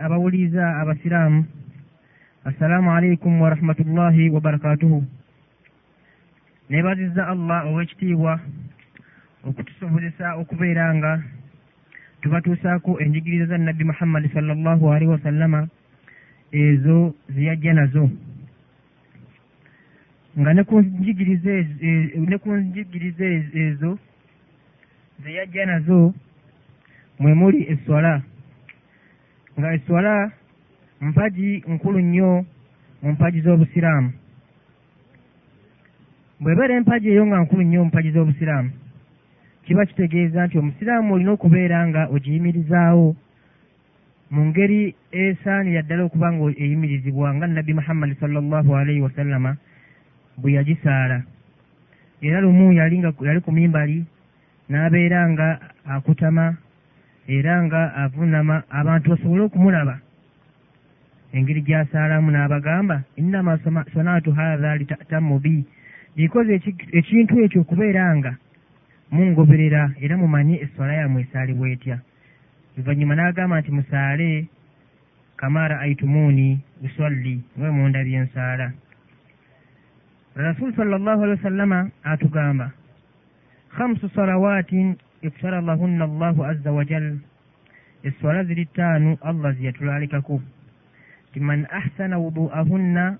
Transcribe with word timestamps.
abawuliriza 0.00 0.76
abasiraamu 0.80 1.44
assalaamu 2.44 2.90
alaikum 2.90 3.40
warahmatullahi 3.40 4.30
wabarakatuhu 4.30 5.04
neebazizza 6.70 7.28
allah 7.28 7.68
ow'ekitiibwa 7.68 8.40
okutusobozesa 9.44 10.40
okubeera 10.40 10.94
nga 10.94 11.12
tubatuusaako 12.22 13.00
enjigiriza 13.02 13.46
za 13.46 13.58
nabbi 13.58 13.84
muhammadi 13.84 14.28
sallallahu 14.32 14.84
alaihi 14.92 15.12
wasallama 15.12 15.68
ezo 16.52 17.14
zeyajja 17.28 17.72
nazo. 17.72 18.10
Nga 20.38 20.50
ne 20.54 20.62
ku 20.64 20.80
njigiriza 22.56 23.24
ezo 23.52 23.98
zeyajja 25.22 25.66
nazo 25.66 26.14
mwe 27.18 27.34
muli 27.34 27.60
eswala 27.72 28.22
nga 29.60 29.74
eswala 29.76 30.32
mpagi 31.00 31.64
nkulu 31.68 32.00
nnyo 32.00 32.44
mu 33.02 33.08
mpagi 33.12 33.40
z'obusiraamu. 33.44 34.10
Bw'ebeera 36.40 36.74
empagi 36.80 37.08
eyo 37.12 37.28
nga 37.28 37.44
nkulu 37.44 37.62
nnyo 37.62 37.80
mu 37.84 37.88
mpagi 37.92 38.10
z'obusiraamu 38.16 38.70
kiba 39.64 39.86
kitegeeza 39.86 40.46
nti 40.46 40.58
omusiraamu 40.58 41.14
olina 41.14 41.30
okubeera 41.36 41.78
nga 41.88 42.02
ogiyimirizaawo 42.14 43.08
mu 44.32 44.40
ngeri 44.48 44.94
esaanira 45.12 45.82
ddala 45.84 46.02
okuba 46.08 46.32
nga 46.32 46.44
eyimirizibwa 46.62 47.28
nga 47.34 47.46
nabbi 47.46 47.72
muhammadi 47.76 48.14
sallallahu 48.16 48.70
alaihi 48.76 49.04
wasallama 49.04 49.56
bwe 50.40 50.56
yagisaala. 50.56 51.18
Era 52.24 52.40
lumu 52.40 52.72
yali 52.72 52.96
nga 52.98 53.12
yali 53.28 53.40
ku 53.44 53.52
mimbali 53.52 54.04
n'abeera 54.70 55.20
nga 55.28 55.48
akutama 55.84 56.56
era 57.28 57.62
nga 57.64 57.94
avunama 57.94 58.62
abantu 58.70 59.10
basobole 59.10 59.42
okumulaba 59.44 59.96
engeri 61.32 61.62
gy'asaalamu 61.62 62.30
n'abagamba 62.30 63.02
innama 63.16 63.58
sanaatu 63.94 64.32
haatha 64.32 64.76
litatamu 64.76 65.38
bi. 65.38 65.64
Gikoze 66.16 66.54
ekintu 66.98 67.34
ekyo 67.44 67.60
okubeera 67.62 68.02
nga 68.16 68.32
mungoberera 69.12 69.94
era 70.02 70.14
mumanye 70.16 70.56
esswala 70.64 70.92
yammwe 71.00 71.22
esaalibwa 71.22 71.66
etya 71.70 71.98
luvannyuma 72.76 73.14
n'agamba 73.14 73.60
nti 73.60 73.70
musaale 73.70 74.30
kamara 75.38 75.80
aitumuuni 75.80 76.48
usalli 76.86 77.34
nga 77.56 77.72
mundabye 77.72 78.16
ensaala. 78.22 78.66
Rasulu 80.34 80.72
sala 80.74 80.98
llahu 80.98 81.22
alihi 81.22 81.38
wasallama 81.38 81.78
atugamba 82.02 82.66
khamsu 83.76 84.08
salawaatin 84.14 84.96
iftaradahunna 85.22 86.04
allahu 86.04 86.44
azza 86.44 86.72
wajal 86.72 87.18
esswala 88.02 88.44
ziri 88.44 88.66
ttaanu 88.66 89.18
allah 89.22 89.52
ziyatulalikako 89.56 90.40
ti 91.32 91.40
man 91.40 91.66
ahsana 91.70 92.18
wudu'ahunna 92.18 93.18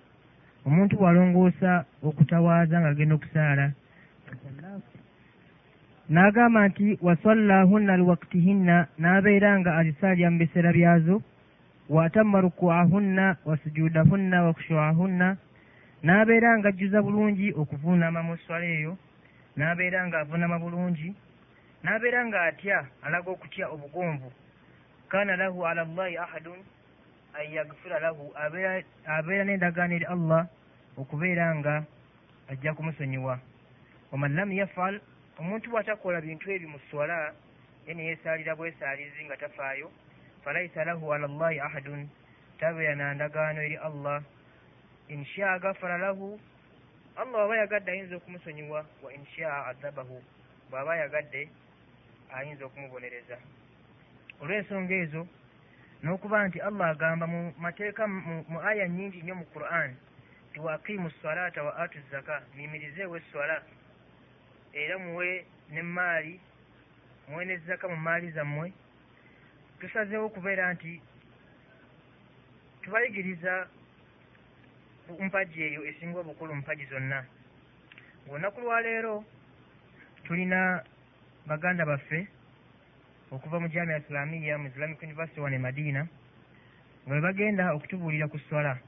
omuntu 0.66 0.96
bw'alongoosa 0.96 1.84
okutawaaza 2.02 2.80
nga 2.80 2.88
agenda 2.88 3.14
okusaala 3.14 3.66
n'agamba 6.10 6.68
nti 6.68 6.98
wasallahunna 7.06 7.96
liwaktihinna 8.00 8.76
n'abeera 8.98 9.50
nga 9.60 9.70
azisaalya 9.78 10.30
mu 10.30 10.38
biseera 10.42 10.70
byazo 10.72 11.16
waatamma 11.94 12.40
rukuahunna 12.40 13.36
wasujudahunna 13.48 14.36
wakushuahunna 14.46 15.28
n'abeera 16.02 16.58
nga 16.58 16.68
ajjuza 16.68 16.98
bulungi 17.02 17.48
okuvuunama 17.60 18.20
mu 18.26 18.34
swala 18.42 18.66
eyo 18.66 18.92
n'abeera 19.56 20.06
nga 20.06 20.16
avunama 20.22 20.56
bulungi 20.58 21.14
n'abeera 21.82 22.26
nga 22.26 22.40
atya 22.42 22.86
alaga 23.02 23.30
okutya 23.30 23.68
obugonvu 23.68 24.32
kaana 25.08 25.36
lahu 25.36 25.66
ala 25.66 25.84
llahi 25.84 26.16
ahadun 26.16 26.60
an 27.34 27.46
yagfira 27.52 28.00
lahu. 28.00 28.32
Abeera 29.06 29.44
n'endagaano 29.44 29.94
eri 29.94 30.04
allah 30.04 30.46
okubeera 30.96 31.54
nga 31.54 31.84
ajja 32.50 32.74
kumusonyiwa. 32.74 33.40
Waman 34.12 34.34
lam 34.34 34.52
yafal 34.52 35.00
omuntu 35.38 35.70
bw'atakola 35.70 36.20
bintu 36.20 36.50
ebyo 36.50 36.68
mu 36.68 36.78
swala 36.90 37.32
ye 37.86 37.94
neyeesaalira 37.94 38.54
bwesaalizi 38.54 39.24
nga 39.24 39.36
tafaayo 39.36 39.90
falaisa 40.44 40.84
lahu 40.84 41.14
ala 41.14 41.26
llahi 41.26 41.60
ahadun. 41.60 42.08
Tabeera 42.58 42.94
na 42.94 43.14
ndagaano 43.14 43.62
eri 43.62 43.76
allah. 43.76 44.22
Inshaa 45.08 45.58
gafara 45.58 45.98
lahu 45.98 46.38
allah 47.16 47.32
bw'aba 47.32 47.56
yagadde 47.56 47.90
ayinza 47.90 48.16
okumusonyiwa 48.16 48.84
wa 49.02 49.10
inshaa 49.14 49.66
adabahu 49.66 50.22
bw'aba 50.70 50.96
yagadde 50.96 51.48
ayinza 52.36 52.64
okumubonereza. 52.64 53.36
Olw'ensonga 54.40 54.94
ezo 54.94 55.22
n'okuba 56.02 56.48
nti 56.48 56.58
allah 56.60 56.88
agamba 56.90 57.26
mu 57.26 57.40
mateeka 57.58 58.06
mu 58.52 58.58
aya 58.70 58.88
nnyingi 58.88 59.20
nnyo 59.22 59.34
mu 59.40 59.46
quran 59.52 59.90
ti 60.52 60.58
waaqimu 60.60 61.10
salata 61.22 61.62
wa 61.62 61.76
atu 61.76 61.98
zaka 62.10 62.42
miyimirizeewo 62.54 63.16
esswala 63.16 63.62
era 64.72 64.98
muwe 64.98 65.44
ne 65.70 65.82
maali 65.82 66.40
muwe 67.28 67.44
ne 67.44 67.56
zaka 67.66 67.88
mu 67.88 67.96
maali 67.96 68.30
zammwe. 68.30 68.72
Tusazeewo 69.80 70.26
okubeera 70.26 70.72
nti 70.72 71.00
tubayigiriza 72.82 73.68
mpagi 75.20 75.62
eyo 75.62 75.80
esinga 75.88 76.18
obukulu 76.20 76.54
mpagi 76.54 76.84
zonna. 76.86 77.24
Ngaolunaku 78.24 78.60
lwaleero 78.60 79.24
tulina 80.24 80.84
baganda 81.46 81.84
baffe 81.84 82.26
okuva 83.30 83.60
mu 83.60 83.68
jamia 83.68 83.98
islamiya 83.98 84.58
mu 84.58 84.66
islamic 84.68 85.02
university 85.02 85.40
wane 85.40 85.58
madiina 85.58 86.02
nga 87.06 87.14
bwe 87.14 87.20
bagenda 87.20 87.74
okutubuulira 87.74 88.28
ku 88.28 88.38
swala. 88.38 88.78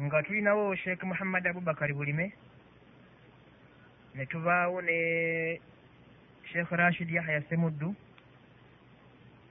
Nga 0.00 0.22
tulinawo 0.22 0.74
sheekh 0.76 1.02
muhammad 1.04 1.46
abubakari 1.46 1.92
bulime 1.92 2.32
ne 4.14 4.26
tubaawo 4.26 4.80
ne 4.80 4.98
sheekh 6.50 6.70
rashid 6.72 7.10
yahya 7.10 7.42
semuddu 7.48 7.94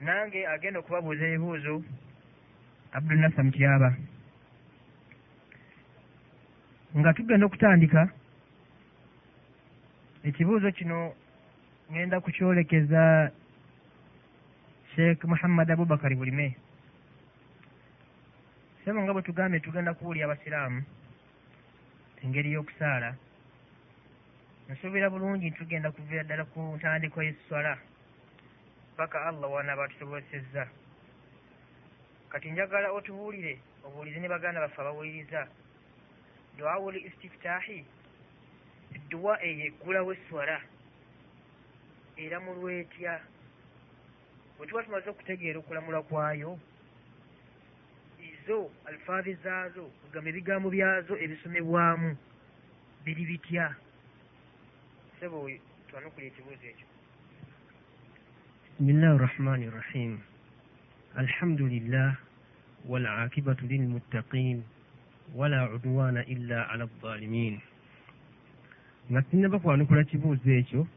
nange 0.00 0.46
agenda 0.46 0.78
okubabuuza 0.80 1.24
ebibuuzo 1.24 1.82
abdulnasa 2.92 3.42
mutyaba. 3.42 3.90
Nga 6.98 7.14
tugenda 7.14 7.46
okutandika 7.46 8.02
ekibuuzo 10.24 10.68
kino 10.72 11.14
ngenda 11.90 12.20
kukyolekeza 12.20 13.30
sheekh 14.94 15.24
muhammad 15.24 15.70
abubakari 15.70 16.14
bulime 16.16 16.56
sebo 18.84 18.98
nga 19.02 19.12
bwe 19.12 19.22
tugambye 19.22 19.60
tugenda 19.60 19.94
kuwulya 19.94 20.24
abasiraamu 20.24 20.80
engeri 22.22 22.52
y'okusaala 22.54 23.10
nsuubira 24.70 25.10
bulungi 25.10 25.46
ntitugenda 25.50 25.90
kuviira 25.94 26.22
ddala 26.24 26.44
ku 26.52 26.60
ntandiko 26.78 27.18
y'esswala 27.26 27.72
paka 28.96 29.18
allah 29.28 29.48
wanaaba 29.52 29.88
tusobozesezza 29.90 30.64
kati 32.30 32.50
njagala 32.50 32.88
otubuulire 32.92 33.58
obuulize 33.84 34.18
ne 34.20 34.28
baganda 34.28 34.60
baffe 34.60 34.80
abawuliriza. 34.80 35.48
Duawul 36.58 36.96
istiftaahi 37.08 37.78
edduwa 38.96 39.34
eyo 39.46 39.64
eggulawo 39.68 40.12
esswala 40.14 40.56
eramulwa 42.19 42.73
etya 42.73 43.15
bwe 44.57 44.67
tuba 44.67 44.83
tumaze 44.83 45.09
okutegeera 45.09 45.59
okulamula 45.59 46.01
kwayo 46.01 46.59
zo 48.47 48.71
alfaazi 48.85 49.33
zaazo 49.43 49.83
kugamba 50.01 50.29
ebigambo 50.29 50.67
byazo 50.69 51.13
ebisomebwamu 51.23 52.09
biri 53.03 53.23
bitya 53.29 53.75
sebo 55.19 55.49
twanukuli 55.87 56.27
ekibuuzo 56.27 56.67
ekyo 56.73 56.87
بسم 58.75 58.89
الله 58.89 59.11
الرحمن 59.15 59.61
الرحيم 59.63 60.11
الحمد 61.17 61.61
لله 61.61 62.15
والعاقبة 62.85 63.59
للمتقين 63.71 64.57
ولا 65.35 65.61
عدوان 65.71 66.17
إلا 66.17 66.59
على 66.69 66.83
الظالمين 66.83 67.59
nga 69.11 69.21
sinnaba 69.31 69.59
kwanukula 69.59 70.03
kibuuzo 70.03 70.51
ekyo 70.51 70.87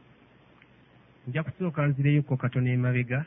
nja 1.28 1.42
kusooka 1.42 1.86
nzireyokko 1.86 2.36
katono 2.36 2.68
emabega 2.70 3.24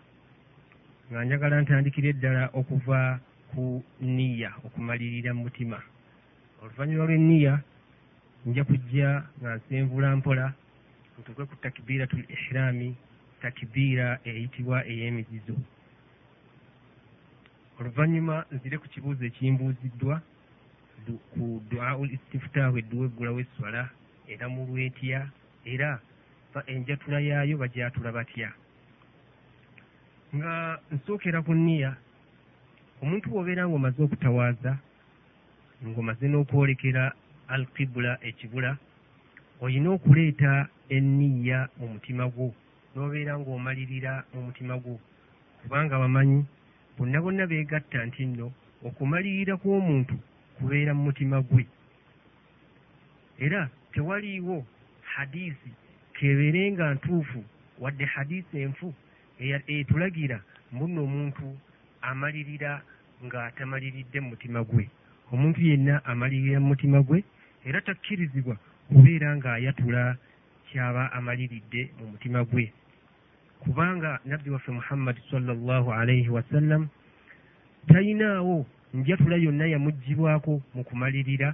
nga 1.10 1.24
njagala 1.24 1.62
ntandikire 1.62 2.14
ddala 2.14 2.44
okuva 2.60 3.20
ku 3.50 3.64
niya 4.02 4.52
okumalirira 4.66 5.32
mu 5.34 5.42
mutima. 5.48 5.80
Oluvannyuma 6.62 7.08
lw'enniya 7.08 7.54
nja 8.46 8.64
kujja 8.70 9.10
nga 9.40 9.50
nsenvula 9.58 10.16
mpola 10.20 10.46
ntukwe 11.20 11.44
ku 11.50 11.56
takibiratul 11.64 12.26
ihirami 12.36 12.90
takibiira 13.42 14.08
eyitibwa 14.30 14.78
ey'emizizo. 14.92 15.56
Oluvannyuma 17.80 18.36
nzire 18.54 18.76
ku 18.78 18.88
kibuuzo 18.94 19.24
ekimbuuziddwa 19.26 20.16
ku 21.34 21.44
duaul 21.70 22.10
istifutaahu 22.18 22.78
edduwa 22.82 23.06
eggulawo 23.08 23.40
esswala 23.46 23.84
era 24.28 24.46
mu 24.54 24.62
lwetya 24.70 25.20
era 25.74 25.90
enjatula 26.68 27.20
yaayo 27.20 27.58
bajatula 27.58 28.12
batya? 28.12 28.50
Nga 30.36 30.80
nsookera 30.92 31.42
ku 31.42 31.54
nniya 31.54 31.92
omuntu 33.02 33.30
bw'obeera 33.30 33.64
ng'omaze 33.66 34.00
okutawaaza 34.04 34.74
ng'omaze 35.86 36.26
n'okwolekera 36.28 37.04
al 37.54 37.64
kibula 37.76 38.12
ekibula 38.30 38.72
olina 39.64 39.90
okuleeta 39.96 40.68
enniya 40.96 41.60
mu 41.78 41.86
mutima 41.94 42.26
gwo 42.34 42.50
n'obeera 42.94 43.34
ng'omalirira 43.40 44.14
mu 44.34 44.40
mutima 44.48 44.76
gwo. 44.84 44.96
Kubanga 45.62 46.02
bamanyi 46.02 46.40
bonna 46.98 47.22
bonna 47.22 47.46
beegatta 47.46 48.00
nti 48.08 48.26
nno 48.26 48.48
okumalirira 48.88 49.54
kw'omuntu 49.62 50.16
kubeera 50.58 50.92
mu 50.98 51.02
mutima 51.08 51.38
gwe. 51.42 51.64
Era 53.46 53.70
tewaliiwo 53.94 54.66
hadiisi 55.14 55.72
kebeere 56.18 56.72
nga 56.72 56.86
ntuufu 56.94 57.40
wadde 57.80 58.06
hadiisi 58.14 58.56
enfu 58.66 58.88
etulagira 59.78 60.38
mbuno 60.74 61.00
omuntu 61.08 61.46
amalirira 62.10 62.72
ng'atamaliridde 63.26 64.18
mu 64.22 64.30
mutima 64.34 64.60
gwe. 64.70 64.86
Omuntu 65.34 65.60
yenna 65.70 65.96
amalirira 66.12 66.58
mu 66.62 66.68
mutima 66.74 67.00
gwe 67.08 67.20
era 67.68 67.80
takkirizibwa 67.88 68.56
kubeera 68.90 69.30
ng'ayatula 69.38 70.04
kyaba 70.68 71.04
amaliridde 71.18 71.82
mu 71.98 72.06
mutima 72.12 72.40
gwe. 72.50 72.66
Kubanga 73.62 74.20
nabbi 74.26 74.50
waffe 74.54 74.72
muhammadi 74.72 75.22
sallallahu 75.32 75.90
alaihi 76.00 76.30
wasallam 76.30 76.88
talinaawo 77.88 78.66
njatula 78.94 79.36
yonna 79.46 79.66
yamugibwako 79.74 80.62
mu 80.76 80.82
kumalirira 80.88 81.50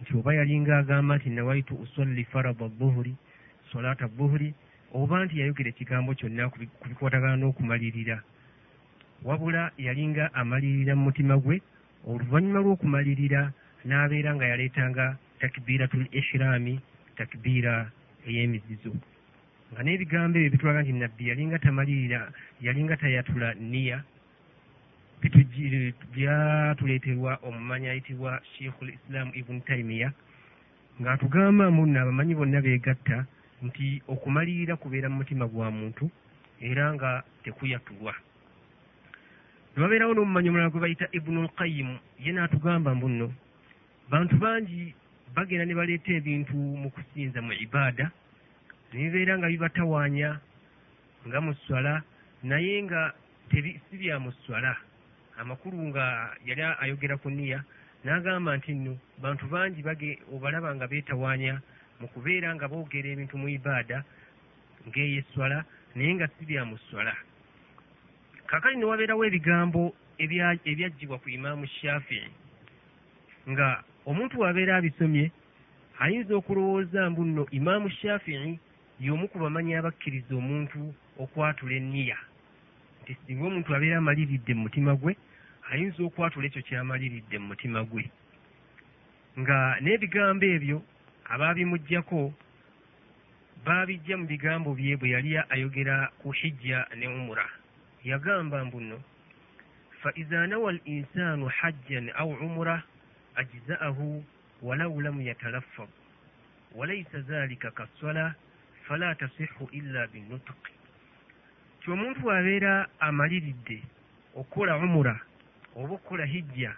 nti 0.00 0.10
oba 0.18 0.30
yalinga 0.38 0.78
agamba 0.78 1.16
nti 1.18 1.28
nawaitu 1.30 1.74
usalli 1.84 2.24
farada 2.32 2.66
buhuri 2.78 3.14
solata 3.72 4.08
buhuri 4.08 4.54
oba 4.92 5.24
nti 5.24 5.40
yayogera 5.40 5.68
ekigambo 5.70 6.14
kyonna 6.18 6.48
ku 6.50 6.56
bikwatagana 6.88 7.36
n'okumalirira. 7.36 8.16
Wabula 9.26 9.72
yalinga 9.76 10.24
amalirira 10.40 10.92
mu 10.96 11.02
mutima 11.08 11.34
gwe 11.36 11.56
oluvannyuma 12.06 12.60
lw'okumalirira 12.64 13.52
n'abeera 13.84 14.30
nga 14.34 14.46
yaleetanga 14.50 15.04
takbiratul 15.40 16.06
ishirami 16.18 16.74
takbiira 17.18 17.90
ey'emizizo. 18.28 18.92
Nga 19.72 19.80
n'ebigambo 19.82 20.36
ebyo 20.38 20.50
bitulaga 20.54 20.80
nti 20.82 20.92
nabbi 20.92 21.22
yalinga 21.30 21.58
tamalirira 21.64 22.20
yalinga 22.64 22.96
tayatula 22.96 23.48
niya 23.58 23.98
byatuleeterwa 26.14 27.38
omumanyi 27.42 27.88
ayitibwa 27.88 28.40
sheikhul 28.54 28.88
islaamu 28.96 29.32
ibuni 29.34 29.60
taimiya 29.66 30.08
ng'atugamba 31.00 31.70
muno 31.70 31.98
abamanyi 32.00 32.34
bonna 32.38 32.62
beegatta 32.62 33.26
nti 33.62 34.02
okumalirira 34.06 34.76
kubeera 34.76 35.08
mu 35.08 35.16
mutima 35.20 35.46
gwa 35.46 35.70
muntu 35.70 36.10
era 36.60 36.94
nga 36.94 37.22
tekuyatulwa. 37.42 38.14
Newabeerawo 39.74 40.12
n'omumanyi 40.14 40.48
omulala 40.48 40.70
gwe 40.70 40.82
bayita 40.82 41.06
ibunu 41.14 41.46
lqayimu 41.46 41.94
ye 42.24 42.30
n'atugamba 42.32 42.94
mbuno 42.94 43.26
bantu 44.10 44.34
bangi 44.42 44.94
bagenda 45.34 45.64
ne 45.66 45.74
baleeta 45.78 46.10
ebintu 46.18 46.56
mu 46.56 46.88
kusinza 46.90 47.38
mu 47.42 47.52
ibaada 47.54 48.06
nebibeera 48.90 49.38
nga 49.38 49.50
bibatawaanya 49.52 50.30
nga 51.26 51.38
mu 51.44 51.52
swala 51.62 52.02
naye 52.42 52.82
nga 52.86 53.14
si 53.50 53.96
bya 54.00 54.16
mu 54.18 54.30
swala. 54.42 54.74
Amakulu 55.38 55.78
nga 55.94 56.34
yali 56.46 56.62
ayogera 56.82 57.14
ku 57.22 57.30
niya 57.30 57.62
n'agamba 58.04 58.58
nti 58.58 58.74
nno 58.74 58.94
bantu 59.22 59.44
bangi 59.46 59.82
obalaba 60.34 60.74
nga 60.74 60.86
beetawaanya 60.90 61.62
mu 62.00 62.06
kubeera 62.12 62.54
nga 62.54 62.68
boogera 62.70 63.08
ebintu 63.10 63.34
mu 63.38 63.48
ibaada 63.48 63.98
ng'eyeswala 64.86 65.58
naye 65.94 66.14
nga 66.14 66.26
si 66.34 66.44
bya 66.48 66.62
mu 66.64 66.76
swala. 66.86 67.14
Kakali 68.46 68.76
ne 68.76 68.84
wabeerawo 68.84 69.22
ebigambo 69.28 69.82
ebyaggyibwa 70.18 71.18
ku 71.22 71.28
imaamu 71.30 71.66
shafii 71.66 72.30
nga 73.50 73.82
omuntu 74.06 74.40
wabeera 74.40 74.76
abisomye 74.76 75.30
ayinza 76.02 76.32
okulowooza 76.40 77.10
mbu 77.10 77.22
nno 77.24 77.42
imaamu 77.58 77.88
shafii 77.90 78.58
y'omu 79.00 79.28
ku 79.30 79.36
bamanyi 79.38 79.74
abakkiriza 79.74 80.32
omuntu 80.40 80.80
okwatula 81.22 81.74
enniya. 81.80 82.18
Nti 83.02 83.12
singa 83.26 83.44
omuntu 83.46 83.70
abeera 83.74 83.98
amaliridde 83.98 84.52
mu 84.54 84.62
mutima 84.66 84.92
gwe 85.00 85.12
ayinza 85.70 86.00
okwatula 86.06 86.46
ekyo 86.46 86.62
kyamaliridde 86.66 87.36
mu 87.38 87.46
mutima 87.52 87.80
gwe. 87.90 88.04
Nga 89.40 89.58
n'ebigambo 89.82 90.46
ebyo 90.56 90.78
abaabimuggyako 91.28 92.32
baabijja 93.64 94.16
mu 94.16 94.26
bigambo 94.26 94.74
bye 94.74 94.96
bwe 94.96 95.08
yali 95.14 95.30
ayogera 95.54 95.96
ku 96.20 96.30
hijja 96.32 96.86
ne 96.96 97.06
umura 97.08 97.46
yagamba 98.04 98.64
mbuno 98.64 98.96
fa 100.00 100.10
iza 100.14 100.46
nawa 100.46 100.70
al 100.70 100.80
insaanu 100.84 101.46
hajjan 101.46 102.10
au 102.14 102.30
umura 102.30 102.82
ajza'ahu 103.34 104.24
walau 104.62 105.00
lam 105.00 105.20
yatalaffaz 105.20 105.88
walaysa 106.74 107.18
dhalika 107.18 107.70
kaswala 107.70 108.34
fala 108.86 109.14
tasihhu 109.14 109.68
illa 109.72 110.06
binutqi 110.06 110.72
ti 111.80 111.90
omuntu 111.90 112.20
bw'abeera 112.20 112.88
amaliridde 113.00 113.82
okukola 114.34 114.76
umura 114.76 115.20
oba 115.76 115.94
okukola 115.94 116.24
hijja 116.24 116.72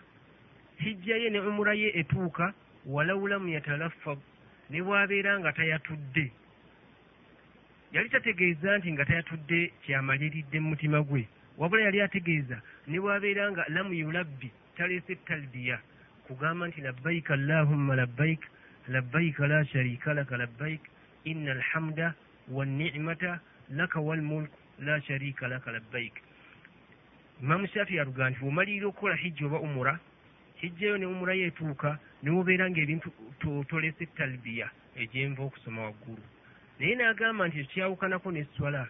hijja 0.79 1.17
ye 1.17 1.31
ne 1.31 1.41
umura 1.41 1.75
ye 1.75 1.89
etuuka 2.01 2.55
walau 2.87 3.29
lam 3.29 3.49
yatalaffaz 3.49 4.19
ne 4.71 4.83
bw'abeera 4.83 5.39
nga 5.41 5.53
tayatudde. 5.53 6.33
Yali 7.93 8.09
tategeeza 8.09 8.79
nti 8.79 8.93
nga 8.93 9.05
tayatudde 9.05 9.73
kyamaliridde 9.83 10.61
mu 10.61 10.69
mutima 10.73 11.03
gwe. 11.03 11.27
Wabula 11.59 11.83
yali 11.83 12.01
ategeeza 12.01 12.63
ne 12.87 12.99
bw'abeera 13.03 13.51
nga 13.51 13.65
lamu 13.69 13.93
yulabbi 13.95 14.51
taleese 14.77 15.15
talbiya. 15.27 15.79
Kugamba 16.27 16.69
nti 16.69 16.81
labbaika 16.81 17.35
allahumma 17.35 17.95
labbaik 17.97 18.43
labbaika 18.89 19.47
la 19.47 19.65
sharika 19.65 20.15
laka 20.15 20.37
labbaik 20.37 20.83
inna 21.25 21.53
alhamda 21.53 22.15
wannicmata 22.49 23.41
laka 23.71 24.01
walmulk 24.01 24.51
la 24.79 25.01
sharika 25.03 25.49
laka 25.49 25.73
labbaik. 25.73 26.15
Imamu 27.43 27.67
shafi 27.67 27.97
yaluga 27.97 28.31
nti 28.31 28.45
omalirira 28.45 28.87
okukola 28.87 29.17
hijja 29.17 29.47
oba 29.47 29.59
umura 29.59 29.99
hijjayo 30.61 30.97
ne 30.99 31.07
umura 31.07 31.35
yeetuuka 31.35 31.99
ne 32.23 32.31
wobeera 32.31 32.71
ngaebintu 32.71 33.09
tolese 33.69 34.07
talbiya 34.17 34.69
egyenva 34.97 35.43
okusoma 35.43 35.81
waggulu. 35.87 36.25
Naye 36.79 36.95
n'agamba 36.97 37.49
nti 37.49 37.59
ekyawukanako 37.61 38.29
n'esswala 38.33 38.83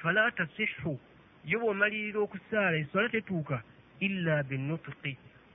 fala 0.00 0.30
tasihhu 0.36 0.94
yo 1.50 1.56
bw'omalirira 1.60 2.18
okusaala 2.26 2.76
esswala 2.82 3.08
tetuuka 3.14 3.56
illa 4.06 4.42
binutuki 4.48 5.12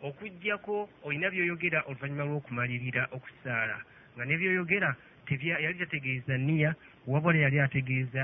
okuggyako 0.08 0.76
olina 1.06 1.28
byoyogera 1.34 1.80
oluvannyuma 1.90 2.28
lw'okumalirira 2.30 3.04
okusaala 3.16 3.78
nga 4.14 4.24
ne 4.26 4.36
byoyogera 4.40 4.90
yali 5.64 5.78
tategeeza 5.80 6.36
niya 6.38 6.72
wabula 7.08 7.38
yali 7.46 7.60
ategeeza 7.60 8.24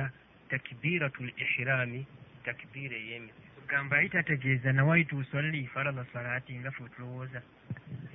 takbiratul 0.50 1.32
ihirami 1.44 2.02
takbiira 2.46 2.96
ey'emizizo 2.96 3.53
gamba 3.74 3.96
yali 3.98 4.10
tategeeza 4.10 4.74
nawaitu 4.74 5.18
usalli 5.18 5.68
farada 5.68 6.06
salaati 6.14 6.54
nga 6.60 6.72
fe 6.72 6.84
tulowooza. 6.96 7.42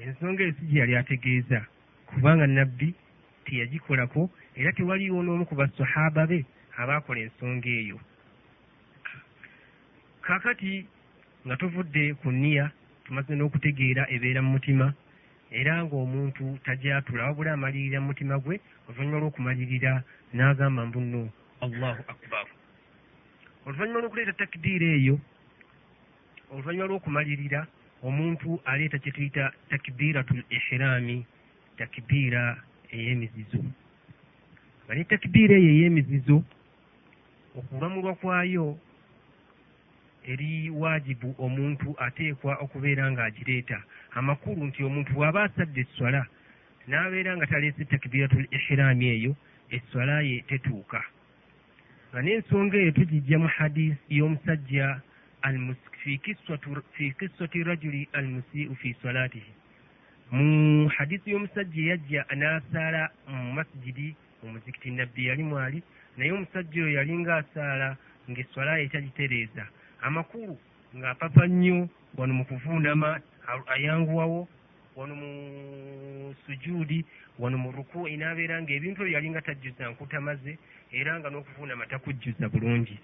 Ensonga 0.00 0.42
esi 0.44 0.64
gye 0.66 0.80
yali 0.80 0.96
ategeeza 0.96 1.66
kubanga 2.06 2.46
nabbi 2.46 2.94
teyagikolako 3.44 4.30
era 4.54 4.72
tewaliiwo 4.72 5.22
n'omu 5.22 5.44
ku 5.50 5.54
basahaba 5.58 6.26
be 6.30 6.46
abaakola 6.78 7.20
ensonga 7.26 7.68
eyo. 7.68 7.98
Kaakati 10.22 10.86
nga 11.46 11.56
tuvudde 11.56 12.14
ku 12.22 12.30
niya 12.30 12.70
tumaze 13.04 13.34
n'okutegeera 13.34 14.06
ebeera 14.14 14.38
mu 14.42 14.50
mutima 14.54 14.94
era 15.50 15.82
ng'omuntu 15.82 16.44
tajatula 16.64 17.24
wabula 17.34 17.50
amalirira 17.58 17.98
mu 18.00 18.06
mutima 18.14 18.38
gwe 18.38 18.60
oluvannyuma 18.86 19.18
lw'okumalirira 19.22 19.92
n'agamba 20.34 20.86
mbunno 20.86 21.22
allahu 21.66 22.02
akbar. 22.12 22.46
Oluvannyuma 23.66 24.00
lw'okuleeta 24.06 24.38
takidiira 24.38 24.86
eyo 25.02 25.18
oluvannyuma 26.52 26.88
lw'okumalirira 26.88 27.60
omuntu 28.02 28.60
aleeta 28.64 28.98
kye 28.98 29.12
tuyita 29.12 29.52
takbiratul 29.68 30.42
ihirami 30.50 31.26
takibiira 31.76 32.42
ey'emizizo. 32.92 33.60
Nga 34.84 34.94
ne 34.94 35.04
takibiira 35.04 35.54
eyo 35.56 35.70
ey'emizizo 35.76 36.38
okulamulwa 37.58 38.14
kwayo 38.20 38.78
eri 40.30 40.70
waajibu 40.70 41.34
omuntu 41.38 41.88
ateekwa 42.06 42.52
okubeera 42.64 43.04
ng'agireeta. 43.12 43.78
Amakulu 44.18 44.60
nti 44.68 44.80
omuntu 44.84 45.10
bw'aba 45.16 45.42
asadde 45.44 45.80
esswala 45.80 46.22
n'abeera 46.88 47.36
nga 47.36 47.46
taleese 47.46 47.84
takbiratul 47.84 48.46
ihirami 48.56 49.06
eyo 49.14 49.32
esswala 49.76 50.20
ye 50.28 50.36
tetuuka. 50.48 51.00
Nga 52.10 52.20
n'ensonga 52.22 52.76
eyo 52.78 52.92
tugijja 52.96 53.36
mu 53.42 53.48
hadisi 53.56 54.00
y'omusajja 54.18 54.86
fi 56.02 56.18
kiswati 57.18 57.62
rajuli 57.62 58.08
almusii'u 58.12 58.74
fi 58.76 58.96
salatihi 59.02 59.52
mu 60.30 60.88
hadisi 60.88 61.30
y'omusajja 61.30 61.80
eyajja 61.82 62.20
n'asaala 62.36 63.10
mu 63.28 63.52
masjidi 63.56 64.14
mu 64.42 64.52
muzikiti 64.52 64.90
nabbi 64.90 65.26
yali 65.26 65.42
mwali 65.42 65.82
naye 66.16 66.32
omusajja 66.32 66.82
oyo 66.84 66.92
yali 66.98 67.12
ng'asaala 67.18 67.96
ng'esswala 68.30 68.78
ye 68.78 68.84
ekyagitereeza 68.84 69.64
amakulu 70.06 70.56
ng'apapa 70.96 71.46
nnyo 71.48 71.88
wano 72.16 72.32
mu 72.34 72.44
kuvuunama 72.44 73.20
ayanguwawo 73.74 74.48
wano 74.96 75.14
mu 75.14 75.30
sujuudi 76.44 77.04
wano 77.38 77.56
mu 77.58 77.72
rukuui 77.72 78.16
n'abeera 78.16 78.60
ng'ebintu 78.62 79.00
ebyo 79.02 79.14
yalinga 79.14 79.40
tajjuza 79.40 79.88
nkutamaze 79.90 80.58
era 80.92 81.16
nga 81.18 81.28
n'okuvuunama 81.30 81.88
takujjuza 81.88 82.48
bulungi 82.52 82.96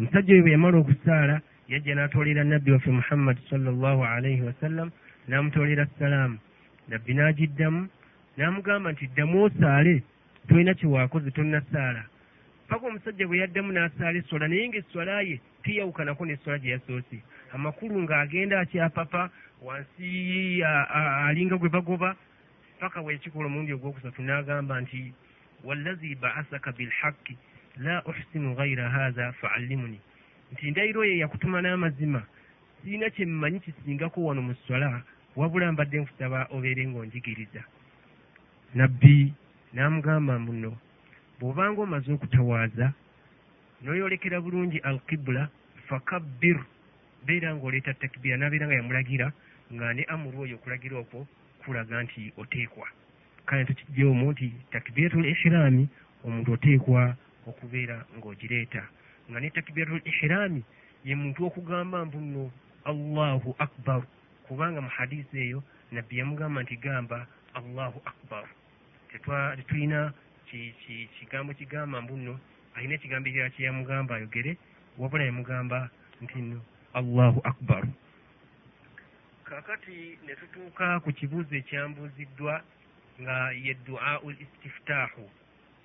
omusajja 0.00 0.32
oyo 0.32 0.42
bwe 0.42 0.54
yamala 0.56 0.76
okusaala 0.80 1.36
yajja 1.68 1.94
n'atoolera 1.94 2.44
nabbi 2.44 2.70
waffe 2.72 2.90
muhammadi 2.90 3.40
sallallahu 3.50 4.02
alaihi 4.04 4.42
wasallam 4.48 4.90
n'amutoolera 5.28 5.86
salaamu 5.98 6.38
nabbi 6.88 7.12
n'agiddamu 7.14 7.88
n'amugamba 8.36 8.92
nti 8.92 9.06
ddamu 9.06 9.42
osaale 9.46 10.02
tolina 10.48 10.74
kyewaakoze 10.74 11.30
tonnasaala 11.30 12.02
paka 12.68 12.86
omusajja 12.86 13.26
bwe 13.26 13.38
yaddamu 13.38 13.70
n'asaala 13.72 14.18
esswala 14.18 14.48
naye 14.48 14.68
ng'esswala 14.68 15.22
ye 15.28 15.36
teyawukanako 15.62 16.22
n'esswala 16.26 16.58
gye 16.58 16.70
yasoose. 16.74 17.16
Amakulu 17.54 17.94
ng'agenda 18.02 18.60
akyapapa 18.60 19.30
wansi 19.62 20.62
alinga 21.26 21.56
gwe 21.58 21.68
bagoba 21.70 22.16
paka 22.80 23.02
bwekikola 23.02 23.46
omulundi 23.46 23.72
ogwokusatu 23.72 24.20
n'agamba 24.22 24.74
nti 24.82 25.12
wallazi 25.64 26.14
baasaka 26.22 26.72
bilhaqi 26.72 27.34
la 27.84 28.02
uhsinu 28.10 28.54
ghaira 28.58 28.90
haza 28.90 29.32
faallimuni 29.40 29.98
nti 30.52 30.70
ndayiro 30.70 31.04
ye 31.04 31.18
yakutuma 31.18 31.58
n'amazima. 31.62 32.22
Sirina 32.82 33.10
kye 33.10 33.26
mmanyi 33.26 33.60
kisingako 33.60 34.24
wano 34.24 34.42
mu 34.42 34.54
swala 34.66 35.02
wabula 35.36 35.72
mbadde 35.72 36.00
nkusaba 36.00 36.46
obeere 36.54 36.82
ng'onjigiriza. 36.86 37.62
Nabbi 38.74 39.34
n'amugamba 39.74 40.34
muno 40.38 40.72
bw'obanga 41.38 41.80
omaze 41.82 42.08
okutawaaza 42.12 42.86
n'oyolekera 43.82 44.40
bulungi 44.44 44.78
alkibula 44.88 45.42
fakabbir 45.88 46.58
beera 47.26 47.48
ng'oleeta 47.54 47.98
takibira 48.00 48.36
n'abeera 48.38 48.66
nga 48.66 48.78
yamulagira 48.78 49.26
nga 49.74 49.86
ne 49.94 50.02
amuru 50.14 50.36
oyo 50.44 50.54
okulagira 50.56 50.96
okwo 51.02 51.20
kulaga 51.60 51.96
nti 52.04 52.32
oteekwa. 52.40 52.88
Kale 53.46 53.64
tukijjaomu 53.68 54.30
nti 54.32 54.46
takibiratul 54.72 55.26
ihiraami 55.26 55.84
omuntu 56.24 56.48
oteekwa 56.56 57.02
okubeera 57.48 57.96
ng'ogireeta 58.16 58.82
nga 59.30 59.40
ne 59.40 59.50
takibiratul 59.50 60.02
ihiraami 60.04 60.62
ye 61.04 61.14
muntu 61.14 61.46
okugamba 61.46 62.04
mbu 62.04 62.18
nno 62.20 62.44
allahu 62.84 63.54
akbar. 63.58 64.02
Kubanga 64.46 64.80
mu 64.80 64.88
hadisi 64.88 65.34
eyo 65.38 65.62
nabbi 65.92 66.18
yamugamba 66.18 66.62
nti 66.62 66.76
gamba 66.76 67.26
allahu 67.54 67.98
akbar. 68.04 68.44
Tetwa- 69.10 69.56
tetulina 69.56 70.12
ki- 70.46 70.74
ki- 70.82 71.08
kigambo 71.18 71.52
kigamba 71.54 72.02
mbu 72.02 72.14
nno 72.16 72.34
alina 72.74 72.94
ekigambo 72.94 73.28
ekirala 73.28 73.50
kye 73.50 73.66
yamugamba 73.66 74.14
ayogere 74.16 74.56
wabula 74.98 75.24
yamugamba 75.24 75.90
nti 76.22 76.38
nno 76.42 76.60
allahu 76.94 77.40
akbar. 77.44 77.82
Kakati 79.44 80.18
ne 80.26 80.34
tutuuka 80.34 81.00
ku 81.00 81.12
kibuuzo 81.12 81.54
ekyambuuziddwa 81.54 82.62
nga 83.22 83.36
ye 83.54 83.74
duau 83.86 84.30
l 84.30 84.36
istiftaahu. 84.42 85.22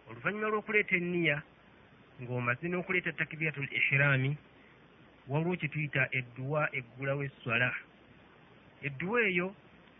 Oluvannyuma 0.09 0.49
lw'okuleeta 0.49 0.95
enniya 0.97 1.41
ng'omaze 2.21 2.65
n'okuleeta 2.69 3.17
takibiratul 3.17 3.69
ihiraami 3.77 4.37
waliwo 5.27 5.55
kye 5.59 5.67
tuyita 5.73 6.07
edduwa 6.11 6.69
eggulawo 6.77 7.23
esswala 7.23 7.69
edduwa 8.87 9.19
eyo 9.29 9.47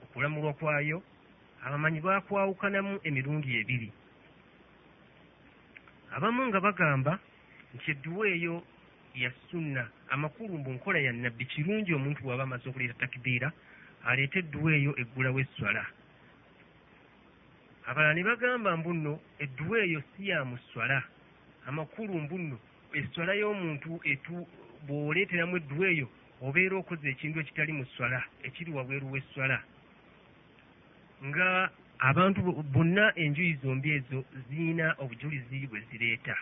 okulamulwa 0.04 0.54
kwayo 0.54 0.98
abamanyi 1.66 2.00
baakwawukanamu 2.06 2.94
emirundi 3.08 3.50
ebiri. 3.62 3.90
Abamu 6.16 6.42
nga 6.48 6.60
bagamba 6.66 7.14
nti 7.74 7.92
edduwa 7.94 8.26
eyo 8.28 8.56
ya 9.16 9.32
sunna 9.50 9.84
amakulu 10.10 10.58
mbu 10.58 10.72
nkola 10.72 11.00
ya 11.00 11.12
nabbi 11.14 11.46
kirungi 11.46 11.94
omuntu 11.94 12.24
bw'aba 12.24 12.44
amaze 12.44 12.66
okuleeta 12.70 13.02
takibiira 13.02 13.52
aleeta 14.06 14.40
edduwa 14.40 14.72
eyo 14.78 14.92
eggulawo 15.02 15.40
esswala 15.44 15.84
abalala 17.90 18.14
ne 18.14 18.24
bagamba 18.24 18.78
mbu 18.78 18.92
nno 18.94 19.14
edduwa 19.44 19.78
eyo 19.86 20.00
si 20.12 20.30
ya 20.30 20.46
mu 20.46 20.58
swala 20.70 21.04
amakulu 21.68 22.14
mbu 22.26 22.38
nno 22.40 22.58
esswala 22.94 23.34
y'omuntu 23.42 24.00
etu 24.12 24.48
bw'oleeteramu 24.88 25.56
edduwa 25.58 25.88
eyo 25.94 26.08
obeera 26.42 26.76
okoze 26.82 27.06
ekintu 27.14 27.40
ekitali 27.40 27.72
mu 27.74 27.86
swala 27.94 28.20
ekiri 28.48 28.72
wabweru 28.74 29.08
w'esswala 29.14 29.58
nga 31.28 31.70
abantu 32.00 32.40
bo- 32.42 32.64
bonna 32.74 33.06
enjuyi 33.16 33.54
zombi 33.62 33.90
ezo 33.98 34.26
ziyina 34.50 34.96
obujulizi 34.98 35.68
bwe 35.70 35.80
zireeta. 35.92 36.36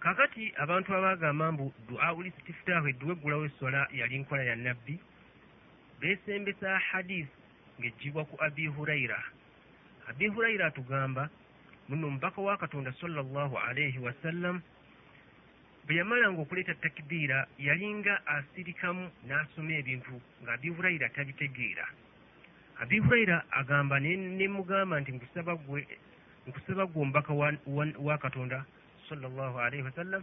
Kakati 0.00 0.52
abantu 0.56 0.92
abagamba 0.94 1.52
mbu 1.52 1.72
duaul 1.88 2.26
istiftaahu 2.26 2.88
edduwa 2.88 3.12
eggulawo 3.16 3.44
esswala 3.48 3.88
yali 3.92 4.18
nkola 4.18 4.42
ya 4.44 4.56
nabbi 4.56 5.00
beesembesa 6.00 6.78
hadisi 6.78 7.32
ng'eggyibwa 7.80 8.24
ku 8.28 8.34
abi 8.44 8.66
hurayira 8.66 9.18
abi 10.08 10.26
hurayira 10.28 10.66
atugamba 10.66 11.30
muno 11.88 12.10
mubaka 12.10 12.40
wa 12.40 12.56
katonda 12.56 12.92
sallallahu 13.00 13.58
alaihi 13.58 13.98
wasallam 13.98 14.62
bwe 15.86 15.96
yamalanga 15.96 16.40
okuleeta 16.42 16.74
takibiira 16.74 17.46
yalinga 17.58 18.26
asirikamu 18.26 19.10
n'asoma 19.26 19.72
ebintu 19.80 20.14
nga 20.42 20.52
abi 20.52 20.68
hurayira 20.68 21.08
tabitegeera. 21.08 21.86
Abi 22.80 22.98
hurayira 22.98 23.44
agamba 23.50 24.00
ne 24.00 24.16
ne 24.16 24.46
mugamba 24.48 25.00
nti 25.00 25.12
nkusaba 25.12 25.56
gwe 25.56 25.86
omubaka 26.94 27.32
wa, 27.34 28.18
katonda 28.18 28.64
sallallahu 29.08 29.58
alaihi 29.58 29.82
wasallam 29.82 30.22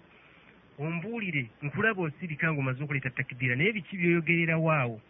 ombuulire 0.79 1.49
nkulaba 1.61 2.01
osirika 2.01 2.51
nga 2.51 2.59
omaze 2.59 2.83
okuleeta 2.83 3.09
takibiira 3.09 3.55
naye 3.55 3.71
biki 3.71 3.97
byoyogererawo 3.97 4.71
awo 4.71 5.01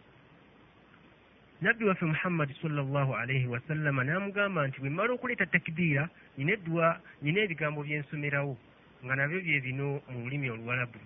nabbi 1.61 1.85
waffe 1.85 2.05
muhammadi 2.05 2.53
sallallahu 2.61 3.15
alaihi 3.15 3.47
wasallama 3.47 4.03
n'amugamba 4.03 4.67
nti 4.67 4.79
bwe 4.79 4.89
mmala 4.89 5.13
okuleeta 5.13 5.45
takibiira 5.45 6.09
nina 6.37 6.51
eddwa 6.53 6.99
nina 7.21 7.39
ebigambo 7.45 7.83
bye 7.83 7.99
nsomerawo 7.99 8.57
nga 9.05 9.13
nabyo 9.15 9.39
bye 9.41 9.61
bino 9.61 10.01
mu 10.11 10.17
lulimi 10.23 10.49
oluwalabu 10.49 10.99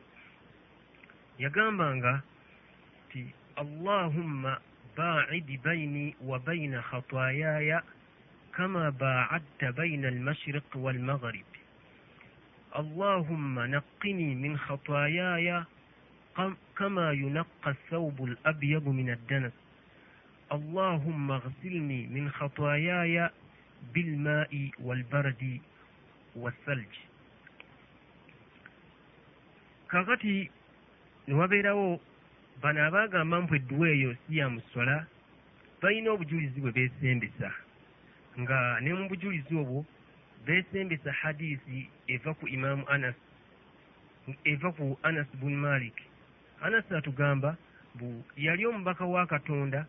yagambanga 1.40 2.22
nti 3.08 3.34
allahumma 3.56 4.60
baacidi 4.98 5.58
baini 5.58 6.16
wa 6.22 6.40
baina 6.40 6.82
khataayaya 6.82 7.84
kama 8.52 8.92
baacadta 8.92 9.72
baina 9.72 10.08
almashriq 10.08 10.70
walmaghrib 10.76 11.46
اللهم 12.70 13.60
نقني 13.60 14.36
من 14.36 14.54
خطاياي 14.58 15.64
قم- 16.38 16.58
كما 16.78 17.12
ينقى 17.12 17.70
الثوب 17.70 18.24
الأبيض 18.24 18.86
من 18.88 19.10
الدنس 19.10 19.52
اللهم 20.54 21.32
اغسلني 21.32 22.08
من 22.08 22.30
خطاياي 22.32 23.30
بالماء 23.94 24.72
والبرد 24.80 25.60
والثلج 26.36 26.94
kakati 29.90 30.52
ne 31.28 31.34
wabeerawo 31.34 32.00
bano 32.62 32.80
abaagamba 32.86 33.42
mpu 33.42 33.56
edduwa 33.56 33.90
eyo 33.90 34.16
si 34.28 34.38
ya 34.38 34.50
muswala 34.50 35.06
balina 35.82 36.12
obujulizi 36.12 36.62
bwe 36.62 36.72
beesembesa 36.72 37.50
nga 38.40 38.58
ne 38.82 38.94
mu 38.94 39.10
bujulizi 39.10 39.54
obwo 39.62 39.86
beesembesa 40.46 41.12
hadisi 41.22 41.90
eva 42.08 42.34
ku 42.38 42.46
imaamu 42.48 42.84
anas 42.94 43.16
eva 44.46 44.70
ku 44.78 44.98
anas 45.04 45.28
bun 45.40 45.56
malik 45.56 45.98
anas 46.62 46.86
atugamba 46.92 47.58
bu 47.98 48.24
yali 48.38 48.66
omubaka 48.66 49.06
wa 49.06 49.26
katonda 49.26 49.86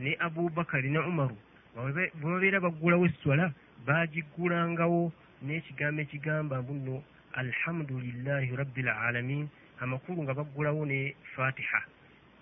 ne 0.00 0.16
abubakari 0.18 0.90
ne 0.90 0.98
umaru. 0.98 1.36
Bwe 1.76 2.10
babeera 2.22 2.58
baggulawo 2.60 3.06
esswala 3.06 3.52
baagiggulangawo 3.86 5.12
n'ekigambo 5.44 6.00
ekigamba 6.02 6.62
mbu 6.62 6.72
nno 6.74 6.96
alhamdulillahi 7.36 8.56
rabbil 8.56 8.88
alamin. 8.88 9.48
Amakulu 9.80 10.22
nga 10.24 10.34
baggulawo 10.34 10.84
ne 10.86 11.14
fatiha. 11.36 11.80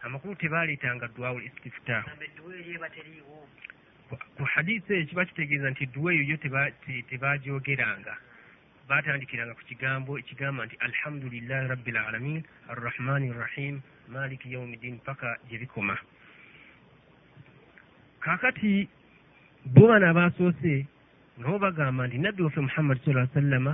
Amakulu 0.03 0.35
tebaaleetanga 0.39 1.09
dwawul 1.15 1.43
istiftaahu 1.45 2.09
ku 4.37 4.45
hadisi 4.45 4.89
eyo 4.93 5.05
kiba 5.07 5.25
kitegeeza 5.29 5.69
nti 5.71 5.85
edduwa 5.85 6.13
eyo 6.15 6.23
yo 6.33 6.37
teba- 6.41 6.73
te- 6.87 7.05
tebagyogeranga 7.13 8.17
batandikiranga 8.89 9.53
ku 9.55 9.61
kigambo 9.69 10.17
ekigamba 10.19 10.65
nti 10.65 10.77
alhamdulillahi 10.81 11.69
rabbil 11.69 11.97
alamin 11.99 12.41
arrahmani 12.73 13.29
rrahim 13.37 13.81
maliki 14.09 14.49
yaumiddin 14.53 14.97
paka 15.05 15.37
gye 15.51 15.59
bikoma 15.61 15.93
kaakati 18.29 18.89
bo 19.65 19.89
bano 19.89 20.07
abasoose 20.13 20.85
nga 21.41 21.49
bo 21.49 21.59
bagamba 21.59 22.05
nti 22.07 22.19
nabbi 22.21 22.43
waffe 22.43 22.61
muhammadi 22.61 23.01
sala 23.05 23.25
sallama 23.33 23.73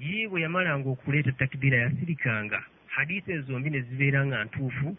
ye 0.00 0.24
bwe 0.28 0.40
yamalanga 0.40 0.88
okuleeta 0.88 1.32
takibira 1.36 1.76
yasirikanga. 1.84 2.64
Hadisi 2.88 3.32
ezo 3.32 3.52
zombi 3.52 3.70
ne 3.70 3.80
zibeera 3.80 4.24
nga 4.26 4.44
ntuufu 4.44 4.96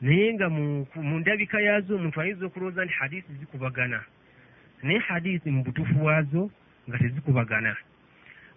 naye 0.00 0.34
nga 0.34 0.48
mu 0.50 1.16
ndabika 1.22 1.60
yaazo 1.60 1.94
omuntu 1.94 2.20
ayinza 2.20 2.46
okulowooza 2.46 2.84
nti 2.84 2.94
hadisi 2.98 3.30
zikubagana. 3.38 4.00
Naye 4.82 4.98
hadisi 4.98 5.50
mu 5.54 5.62
butuufu 5.62 5.94
bwazo 5.94 6.50
nga 6.88 6.98
tezikubagana. 6.98 7.76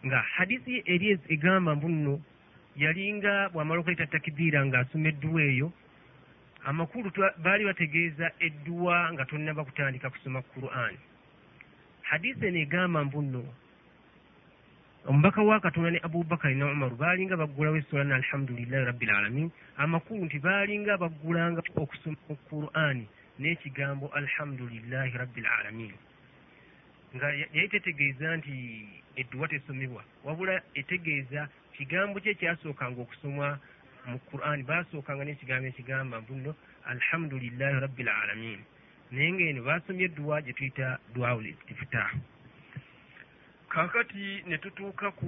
Nga 0.06 0.20
hadisi 0.36 0.82
eri 0.86 1.20
egamba 1.30 1.76
mbu 1.76 1.90
nno 1.90 2.16
yalinga 2.82 3.50
bw'amala 3.54 3.80
okuleeta 3.82 4.10
takibiira 4.10 4.66
ng'asoma 4.66 5.10
edduwa 5.14 5.42
eyo 5.42 5.70
amakulu 6.68 7.12
baali 7.44 7.64
bategeeza 7.66 8.32
edduwa 8.40 9.14
nga 9.14 9.26
tonnaba 9.26 9.64
kutandika 9.66 10.10
kusoma 10.10 10.42
qur'an. 10.54 10.96
Hadisi 12.04 12.46
eno 12.48 12.60
egamba 12.60 13.04
mbu 13.08 13.22
nno 13.22 13.44
omubaka 15.08 15.42
wa 15.44 15.60
katonda 15.60 15.92
ne 15.92 16.00
abubakari 16.04 16.56
ne 16.56 16.64
umaru 16.64 16.96
baalinga 16.96 17.38
baggulawo 17.38 17.78
essola 17.78 18.04
ne 18.04 18.14
alhamdulillahi 18.20 18.86
rabbil 18.86 19.10
alamin 19.12 19.50
amakulu 19.78 20.26
nti 20.26 20.40
baalinga 20.40 20.98
baggulanga 20.98 21.62
okusoma 21.76 22.18
qur'ani 22.50 23.08
n'ekigambo 23.40 24.12
alhamdulillahi 24.20 25.18
rabbil 25.18 25.48
alamin. 25.48 25.94
Nga 27.16 27.28
ya- 27.40 27.48
yali 27.54 27.70
tetegeeza 27.70 28.38
nti 28.38 28.54
edduwa 29.16 29.48
tesomebwa 29.48 30.04
wabula 30.24 30.62
etegeeza 30.76 31.48
kigambo 31.78 32.20
kye 32.20 32.34
kyasookanga 32.36 33.02
okusomwa 33.02 33.60
mu 34.08 34.18
qur'ani 34.32 34.64
baasookanga 34.64 35.24
n'ekigambo 35.26 35.68
ekigamba 35.72 36.22
mbu 36.22 36.34
nno 36.38 36.52
alhamdulillahi 36.94 37.80
rabbil 37.86 38.10
alamin. 38.22 38.60
Naye 39.12 39.30
ngaeno 39.32 39.62
baasomye 39.68 40.04
edduwa 40.10 40.42
gye 40.42 40.54
tuyita 40.54 40.88
dwawul 41.14 41.46
istifutaahu 41.48 42.18
kaakati 43.70 44.44
ne 44.48 44.58
tutuuka 44.58 45.12
ku 45.12 45.28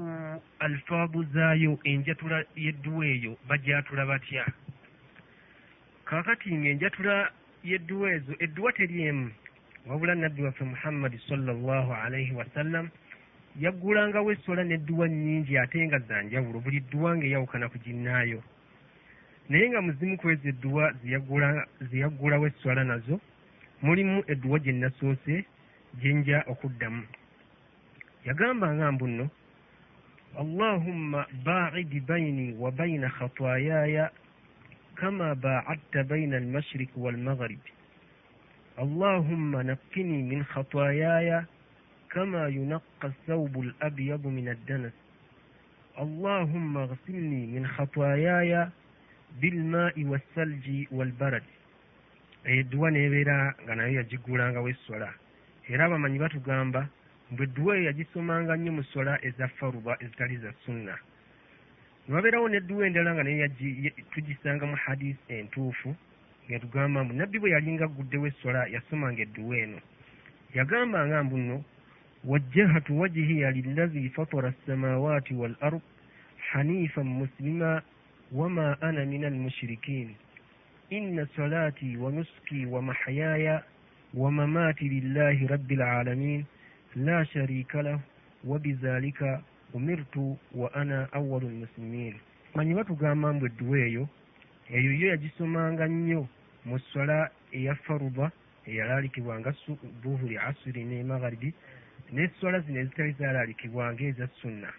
alfaabu 0.60 1.24
zaayo 1.34 1.80
enjatula 1.84 2.38
y'edduwa 2.56 3.06
eyo 3.06 3.38
bajatula 3.48 4.06
batya? 4.06 4.46
Kaakati 6.08 6.50
ng'enjatula 6.58 7.16
y'edduwa 7.64 8.08
ezo 8.18 8.34
edduwa 8.40 8.72
teri 8.74 9.02
emu. 9.10 9.30
Wabula 9.88 10.16
nabbi 10.16 10.42
waffe 10.44 10.64
muhammadi 10.64 11.18
sallallahu 11.30 11.92
alaihi 11.94 12.32
wasallam 12.34 12.90
yaggulangawo 13.60 14.32
essola 14.32 14.64
n'edduwa 14.64 15.08
nnyingi 15.08 15.58
ate 15.58 15.88
nga 15.88 16.00
za 16.00 16.22
njawulo 16.24 16.60
buli 16.60 16.80
dduwa 16.80 17.18
ng'eyawukana 17.18 17.70
ku 17.70 17.78
ginnaayo 17.86 18.40
naye 19.50 19.66
nga 19.70 19.82
muzimu 19.82 20.18
ku 20.18 20.30
ezo 20.34 20.48
edduwa 20.50 20.86
zeyaggulawo 21.90 22.46
esswala 22.48 22.84
nazo 22.84 23.16
mulimu 23.82 24.24
edduwa 24.32 24.58
gye 24.64 24.72
nasoose 24.74 25.36
gye 26.00 26.12
nja 26.14 26.38
okuddamu. 26.52 27.04
Yagamba 28.28 28.68
nga 28.76 28.88
mbu 28.92 29.06
nno 29.08 29.26
allahumma 30.42 31.26
baidi 31.46 32.00
baini 32.00 32.54
wa 32.62 32.72
baina 32.72 33.10
khatayaaya 33.10 34.12
kama 34.96 35.36
baadta 35.36 36.04
baina 36.04 36.38
almashriqi 36.38 37.00
walmaghribi 37.00 37.72
allahumma 38.78 39.64
naqqini 39.64 40.24
min 40.30 40.44
khatayaaya 40.44 41.46
كما 42.10 42.48
ينقى 42.48 42.82
الثوب 43.08 43.60
الأبيض 43.60 44.28
من 44.28 44.50
الدنس 44.50 44.94
اللهم 46.00 46.78
اغسلني 46.78 47.48
من 47.48 47.68
خطاياي 47.68 48.68
bilmaa'i 49.42 50.04
wassalji 50.12 50.88
walbarad 50.92 51.44
edduwa 52.44 52.92
n'ebeera 52.92 53.56
nga 53.64 53.76
nayo 53.76 53.94
yagigulangawo 54.00 54.70
essola 54.70 55.10
era 55.70 55.86
abamanyi 55.86 56.18
batugamba 56.20 56.82
mbu 57.32 57.44
edduwa 57.44 57.72
eyo 57.78 57.86
yagisomanga 57.90 58.54
nnyo 58.56 58.72
mu 58.78 58.84
sola 58.92 59.14
eza 59.28 59.48
faruba 59.58 59.94
ezitali 60.04 60.38
za 60.44 60.52
sunna. 60.66 60.96
Ne 62.08 62.16
wabeerawo 62.16 62.48
n'edduwa 62.50 62.88
endala 62.88 63.14
nga 63.14 63.24
nayo 63.24 63.48
tugisanga 64.12 64.66
mu 64.72 64.78
hadisi 64.84 65.22
entuufu 65.38 65.90
yatugamba 66.50 67.04
mbu 67.04 67.14
nabbi 67.14 67.38
bwe 67.40 67.54
yalinga 67.54 67.86
aguddewo 67.86 68.28
essola 68.32 68.62
yasomanga 68.74 69.22
edduwa 69.22 69.58
eno. 69.64 69.80
Yagambanga 70.58 71.24
mbu 71.24 71.38
nno 71.38 71.58
wajjahatu 72.32 73.00
wajhiya 73.00 73.52
lillazi 73.52 74.10
fatara 74.10 74.50
assamawati 74.50 75.34
wal 75.34 75.56
ard 75.62 75.82
hanifan 76.50 77.08
muslima 77.20 77.82
inna 80.90 81.28
salati 81.36 81.98
wa 81.98 82.12
nuski 82.12 82.66
wa 82.66 82.82
mahyaya 82.82 83.64
wa 84.14 84.32
mamati 84.32 84.90
lillahi 84.90 85.48
rabbil 85.48 85.82
alamin 85.82 86.46
la 86.96 87.26
sharika 87.26 87.82
lahu 87.82 88.02
wa 88.44 88.60
bizalika 88.60 89.42
umirtu 89.74 90.38
wa 90.56 90.74
ana 90.74 91.14
awalu 91.14 91.50
lmuslimin 91.50 92.16
manyi 92.56 92.74
batugamba 92.74 93.34
mbu 93.34 93.46
edduwa 93.46 93.78
eyo 93.80 94.08
eyo 94.70 94.94
yo 94.94 95.08
yagisomanga 95.10 95.88
nnyo 95.88 96.28
mu 96.66 96.80
swala 96.80 97.30
eya 97.52 97.76
faruba 97.76 98.32
eyalaalikibwanga 98.66 99.54
buhuri 100.04 100.38
asiri 100.38 100.84
ne 100.84 101.04
magharibi 101.04 101.54
n'eswala 102.14 102.60
zino 102.60 102.80
ezitali 102.80 103.12
zalaalikibwanga 103.20 104.04
eza 104.04 104.28
sunna 104.42 104.70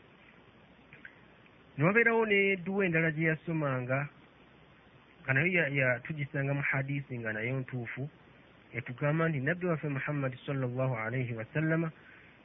newabeerawo 1.78 2.22
n'edduwa 2.26 2.84
endala 2.86 3.10
gye 3.14 3.30
yasomanga 3.30 3.98
nga 5.22 5.32
nayo 5.34 6.00
tugisanga 6.04 6.52
mu 6.58 6.62
hadisi 6.70 7.12
nga 7.18 7.32
nayo 7.32 7.60
ntuufu 7.60 8.02
etugamba 8.78 9.28
nti 9.28 9.40
nabbi 9.40 9.66
waffe 9.66 9.88
muhammadi 9.88 10.36
sallallahu 10.46 10.94
alaihi 11.04 11.34
wasallama 11.38 11.88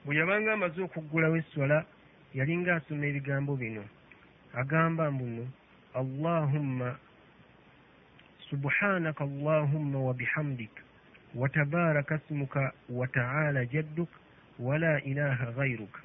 bwe 0.06 0.16
yabanga 0.20 0.54
amaze 0.54 0.80
okuggulawo 0.82 1.36
esswala 1.42 1.78
yalinga 2.38 2.76
asoma 2.76 3.06
ebigambo 3.10 3.54
bino. 3.62 3.84
Agamba 4.62 5.12
mbu 5.12 5.26
nno 5.26 5.46
allahumma 6.02 6.90
subhanaka 8.50 9.24
allahumma 9.24 10.00
wa 10.08 10.14
bihamdik 10.14 10.72
wa 11.36 11.50
tabaraka 11.50 12.20
smuka 12.28 12.74
wa 12.90 13.08
taala 13.08 13.66
jadduk 13.66 14.10
wala 14.60 15.02
ilaha 15.02 15.52
gairuka 15.52 16.00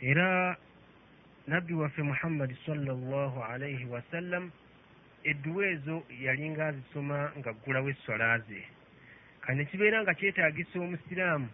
era 0.00 0.56
nabbi 1.46 1.74
waffe 1.74 2.02
muhammadi 2.02 2.56
sallallahu 2.66 3.42
alaihi 3.44 3.84
wasallam 3.84 4.50
edduwa 5.24 5.66
ezo 5.66 6.02
yalinga 6.20 6.66
azisoma 6.66 7.32
nga 7.38 7.52
ggulawo 7.52 7.88
esswala 7.90 8.38
ze. 8.38 8.62
Kane 9.40 9.64
kibeera 9.64 10.02
nga 10.02 10.14
kyetaagisa 10.14 10.78
omusiraamu 10.78 11.48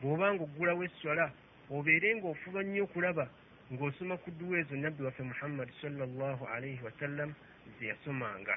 bw'oba 0.00 0.34
nga 0.34 0.42
oggulawo 0.44 0.84
esswala 0.84 1.32
obeere 1.70 2.08
ng'ofuba 2.16 2.60
nnyo 2.64 2.82
okulaba 2.84 3.24
ng'osoma 3.72 4.16
ku 4.22 4.30
dduwa 4.30 4.58
ezo 4.58 4.76
nabbi 4.76 5.04
waffe 5.04 5.22
muhammadi 5.22 5.72
sallallahu 5.82 6.42
alaihi 6.54 6.80
wasallam 6.86 7.30
ze 7.76 7.84
yasomanga. 7.92 8.56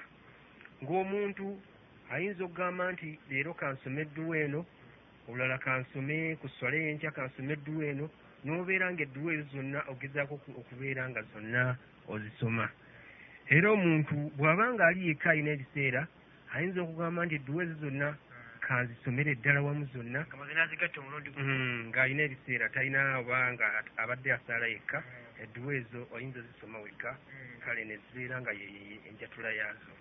Ng'omuntu 0.83 1.45
ayinza 2.11 2.43
okugamba 2.43 2.91
nti 2.91 3.19
leero 3.29 3.51
kansome 3.53 4.01
edduwa 4.07 4.37
eno 4.39 4.61
olulala 5.27 5.57
kansome 5.59 6.35
ku 6.39 6.47
swala 6.55 6.75
eyenkya 6.79 7.11
kansome 7.11 7.53
edduwa 7.59 7.85
eno 7.91 8.07
n'obeera 8.47 8.87
nga 8.95 9.03
edduwa 9.03 9.33
ezo 9.35 9.45
zonna 9.53 9.79
ogezaako 9.91 10.33
oku- 10.39 10.55
okubeera 10.63 11.03
nga 11.11 11.21
zonna 11.35 11.75
ozisoma. 12.07 12.65
Era 13.51 13.71
omuntu 13.71 14.15
bw'aba 14.39 14.73
nga 14.73 14.83
ali 14.87 15.07
yekka 15.11 15.29
alina 15.35 15.51
ebiseera 15.51 16.07
ayinza 16.55 16.79
okugamba 16.81 17.25
nti 17.27 17.35
edduwa 17.35 17.63
ezo 17.63 17.75
zonna 17.83 18.07
kanzisomere 18.63 19.31
eddala 19.35 19.59
wamu 19.61 19.85
zonna. 19.93 20.23
Gumu. 21.31 21.47
Mm, 21.47 21.87
ng'alina 21.91 22.21
ebiseera 22.27 22.69
talina 22.71 23.19
oba 23.19 23.51
nga 23.53 23.65
abadde 23.99 24.29
asaala 24.33 24.67
yekka 24.67 25.03
edduwa 25.43 25.71
ezo 25.75 25.99
oyinza 26.15 26.39
ozisoma 26.39 26.79
wekka 26.79 27.11
kale 27.63 27.83
ne 27.85 27.95
zibeera 28.03 28.41
nga 28.41 28.51
yeye 28.51 28.99
enjatula 29.11 29.51
yaazo. 29.51 29.91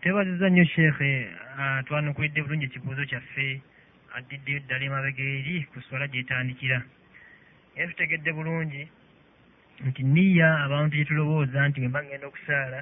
Twebaziza 0.00 0.48
nnyo 0.48 0.64
sheekhe 0.64 1.30
ah, 1.58 1.82
twanukulidde 1.86 2.42
bulungi 2.42 2.64
ekibuuzo 2.68 3.04
kyaffe 3.08 3.60
addiddeyo 4.16 4.60
ddala 4.62 4.84
emabega 4.84 5.22
eri 5.22 5.66
ku 5.70 5.80
swala 5.86 6.06
gyetandikira. 6.06 6.78
Era 7.74 7.90
tutegedde 7.90 8.30
bulungi 8.32 8.82
nti 9.86 10.02
niya 10.02 10.48
abantu 10.64 10.94
gye 10.96 11.04
tulowooza 11.04 11.58
nti 11.68 11.80
bwe 11.80 11.88
mba 11.90 12.00
ngenda 12.04 12.26
okusaala 12.28 12.78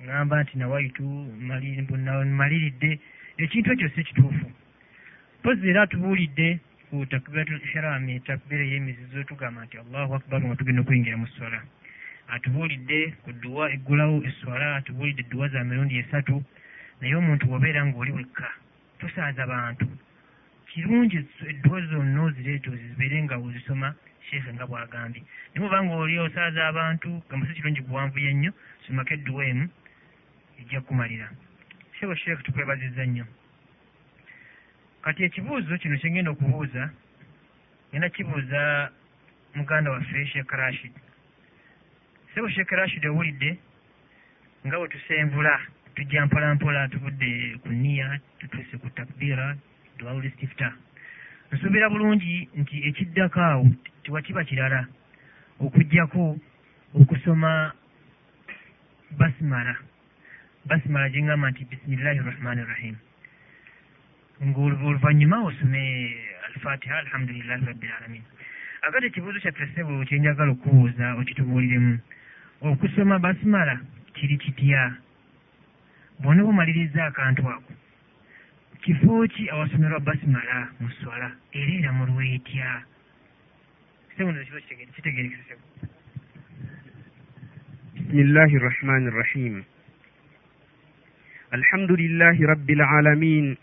ŋŋamba 0.00 0.34
nti 0.42 0.54
nawaitu 0.58 1.04
maliridde. 2.38 2.90
Ekintu 3.36 3.68
ekyo 3.72 3.88
si 3.94 4.04
kituufu. 4.08 4.46
Pozi 5.42 5.68
era 5.68 5.82
atubuulidde 5.82 6.48
ku 6.88 7.04
takbiratul 7.12 7.60
ihrami 7.68 8.20
takbira 8.24 8.64
ey'emizizo 8.64 9.20
tugamba 9.28 9.64
nti 9.64 9.76
allahu 9.82 10.14
akbar 10.16 10.40
nga 10.40 10.56
tugenda 10.56 10.80
okuyingira 10.80 11.20
mu 11.20 11.26
swala 11.34 11.60
atubuulidde 12.34 13.00
ku 13.22 13.30
dduwa 13.36 13.64
eggulawo 13.74 14.16
esswala 14.28 14.66
atubuulidde 14.80 15.22
edduwa 15.28 15.48
za 15.52 15.60
mirundi 15.64 16.00
esatu. 16.00 16.40
Naye 17.00 17.14
omuntu 17.20 17.44
bw'obeera 17.46 17.84
ng'oli 17.84 18.12
wekka 18.16 18.48
tosaaza 18.98 19.44
bantu 19.46 19.86
kirungi 20.74 21.26
edduwa 21.46 21.80
zonna 21.86 22.22
ozireeta 22.22 22.70
zibeere 22.70 23.22
nga 23.22 23.36
ozisoma 23.38 23.94
sheekhe 24.26 24.50
nga 24.54 24.66
bw'agambye. 24.66 25.22
Naye 25.22 25.58
bw'oba 25.62 25.78
ng'oli 25.84 26.18
osaaza 26.18 26.66
abantu 26.66 27.22
gamba 27.30 27.46
si 27.46 27.54
kirungi 27.54 27.82
kuwanvuya 27.86 28.32
nnyo 28.34 28.50
somako 28.82 29.14
edduwa 29.14 29.44
emu 29.46 29.66
ejja 30.58 30.80
kumalira. 30.80 31.30
Sheekhe 31.94 32.16
sheekhe 32.16 32.42
tukwebaziza 32.42 33.06
nnyo. 33.06 33.26
Kati 35.02 35.20
ekibuuzo 35.24 35.78
kino 35.78 35.94
kyengenda 35.98 36.30
okubuuza 36.34 36.90
ngenda 37.90 38.08
kibuuza 38.08 38.90
muganda 39.54 39.90
waffe 39.94 40.26
sheekh 40.26 40.50
rashid. 40.50 40.94
Sebo 42.34 42.48
sheekh 42.50 42.70
rashid 42.70 43.06
owulidde 43.06 43.50
nga 44.66 44.78
bwe 44.78 44.88
tusenvula 44.88 45.54
tujja 45.94 46.26
mpola 46.26 46.54
mpola 46.54 46.88
tuvudde 46.88 47.30
ku 47.62 47.68
niya 47.68 48.18
tutuuse 48.38 48.74
ku 48.82 48.90
takbira 48.90 49.54
duawul 49.98 50.24
istifta 50.24 50.72
nsuubira 51.52 51.90
bulungi 51.90 52.48
nti 52.60 52.76
ekiddako 52.88 53.40
awo 53.40 53.66
tiwakiba 54.02 54.44
kirala 54.44 54.80
okugjako 55.60 56.38
okusoma 57.00 57.72
basimala 59.18 59.74
basimala 60.68 61.08
gyengamba 61.12 61.50
nti 61.50 61.64
bisimillahi 61.70 62.18
rrahmani 62.18 62.62
rrahim 62.64 62.96
ngaoluvannyuma 64.42 65.44
osome 65.44 65.82
alfatiha 66.46 66.98
alhamdulillahi 66.98 67.66
rabbil 67.66 67.92
alamin. 67.98 68.22
Akati 68.82 69.06
ekibuuzo 69.06 69.40
kyaffe 69.40 69.66
ssebo 69.66 70.04
kyenjagala 70.04 70.52
okubuuza 70.52 71.14
okitubuuliremu 71.20 71.98
okusoma 72.60 73.18
basimala 73.18 73.80
kiri 74.14 74.36
kitya? 74.36 74.96
Bwona 76.20 76.42
bumaliriza 76.42 77.06
akantu 77.06 77.48
ako 77.48 77.72
kifo 78.84 79.24
ki 79.32 79.48
awasomerwa 79.48 80.00
basimala 80.00 80.68
mu 80.80 80.88
swala 81.00 81.32
era 81.56 81.72
eramulwa 81.80 82.20
etya 82.36 82.84
sebuno 84.16 84.44
kiba 84.44 84.60
kitegerekesebwa 84.94 85.68
بسم 87.94 88.18
الله 88.20 88.50
الرحمن 88.56 89.08
الرحيم 89.08 89.64
الحمد 91.54 91.90
لله 91.92 92.36
رب 92.46 92.68
العالمين 92.70 93.56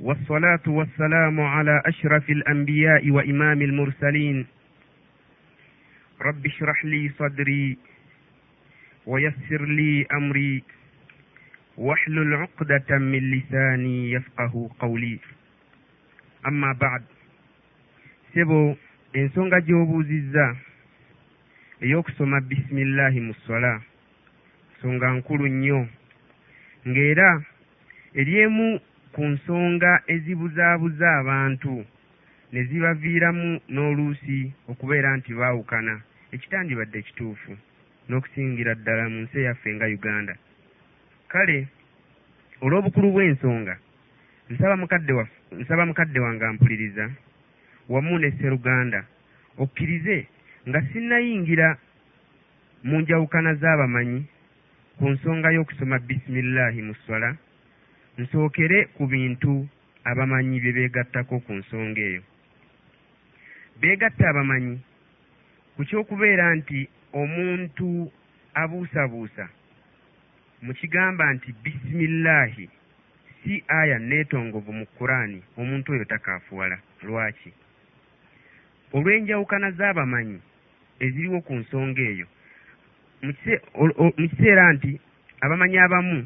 والصلاة 0.00 0.66
والسلام 0.66 1.40
على 1.40 1.82
أشرف 1.86 2.30
الأنبياء 2.30 3.10
وإمام 3.10 3.62
المرسلين 3.62 4.46
رب 6.20 6.46
اشرح 6.46 6.84
لي 6.84 7.10
صدري 7.18 7.78
ويسر 9.06 9.62
لي 9.64 10.06
أمري 10.12 10.62
واحلل 11.77 12.33
عقدة 12.33 12.97
من 12.97 13.31
لساني 13.31 14.11
يفقه 14.11 14.69
قولي 14.79 15.19
أما 16.47 16.73
بعد 16.73 17.03
سبو 18.33 18.75
ensonga 19.13 19.57
gy'obuuzizza 19.65 20.45
ey'okusoma 21.81 22.37
bisimillahi 22.49 23.19
mu 23.27 23.33
ssola 23.33 23.81
nsonga 24.73 25.07
nkulu 25.17 25.47
nnyo 25.49 25.81
ng'era 26.89 27.29
eryemu 28.19 28.67
ku 29.13 29.21
nsonga 29.33 29.91
ezibuzaabuza 30.13 31.07
abantu 31.21 31.73
ne 32.51 32.61
zibaviiramu 32.69 33.49
n'oluusi 33.73 34.39
okubeera 34.71 35.09
nti 35.17 35.31
baawukana 35.39 35.95
ekitandibadde 36.35 36.99
kituufu 37.07 37.51
n'okusingira 38.07 38.73
ddala 38.75 39.03
mu 39.11 39.17
nsi 39.23 39.35
eyaffe 39.41 39.69
nga 39.75 39.87
uganda 39.97 40.33
kale 41.34 41.58
olw'obukulu 42.64 43.08
bw'ensonga 43.14 43.74
nsaba 44.52 44.74
mukadde 44.80 45.12
waffe 45.18 45.36
nsaba 45.60 45.82
mukadde 45.88 46.18
wange 46.24 46.44
ampuliriza 46.46 47.04
wamu 47.92 48.14
ne 48.18 48.28
sseruganda 48.30 49.00
okkirize 49.62 50.16
nga 50.68 50.80
sinnayingira 50.90 51.68
mu 52.88 52.96
njawukana 53.02 53.50
z'abamanyi 53.60 54.20
ku 54.98 55.04
nsonga 55.12 55.48
y'okusoma 55.56 55.96
bisimillahi 56.08 56.80
mu 56.86 56.94
swala 57.02 57.30
nsookere 58.20 58.78
ku 58.96 59.02
bintu 59.12 59.52
abamanyi 60.10 60.56
bye 60.62 60.72
beegattako 60.76 61.34
ku 61.44 61.52
nsonga 61.60 62.00
eyo. 62.10 62.22
Beegatta 63.80 64.24
abamanyi 64.30 64.76
ku 65.74 65.80
ky'okubeera 65.88 66.44
nti 66.58 66.78
omuntu 67.20 67.88
abuusabuusa 68.62 69.44
mu 70.64 70.72
kigamba 70.74 71.32
nti 71.32 71.52
bisimillahi. 71.62 72.68
Si 73.44 73.64
aya 73.68 73.98
neetongovu 73.98 74.72
mu 74.72 74.86
kuraani 74.96 75.42
omuntu 75.60 75.92
oyo 75.92 76.04
takaafuwala. 76.04 76.78
Lwaki? 77.04 77.50
Olw'enjawukana 78.96 79.68
z'abamanyi 79.78 80.38
eziriwo 81.04 81.38
ku 81.46 81.52
nsonga 81.60 82.00
eyo. 82.12 82.26
Mu 83.22 83.32
kiseera 84.30 84.64
nti 84.72 84.92
abamanyi 85.44 85.76
abamu 85.84 86.18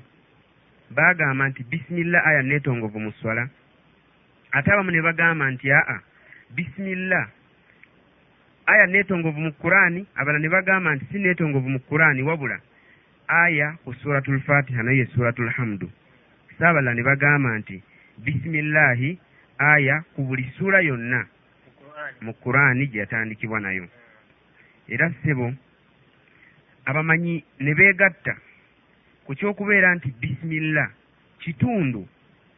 baagamba 0.96 1.42
nti 1.50 1.62
bisimillah 1.70 2.22
aya 2.28 2.42
neetongovu 2.42 2.98
mu 3.04 3.10
swala. 3.18 3.44
Ate 4.56 4.68
abamu 4.70 4.90
ne 4.94 5.00
bagamba 5.02 5.44
nti 5.50 5.66
aa 5.74 5.98
bisimillah 6.54 7.26
aya 8.70 8.86
neetongovu 8.86 9.40
mu 9.40 9.52
kuraani 9.58 10.06
abalala 10.14 10.38
ne 10.42 10.48
bagamba 10.48 10.94
nti 10.94 11.04
si 11.10 11.18
neetongovu 11.18 11.68
mu 11.74 11.80
kuraani 11.88 12.22
wabula 12.22 12.58
aya 13.28 13.76
ku 13.84 13.92
suratul 13.94 14.40
fatiha 14.40 14.82
nayo 14.82 14.98
ye 14.98 15.06
suratul 15.14 15.48
hamdu 15.50 15.90
saabalala 16.58 16.94
ne 16.94 17.02
bagamba 17.02 17.58
nti 17.58 17.82
bisimillahi 18.24 19.18
aya 19.58 20.04
ku 20.14 20.22
buli 20.24 20.44
ssuula 20.54 20.80
yonna 20.80 21.26
mu 22.20 22.32
kuraani 22.34 22.86
gye 22.88 22.98
yatandikibwa 23.00 23.60
nayo. 23.60 23.86
Era 24.88 25.10
ssebo 25.10 25.52
abamanyi 26.84 27.44
ne 27.60 27.74
beegatta 27.74 28.34
ku 29.24 29.34
ky'okubeera 29.34 29.94
nti 29.94 30.08
bisimillah 30.20 30.88
kitundu 31.38 32.08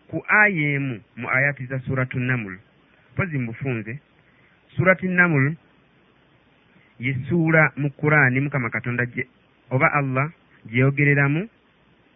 ku 0.09 0.23
aya 0.29 0.75
emu 0.79 1.01
mu 1.17 1.27
ayati 1.29 1.67
za 1.67 1.79
suratu 1.81 2.19
namul 2.21 2.59
mpozi 3.13 3.39
mubufunze 3.39 3.99
surati 4.77 5.09
namul 5.09 5.55
yesuula 7.01 7.73
mu 7.77 7.91
kuraani 7.91 8.41
mukama 8.41 8.71
katonda 8.71 9.07
oba 9.71 9.93
allah 9.93 10.31
gyeyogereramu 10.67 11.49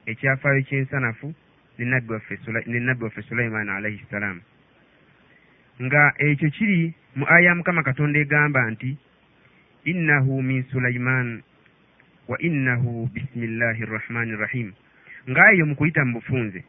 ekyafaayo 0.06 0.62
ky'ensanafu 0.62 1.34
ne 1.78 1.84
nabbi 2.80 3.02
waffe 3.04 3.22
sulaimaani 3.22 3.70
alaihi 3.70 4.04
ssalaamu 4.08 4.40
nga 5.82 6.14
ekyo 6.18 6.50
kiri 6.50 6.94
mu 7.16 7.24
aya 7.28 7.46
ya 7.46 7.54
mukama 7.54 7.82
katonda 7.82 8.18
egamba 8.20 8.70
nti 8.70 8.96
innahu 9.84 10.42
min 10.42 10.62
sulaiman 10.70 11.42
wa 12.28 12.38
innahu 12.38 13.06
bisimillahi 13.12 13.84
rrahmani 13.84 14.36
rrahim. 14.36 14.72
Ngaayo 15.30 15.66
mu 15.66 15.74
kuyita 15.76 16.04
mu 16.04 16.12
bufunze. 16.20 16.64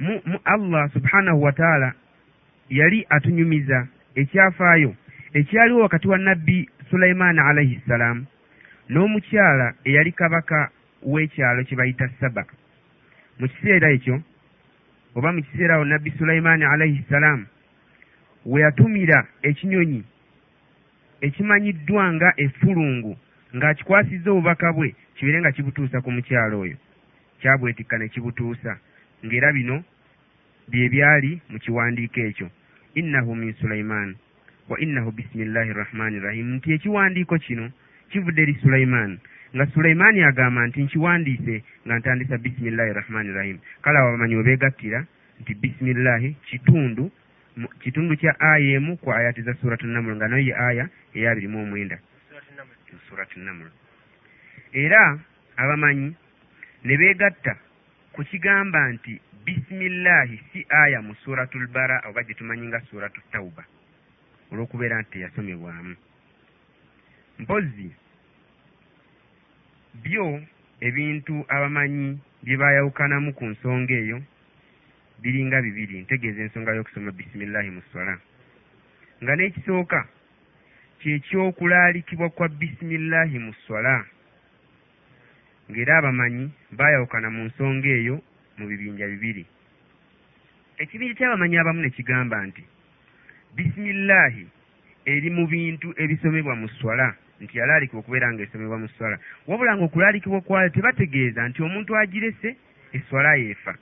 Mu, 0.00 0.20
mu 0.26 0.38
allah 0.44 0.90
subhanahu 0.92 1.42
wa 1.42 1.52
taala 1.52 1.94
yali 2.68 3.06
atunyumiza 3.10 3.86
ekyafaayo 4.14 4.94
ekyaliwo 5.34 5.80
wakati 5.80 6.08
wa 6.08 6.18
nabbi 6.18 6.68
sulaimaani 6.90 7.40
alaihi 7.40 7.80
ssalaamu 7.86 8.26
n'omukyala 8.88 9.74
eyali 9.84 10.12
kabaka 10.12 10.70
w'ekyalo 11.02 11.64
kye 11.66 11.76
bayita 11.76 12.08
saba. 12.20 12.44
Mu 13.38 13.46
kiseera 13.48 13.90
ekyo 13.96 14.16
oba 15.16 15.32
mu 15.32 15.40
kiseera 15.42 15.74
awo 15.74 15.84
nabbi 15.84 16.10
sulaimaani 16.18 16.64
alaihi 16.64 17.02
ssalaamu 17.06 17.46
we 18.46 18.60
yatumira 18.60 19.26
ekinyonyi 19.42 20.02
ekimanyiddwa 21.26 22.04
nga 22.14 22.28
effulungu 22.44 23.12
ng'akikwasizza 23.56 24.28
obubaka 24.30 24.68
bwe 24.76 24.88
kibeere 25.16 25.38
nga 25.40 25.52
kibutuusa 25.52 26.00
ku 26.04 26.10
mukyalo 26.12 26.56
oyo. 26.64 26.76
Kyabwetikka 27.40 27.98
ne 27.98 28.06
kibutuusa 28.08 28.72
ng'era 29.24 29.52
bino 29.52 29.76
bye 30.70 30.86
byali 30.92 31.40
mu 31.50 31.58
kiwandiiko 31.58 32.20
ekyo. 32.28 32.48
Innahu 33.00 33.34
min 33.36 33.52
sulaiman 33.60 34.16
wa 34.68 34.76
innahu 34.80 35.10
bisimillahi 35.12 35.70
rrahmani 35.72 36.18
rrahim 36.20 36.48
nti 36.56 36.72
ekiwandiiko 36.76 37.38
kino 37.38 37.70
kivudde 38.10 38.42
eri 38.42 38.54
sulaiman 38.62 39.18
nga 39.54 39.66
sulaimaani 39.66 40.22
agamba 40.22 40.66
nti 40.66 40.82
nkiwandiise 40.82 41.54
nga 41.86 41.94
ntandisa 41.98 42.38
bisimillahi 42.38 42.92
rrahmani 42.92 43.30
rrahim 43.32 43.58
kale 43.82 43.96
abo 43.98 44.08
abamanyi 44.08 44.34
we 44.36 44.42
beegattira 44.42 45.00
nti 45.40 45.52
bisimillahi 45.54 46.28
kitundu 46.48 47.04
kitundu 47.82 48.16
kya 48.20 48.32
aya 48.40 48.76
emu 48.76 48.96
ku 48.96 49.12
ayati 49.12 49.42
za 49.42 49.54
suratu 49.54 49.86
namul 49.86 50.14
nga 50.16 50.28
nayo 50.28 50.42
ye 50.44 50.54
aya 50.54 50.84
eyabiri 51.16 51.48
mu 51.48 51.62
omwenda. 51.64 51.96
Suratu 53.08 53.40
namul 53.40 53.70
era 54.72 55.18
abamanyi 55.56 56.12
ne 56.84 56.94
beegatta 56.96 57.56
ku 58.12 58.20
kigamba 58.24 58.92
nti 58.92 59.20
bisimillahi 59.44 60.36
si 60.52 60.66
aya 60.68 61.00
mu 61.02 61.14
suratu 61.24 61.56
lbara 61.58 62.02
oba 62.08 62.22
gye 62.22 62.34
tumanyi 62.34 62.66
nga 62.68 62.80
suratu 62.90 63.20
tauba 63.32 63.64
olw'okubeera 64.52 65.00
nti 65.00 65.10
teyasomebwamu 65.16 65.94
mpozzi. 67.38 67.90
Byo 70.04 70.40
ebintu 70.80 71.44
abamanyi 71.48 72.18
bye 72.44 72.56
bayawukanamu 72.56 73.32
ku 73.34 73.44
nsonga 73.52 73.94
eyo 74.02 74.18
biringa 75.22 75.58
bibiri. 75.62 75.96
Ntegeeza 76.04 76.40
ensonga 76.42 76.76
y'okusoma 76.76 77.10
bisimillahi 77.18 77.70
mu 77.70 77.82
swala. 77.90 78.14
Nga 79.22 79.32
n'ekisooka 79.36 80.00
kyekyokulaalikibwa 81.00 82.28
kwa 82.30 82.48
bisimillahi 82.48 83.38
mu 83.38 83.52
swala 83.64 84.04
ng'era 85.70 85.92
abamanyi 85.98 86.44
baayawukana 86.78 87.28
mu 87.34 87.42
nsonga 87.48 87.88
eyo 87.98 88.16
mu 88.58 88.64
bibinja 88.70 89.06
bibiri. 89.12 89.44
Ekibinja 90.78 91.14
ky'abamanyi 91.18 91.56
abamu 91.58 91.80
ne 91.82 91.90
kigamba 91.90 92.36
nti 92.46 92.62
bisimillahi 93.56 94.44
eri 95.06 95.30
mu 95.30 95.44
bintu 95.48 95.88
ebisomebwa 96.02 96.54
mu 96.60 96.68
swala 96.78 97.16
nti 97.40 97.58
yalaalikibwa 97.58 98.00
okubeera 98.00 98.32
nga 98.32 98.42
esomebwa 98.42 98.78
mu 98.78 98.88
swala. 98.88 99.18
Wabula 99.46 99.76
nga 99.76 99.84
okulaalikibwa 99.84 100.40
kwayo 100.40 100.68
tebategeeza 100.70 101.48
nti 101.48 101.62
omuntu 101.62 101.96
agirese 101.96 102.56
eswala 102.92 103.34
yeefa. 103.36 103.74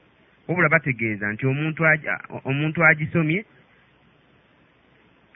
Wabula 0.48 0.68
bategeeza 0.68 1.32
nti 1.32 1.46
omuntu 1.46 1.82
omuntu 2.44 2.84
agisomye 2.84 3.44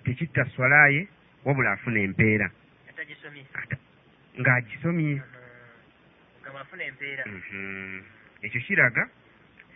tekitta 0.04 0.44
swalaye 0.54 1.08
wabula 1.44 1.72
afuna 1.72 2.00
empeera. 2.00 2.50
Ng'agisomye. 4.38 5.20
Empeera. 6.88 7.24
Mhm. 7.26 8.00
ekyo 8.42 8.60
kiraga 8.60 9.08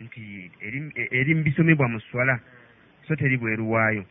nti 0.01 0.51
eri- 0.63 0.93
mu 1.35 1.43
bisomebwa 1.43 1.89
mu 1.89 2.01
swala 2.01 2.39
so 3.07 3.17
teri 3.17 3.37
bweru 3.37 3.71
waayo 3.71 4.05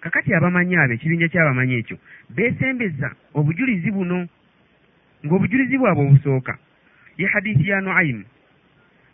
kakati 0.00 0.34
abamanyi 0.34 0.76
abo 0.76 0.92
ekibinja 0.94 1.28
ky'abamanyi 1.28 1.74
ekyo 1.82 1.96
beesembeza 2.34 3.08
obujulizi 3.34 3.90
buno 3.90 4.28
ng'obujulizi 5.26 5.78
bwabwe 5.78 6.02
obusooka 6.06 6.58
ye 7.18 7.26
hadiisi 7.26 7.68
ya 7.68 7.80
nuaimu 7.80 8.24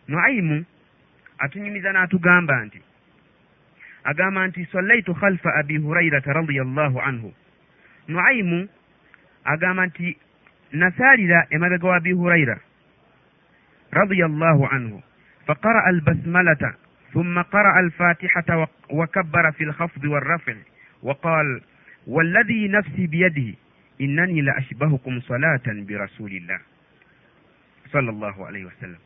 nuaimu 0.09 0.65
atunyumiza 1.39 1.93
n'atugamba 1.93 2.65
nti 2.65 2.81
agamba 4.05 4.47
nti 4.49 4.65
sallaitu 4.73 5.15
khalfa 5.15 5.55
abi 5.61 5.77
hurairata 5.77 6.33
radiallahu 6.33 6.99
anhu 7.01 7.35
nuaimu 8.09 8.69
agamba 9.45 9.87
nti 9.87 10.17
nasaalira 10.73 11.47
emabega 11.51 11.89
wa 11.89 11.97
abi 11.97 12.13
hurayra 12.13 12.57
radiyallahu 13.93 14.67
anhu 14.67 15.01
فقرأ 15.49 15.91
البسملة 15.91 16.75
ثم 17.13 17.41
قرأ 17.43 17.81
الفاتحة 17.81 18.49
وك- 18.59 18.91
وكبر 18.91 19.53
في 19.53 19.65
الخفض 19.65 20.05
والرفع 20.05 20.55
وقال 21.03 21.61
والذي 22.07 22.69
نفسي 22.69 23.07
بيده 23.07 23.55
إنني 24.01 24.41
لأشبهكم 24.43 25.21
صلاة 25.21 25.67
برسول 25.67 26.33
الله 26.33 26.59
صلى 27.93 28.11
الله 28.11 28.47
عليه 28.47 28.65
وسلم 28.65 28.99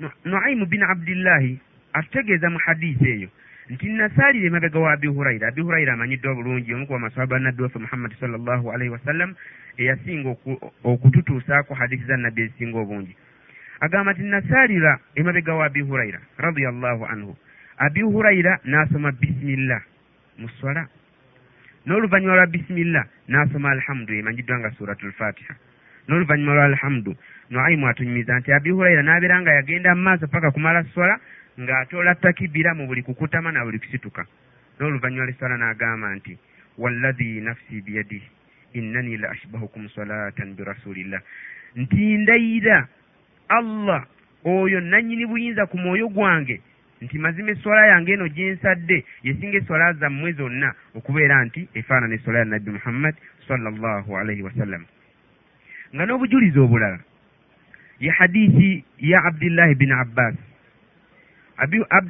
Nu- 0.00 0.10
نعيم 0.24 0.64
بن 0.64 0.82
عبد 0.82 1.08
الله 1.08 1.56
ategeeza 1.92 2.50
mu 2.50 2.58
hadiisi 2.58 3.08
eyo 3.08 3.28
nti 3.70 3.88
nasaalira 3.88 4.46
emabega 4.46 4.78
wa 4.80 4.92
abi 4.92 5.06
hurayira 5.08 5.48
abi 5.48 5.60
hurayira 5.62 5.92
amanyiddwa 5.92 6.34
bulungi 6.34 6.74
omu 6.74 6.86
ku 6.86 6.92
bamaswaba 6.92 7.38
nabbi 7.38 7.62
waffe 7.62 7.78
muhammadi 7.78 8.14
sallallahu 8.20 8.72
alaihi 8.72 8.90
wasallam 8.92 9.34
eyasinga 9.78 10.28
oku- 10.28 10.72
okututuusaako 10.84 11.74
hadiisi 11.74 12.04
za 12.04 12.16
nabbi 12.16 12.42
ezisinga 12.42 12.78
obungi 12.78 13.16
agamba 13.80 14.12
nti 14.12 14.22
nasaalira 14.22 14.98
emabega 15.14 15.54
wa 15.54 15.64
abi 15.66 15.80
hurayira 15.80 16.20
radiallahu 16.38 17.04
anhu 17.06 17.36
abi 17.78 18.00
hurayira 18.02 18.58
n'asoma 18.64 19.12
bisimillah 19.12 19.80
mu 20.38 20.48
swala 20.48 20.88
n'oluvannyuma 21.87 22.35
lwa 22.35 22.47
bisimillah 22.47 23.05
n'asoma 23.31 23.69
alhamdu 23.71 24.11
emanyiddwa 24.19 24.59
nga 24.59 24.69
suratu 24.77 25.07
lfatiha 25.07 25.53
n'oluvannyuma 26.07 26.53
lwa 26.53 26.65
alhamdu 26.65 27.11
nuaimu 27.49 27.87
atunyumiza 27.87 28.39
nti 28.39 28.51
abi 28.53 28.69
hurayira 28.75 29.01
n'abeera 29.03 29.41
nga 29.41 29.51
yagenda 29.57 29.95
mu 29.95 30.01
maaso 30.03 30.27
paka 30.27 30.51
kumala 30.51 30.83
swala 30.93 31.15
ng'atoola 31.59 32.15
takibira 32.21 32.75
mu 32.77 32.85
buli 32.87 33.01
kukutama 33.03 33.51
na 33.51 33.65
buli 33.65 33.79
kusituka. 33.79 34.21
N'oluvannyuma 34.77 35.25
lw'esswala 35.25 35.55
n'agamba 35.57 36.07
nti 36.15 36.37
wallahi 36.77 37.41
nafsi 37.41 37.81
biyadihi 37.81 38.29
innani 38.77 39.17
la 39.17 39.29
ashbahukum 39.33 39.89
salatan 39.89 40.53
birasulillah 40.55 41.21
nti 41.75 42.17
ndayira 42.17 42.87
allah 43.49 44.05
oyo 44.45 44.79
nannyini 44.81 45.25
buyinza 45.25 45.65
ku 45.65 45.77
mwoyo 45.77 46.07
gwange 46.09 46.61
nti 47.01 47.17
mazima 47.19 47.51
esswala 47.51 47.87
yange 47.87 48.13
eno 48.13 48.27
gyensadde 48.27 49.05
yesinga 49.23 49.57
esswala 49.57 49.93
zammwe 49.93 50.31
zonna 50.33 50.73
okubeera 50.95 51.45
nti 51.45 51.67
efaanana 51.73 52.15
esswala 52.15 52.39
ya 52.39 52.45
nabbi 52.45 52.71
muhammad 52.71 53.15
sallallahu 53.47 54.17
alaihi 54.17 54.41
wasallam 54.41 54.85
nga 55.95 56.05
n'obujulizi 56.05 56.59
obulala 56.59 56.99
ye 57.99 58.11
hadiisi 58.11 58.83
ya 58.99 59.23
abdillahi 59.23 59.75
bin 59.75 59.91
abbas. 59.91 60.35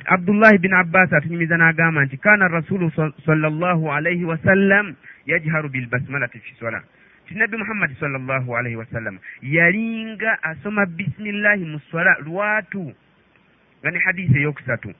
Abdullahi 0.09 0.57
bin 0.59 0.73
abbas 0.73 1.13
atunyumiza 1.13 1.57
n'agamba 1.57 2.03
nti 2.05 2.17
kaana 2.17 2.47
rasulu 2.47 2.91
sa- 2.91 3.13
sallallahu 3.25 3.91
alaihi 3.91 4.25
wasallam 4.25 4.95
yajharu 5.25 5.69
bilbasmalati 5.69 6.39
fi 6.39 6.53
sola 6.59 6.83
ti 7.27 7.35
nabbi 7.35 7.57
muhammadi 7.57 7.95
sallallahu 7.99 8.57
alaihi 8.57 8.75
wasallam 8.75 9.19
yalinga 9.41 10.43
asoma 10.43 10.85
bisimillahi 10.85 11.63
mu 11.65 11.79
swala 11.79 12.17
lwatu 12.25 12.91
nga 13.87 13.95
ne 13.95 14.03
hadiisi 14.05 14.37
eyokusatu 14.43 14.91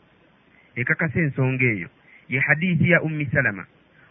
ekakasa 0.79 1.19
ensonga 1.19 1.65
eyo. 1.75 1.89
Ye 2.31 2.39
hadiisi 2.39 2.89
ya 2.91 3.01
ummi 3.01 3.25
salama. 3.33 3.65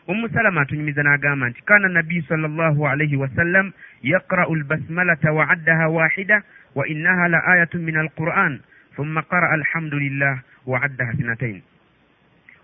Ummu 0.09 0.29
salama 0.29 0.61
atunyumiza 0.61 1.03
n'agamba 1.03 1.49
nti 1.49 1.61
kaana 1.65 1.89
nabiyu 1.89 2.23
sallallahu 2.29 2.81
alaihi 2.89 3.17
wasallam 3.17 3.73
yaqra'u 4.03 4.53
albasmalata 4.55 5.33
wa 5.33 5.49
addaha 5.49 5.89
wahida 5.89 6.43
wa 6.75 6.85
innaha 6.89 7.29
la 7.29 7.41
ayatun 7.53 7.83
min 7.83 7.97
alquran 7.97 8.61
thumma 8.97 9.23
qara'a 9.23 9.53
alhamdulillah 9.61 10.35
wa 10.67 10.77
addaha 10.85 11.13
sinatain 11.17 11.63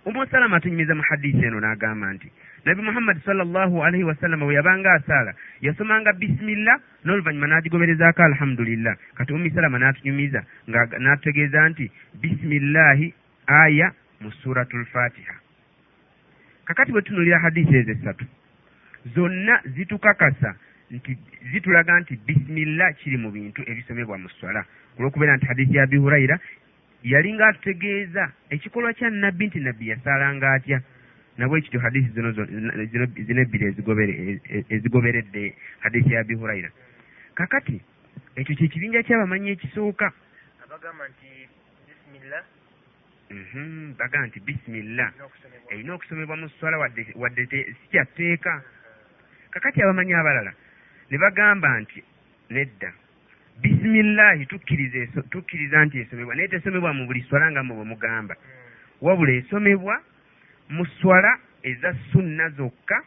ummu 0.04 0.26
salama 0.26 0.56
atunyumiza 0.56 0.94
mu 0.94 1.02
hadiisi 1.08 1.44
eno 1.46 1.60
n'agamba 1.60 2.12
nti 2.14 2.28
nabi 2.64 2.82
muhammadi 2.82 3.20
sallallahu 3.24 3.82
alaihi 3.84 4.04
wasallama 4.04 4.44
bwe 4.46 4.54
yabanga 4.54 4.92
asaala 4.98 5.34
yasomanga 5.60 6.12
bisimillah 6.12 6.76
n'oluvannyuma 7.04 7.46
n'agigoberezaako 7.46 8.22
alhamdulillah. 8.22 8.94
Kati 9.14 9.32
ummi 9.32 9.50
salama 9.50 9.78
n'atunyumiza 9.78 10.40
nga 10.70 10.80
n'atutegeeza 10.98 11.68
nti 11.68 11.90
bisimillahi 12.22 13.14
aya 13.46 13.92
mu 14.20 14.30
suratu 14.42 14.78
lfatiha 14.78 15.34
kakati 16.64 16.92
bwe 16.92 17.02
tunulira 17.02 17.38
hadiisi 17.38 17.74
ezo 17.76 17.90
essatu 17.90 18.24
zonna 19.14 19.60
zitukakasa 19.74 20.54
nti 20.90 21.18
zitulaga 21.52 22.00
nti 22.00 22.16
bisimillah 22.26 22.94
kiri 22.98 23.16
mu 23.18 23.30
bintu 23.30 23.62
ebisomebwa 23.70 24.18
mu 24.18 24.28
swala. 24.38 24.64
Kulwokubeera 24.96 25.36
nti 25.36 25.46
hadiisi 25.46 25.76
ya 25.76 25.82
abi 25.82 25.96
hurayira 25.96 26.38
yalinga 27.02 27.46
atutegeeza 27.48 28.32
ekikolwa 28.50 28.92
kya 28.94 29.10
nabbi 29.10 29.46
nti 29.46 29.58
nabbi 29.60 29.88
yasaalanga 29.88 30.52
atya? 30.52 30.82
Nabwe 31.38 31.60
kityo 31.60 31.80
hadiisi 31.80 32.10
zino 32.12 33.40
ebbiri 33.42 33.64
ezigobere- 33.72 34.40
ezigoberedde 34.68 35.54
hadiisi 35.80 36.12
ya 36.12 36.20
abi 36.20 36.34
hurayira 36.34 36.70
kakati 37.34 37.80
ekyo 38.36 38.54
kyekibinja 38.56 39.02
ky'abamanyi 39.02 39.50
ekisooka. 39.56 40.12
Abagamba 40.64 41.08
nti 41.08 41.28
bisimillah 41.88 42.44
Mhm, 43.32 43.96
baga 43.96 44.26
nti 44.28 44.40
bisimillah 44.44 45.08
erina 45.72 45.94
okusomebwa. 45.94 46.36
Mu 46.36 46.48
swala 46.60 46.76
wadde 46.78 47.06
wadde 47.16 47.46
te- 47.48 47.72
si 47.80 47.88
kyatteeka 47.88 48.62
kakati 49.50 49.82
abamanyi 49.82 50.12
abalala 50.12 50.52
ne 51.10 51.16
bagamba 51.18 51.80
nti 51.80 52.02
nedda 52.50 52.92
bisimillahi 53.60 54.46
tukkiriza 55.30 55.84
nti 55.84 55.98
esomebwa. 55.98 56.34
Naye 56.34 56.48
tesomebwa 56.48 56.92
mu 56.94 57.06
buli 57.06 57.22
swala 57.28 57.50
nga 57.50 57.62
mwe 57.62 57.76
bwe 57.76 57.84
mugamba. 57.84 58.34
Wabula 59.00 59.32
esomebwa 59.32 60.00
mu 60.68 60.86
swala 60.86 61.38
eza 61.62 61.94
sunna 62.12 62.48
zokka 62.48 63.02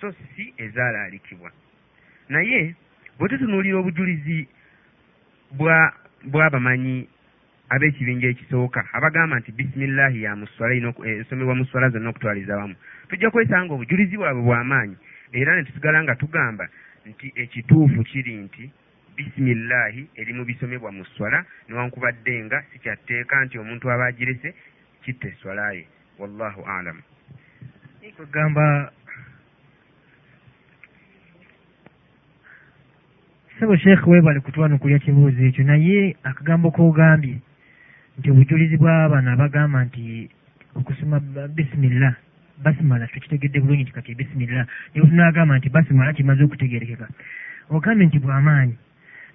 so 0.00 0.12
si 0.12 0.54
ezaalaalikibwa 0.56 1.50
naye 2.28 2.74
bwe 3.18 3.28
tutunuulira 3.28 3.78
obujulizi 3.78 4.48
bwa 5.58 5.92
bw'abamanyi 6.24 7.08
ab'ekibinja 7.74 8.28
ekisooka 8.28 8.80
abagamba 8.92 9.38
nti 9.38 9.52
bisimillahi 9.52 10.22
ya 10.22 10.36
muswala 10.36 10.74
eh, 10.74 11.20
esomebwa 11.20 11.54
mu 11.54 11.64
swala 11.66 11.90
zonna 11.90 12.10
okutwaliza 12.10 12.56
wamu 12.56 12.74
tujja 13.08 13.30
kwesanga 13.30 13.74
obujulizi 13.74 14.16
bwabwe 14.16 14.42
bw'amaanyi. 14.42 14.96
Era 15.32 15.56
ne 15.56 15.64
tusigala 15.64 16.02
nga 16.02 16.14
tugamba 16.16 16.68
nti 17.06 17.32
ekituufu 17.34 18.04
kiri 18.04 18.34
nti 18.36 18.70
bisimillahi 19.18 20.08
eri 20.14 20.32
mu 20.32 20.44
bisomebwa 20.46 20.94
mu 20.94 21.04
swala 21.18 21.42
newankubadde 21.66 22.34
nga 22.46 22.62
sikyatteeka 22.70 23.44
nti 23.44 23.58
omuntu 23.58 23.90
aba 23.90 24.06
agirese 24.06 24.54
kitta 25.02 25.28
eswala 25.28 25.74
ye. 25.74 25.84
Wallahu 26.18 26.62
alamu 26.62 27.02
kwegamba 28.16 28.92
sebo 33.58 33.76
sheekh 33.76 34.06
weebale 34.06 34.40
kutwanukulya 34.40 34.98
kibuuzo 34.98 35.42
ekyo 35.46 35.64
naye 35.64 36.16
akagambo 36.22 36.70
k'ogambye 36.70 37.38
nti 38.18 38.30
obujulizi 38.30 38.76
bw'abaana 38.78 39.32
abagamba 39.32 39.84
nti 39.86 40.30
okusoma 40.78 41.18
bisimillah 41.56 42.14
basimala 42.62 43.06
tukitegedde 43.06 43.60
bulungi 43.60 43.82
nti 43.82 43.92
kati 43.92 44.14
bisimillah 44.14 44.66
naye 44.94 45.06
tunagamba 45.06 45.58
nti 45.58 45.68
basimala 45.74 46.14
kimaze 46.14 46.42
okutegerekeka. 46.42 47.06
Ogambye 47.70 48.06
nti 48.06 48.18
bw'amaanyi 48.18 48.76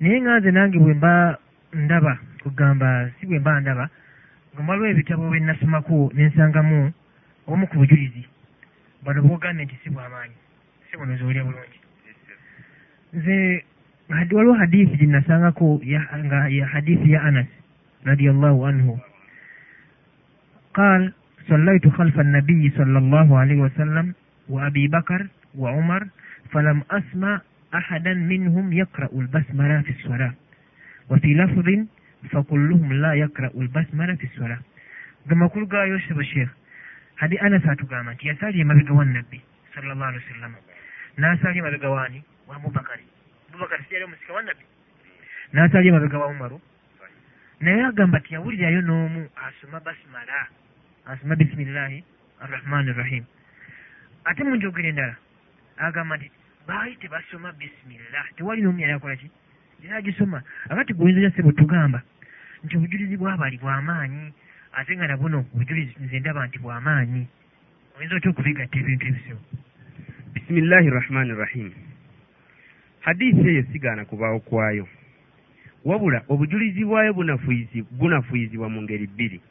naye 0.00 0.20
nga 0.20 0.38
nze 0.40 0.50
nange 0.50 0.78
bwe 0.78 0.94
mba 0.94 1.38
ndaba 1.72 2.18
kugamba 2.42 3.10
si 3.20 3.26
bwe 3.26 3.38
mba 3.38 3.60
ndaba 3.60 3.84
nga 4.54 4.62
waliwo 4.68 4.86
ebitabo 4.88 5.30
bye 5.30 5.40
nasomako 5.40 6.10
ne 6.14 6.24
nsangamu 6.28 6.92
obumu 7.46 7.66
ku 7.66 7.76
bujulizi 7.78 8.22
bano 9.04 9.22
bwogambye 9.22 9.64
nti 9.64 9.76
si 9.82 9.88
bw'amaanyi 9.90 10.34
si 10.90 10.96
buno 10.96 11.16
ziwulya 11.16 11.44
bulungi 11.44 11.78
nze 13.12 13.64
hadi- 14.08 14.34
waliwo 14.34 14.54
hadithi 14.54 14.96
gye 14.96 15.06
nasangako 15.06 15.80
ya- 15.84 16.08
nga 16.24 16.48
ya 16.48 16.66
hadithi 16.66 17.12
ya 17.12 17.22
anas 17.22 17.46
radiallahu 18.04 18.66
anhu 18.66 18.98
قال 20.78 21.12
صليت 21.48 21.88
خلف 21.88 22.20
النبي 22.20 22.70
صلى 22.78 22.98
الله 22.98 23.38
عليه 23.38 23.56
وسلم 23.66 24.14
وأبي 24.48 24.88
بكر 24.88 25.26
وعمر 25.58 26.06
فلم 26.52 26.82
أسمع 26.90 27.40
أحدا 27.74 28.14
منهم 28.14 28.72
يقرأ 28.72 29.08
البسملة 29.12 29.82
في 29.82 29.90
الصلاة 29.90 30.34
وفي 31.10 31.34
لفظ 31.34 31.86
فكلهم 32.30 32.92
لا 32.92 33.12
يقرأ 33.14 33.50
البسملة 33.54 34.14
في 34.14 34.24
الصلاة 34.24 34.58
كما 35.30 35.46
قل 35.46 35.66
قال 35.68 35.88
يوسف 35.88 36.18
الشيخ 36.18 36.48
hadi 37.18 37.36
anas 37.38 37.64
atugamba 37.66 38.12
nti 38.14 38.28
yasaalira 38.28 38.62
emabega 38.62 38.92
wa 38.94 39.04
nabbi 39.04 39.38
sallallahu 39.74 40.08
alaihi 40.10 40.24
wasallam 40.26 40.54
n'asaalira 41.18 41.58
emabega 41.66 41.88
waani 41.90 42.20
wa 42.48 42.56
abubakari 42.56 43.04
abubakari 43.50 43.84
si 43.88 43.94
yali 43.94 44.04
omusika 44.04 44.32
wa 44.32 44.42
nabbi 44.42 44.64
n'asalya 45.52 45.88
emabega 45.90 46.18
wa 46.18 46.26
umaru 46.26 46.60
naye 47.60 47.84
agamba 47.84 48.20
tiyawulirayo 48.20 48.80
n'omu 48.82 49.28
asoma 49.46 49.80
basimala 49.80 50.46
asoma 51.06 51.34
bisimillahi 51.36 52.04
arrahmani 52.40 52.92
rrahim 52.92 53.24
ate 54.24 54.44
mu 54.46 54.54
njogera 54.56 54.88
endala 54.88 55.14
agamba 55.76 56.16
nti 56.16 56.30
baali 56.67 56.95
tebasoma 56.95 57.51
bisimillah 57.53 58.25
tewali 58.35 58.61
n'omu 58.61 58.79
yali 58.79 58.93
akola 58.93 59.15
ki? 59.15 59.29
Era 59.83 59.95
agisoma. 59.97 60.43
Akati 60.69 60.93
guyinza 60.93 61.21
ja 61.21 61.31
sebo 61.31 61.51
tugamba 61.51 62.01
nti 62.63 62.77
obujulizi 62.77 63.17
bwabali 63.17 63.57
bw'amaanyi. 63.57 64.33
Ate 64.73 64.95
nga 64.95 65.07
nabuno 65.07 65.45
obujulizi 65.53 65.93
nze 65.99 66.19
ndaba 66.19 66.47
nti 66.47 66.59
bw'amaanyi. 66.59 67.27
Oyinza 67.97 68.15
otya 68.15 68.29
okubigatta 68.31 68.79
ebintu 68.79 69.05
ebisibo 69.07 69.41
bisimillahi 70.33 70.89
rahmani 70.89 71.33
rahim. 71.35 71.71
Hadisi 73.01 73.47
eyo 73.47 73.63
sigaana 73.71 74.05
kubaawo 74.05 74.39
kwayo. 74.39 74.87
Wabula 75.85 76.23
obujulizi 76.29 76.85
bwayo 76.85 77.11
bunafuyizi- 77.13 77.85
bunafuyizibwa 77.91 78.69
mu 78.69 78.81
ngeri 78.81 79.07
bbiri. 79.07 79.41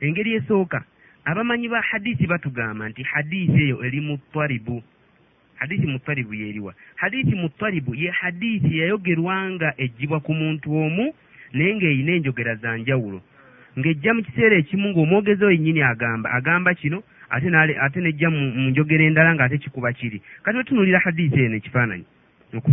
Engeri 0.00 0.34
esooka 0.34 0.82
abamanyi 1.24 1.68
ba 1.68 1.80
hadisi 1.80 2.26
batugamba 2.26 2.88
nti 2.88 3.02
hadisi 3.02 3.62
eyo 3.62 3.84
eri 3.86 4.00
mutwalibu 4.00 4.82
hadisi 5.60 5.86
mutwalibu 5.86 6.34
yeriwa. 6.34 6.74
Hadisi 6.96 7.34
mutwalibu 7.34 7.94
ye 7.94 8.10
hadisi 8.10 8.78
yayogerwanga 8.78 9.74
ejjibwa 9.76 10.20
ku 10.20 10.34
muntu 10.34 10.66
omu 10.76 11.14
naye 11.52 11.74
ng'erina 11.76 12.12
enjogera 12.12 12.54
za 12.54 12.76
njawulo. 12.76 13.20
Ng'ejja 13.78 14.10
mu 14.14 14.22
kiseera 14.22 14.56
ekimu 14.56 14.88
ng'omwogezi 14.90 15.44
oyo 15.44 15.56
nnyini 15.58 15.82
agamba 15.82 16.30
agamba 16.30 16.74
kino 16.74 17.02
ate 17.30 17.48
ate 17.84 17.98
nejja 18.00 18.30
mu 18.30 18.40
njogera 18.70 19.04
endala 19.04 19.34
ng'ate 19.34 19.58
kikuba 19.62 19.92
kiri. 19.92 20.18
Kati 20.42 20.56
wetunuulira 20.58 20.98
hadisi 20.98 21.38
eno 21.44 21.56
ekifaananyi 21.56 22.04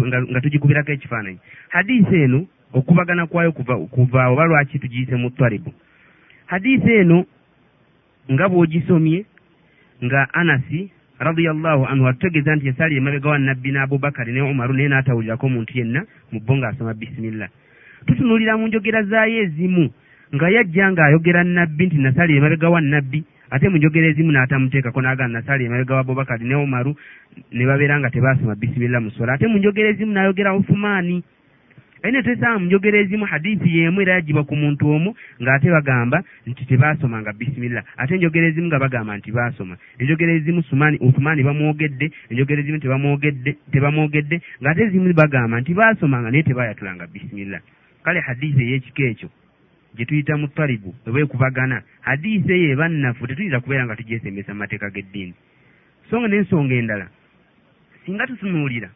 nga, 0.07 0.17
nga 0.21 0.41
tugikubirako 0.41 0.91
ekifaananyi. 0.91 1.39
Hadisi 1.69 2.15
eno 2.15 2.47
okubagana 2.73 3.27
kwayo 3.27 3.51
kuva 3.51 4.27
oba 4.27 4.45
lwaki 4.45 4.79
tugiyise 4.79 5.15
mu 5.15 5.29
twalibu 5.29 5.73
hadisi 6.47 6.91
eno 6.91 7.25
nga 8.31 8.45
bw'ogisomye 8.49 9.25
nga 10.03 10.33
anasi 10.33 10.91
radiallahu 11.19 11.85
anhu 11.85 12.07
atutegeeza 12.07 12.55
nti 12.55 12.67
yasalira 12.67 12.97
emabega 13.01 13.29
wa 13.29 13.39
nabbi 13.39 13.71
ne 13.71 13.79
abubakari 13.79 14.31
ne 14.33 14.41
umaru 14.41 14.73
naye 14.73 14.89
n'atawulirako 14.89 15.45
omuntu 15.45 15.71
yenna 15.77 16.01
mu 16.31 16.39
bbo 16.39 16.53
ng'asoma 16.57 16.93
bisimillah 16.93 17.49
tutunuulira 18.05 18.57
mu 18.57 18.67
njogera 18.67 19.03
zaayo 19.03 19.41
ezimu 19.45 19.89
nga 20.35 20.47
yajja 20.49 20.91
ng'ayogera 20.91 21.43
nabbi 21.43 21.83
nti 21.87 21.97
nasalira 21.97 22.37
emabega 22.39 22.69
wa 22.69 22.81
nabbi 22.81 23.23
ate 23.49 23.69
mu 23.69 23.77
njogera 23.77 24.07
ezimu 24.07 24.31
n'atamuteekako 24.31 24.99
n'agamba 25.01 25.33
nasalira 25.39 25.67
emabega 25.69 25.93
wa 25.95 25.99
abubakari 26.05 26.45
ne 26.45 26.55
umaru 26.55 26.91
ne 27.51 27.63
babeera 27.65 27.99
nga 27.99 28.09
tebaasoma 28.13 28.55
bisimillah 28.55 29.01
mu 29.01 29.11
sola 29.11 29.33
ate 29.33 29.47
mu 29.47 29.57
njogera 29.57 29.89
ezimu 29.89 30.13
n'ayogera 30.13 30.53
ufumaani 30.53 31.23
aye 32.03 32.11
ne 32.11 32.21
twesanga 32.23 32.59
mu 32.59 32.65
njogera 32.65 32.97
ezimu 32.99 33.25
hadiisi 33.25 33.67
y'emu 33.77 34.01
era 34.01 34.13
yagibwa 34.13 34.43
ku 34.43 34.55
muntu 34.55 34.83
omu 34.89 35.15
ng'ate 35.41 35.67
bagamba 35.69 36.23
nti 36.45 36.65
tebaasomanga 36.65 37.33
bisimillah 37.33 37.83
ate 37.97 38.13
enjogera 38.15 38.47
ezimu 38.47 38.67
nga 38.67 38.79
bagamba 38.79 39.17
nti 39.17 39.31
baasoma. 39.31 39.75
Enjogera 39.99 40.31
ezimu 40.33 40.61
sumani 40.63 40.97
ufumaani 40.97 41.43
bamwogedde 41.43 42.11
enjogera 42.29 42.61
ezimu 42.61 42.79
tebamwogedde 43.71 44.37
ng'ate 44.61 44.81
ezimu 44.83 45.13
bagamba 45.13 45.59
nti 45.61 45.73
baasomanga 45.73 46.31
naye 46.31 46.43
tebaayatulanga 46.43 47.07
bisimillah 47.07 47.61
kale 48.03 48.19
hadiisi 48.19 48.61
ey'ekika 48.63 49.03
ekyo 49.11 49.29
gye 49.95 50.05
tuyita 50.05 50.37
mu 50.37 50.47
talibu 50.47 50.93
oba 51.07 51.19
ekubagana 51.19 51.81
hadiisi 52.01 52.51
eyo 52.53 52.67
eba 52.73 52.85
nnafu 52.89 53.27
tetuyinza 53.27 53.59
kubeera 53.59 53.85
nga 53.85 53.97
tugyesembesa 53.97 54.53
mu 54.53 54.59
mateeka 54.59 54.93
g'eddiini. 54.93 55.33
So 56.09 56.19
nga 56.19 56.27
n'ensonga 56.29 56.75
endala 56.77 57.07
singa 58.05 58.27
tutunuulira 58.27 58.89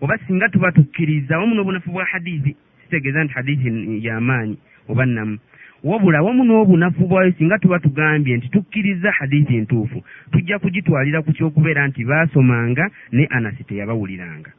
oba 0.00 0.18
singa 0.18 0.48
tuba 0.48 0.72
tukkiriza 0.72 1.38
wamu 1.38 1.54
n'obunafu 1.54 1.90
bwa 1.90 2.04
hadiisi 2.04 2.56
kitegeeza 2.82 3.24
nti 3.24 3.32
hadiisi 3.34 4.06
yamaanyi 4.06 4.58
oba 4.88 5.06
namu 5.06 5.38
wabula 5.84 6.22
wamu 6.22 6.44
n'obunafu 6.44 7.06
bwayo 7.06 7.32
singa 7.32 7.58
tuba 7.58 7.78
tugambye 7.78 8.36
nti 8.36 8.48
tukkiriza 8.48 9.10
hadiisi 9.12 9.56
entuufu 9.56 10.02
tujja 10.32 10.58
kugitwalira 10.58 11.22
ku 11.22 11.32
kyokubeera 11.32 11.86
nti 11.88 12.04
baasomanga 12.04 12.90
ne 13.12 13.26
anasi 13.30 13.64
teyabawuliranga. 13.64 14.50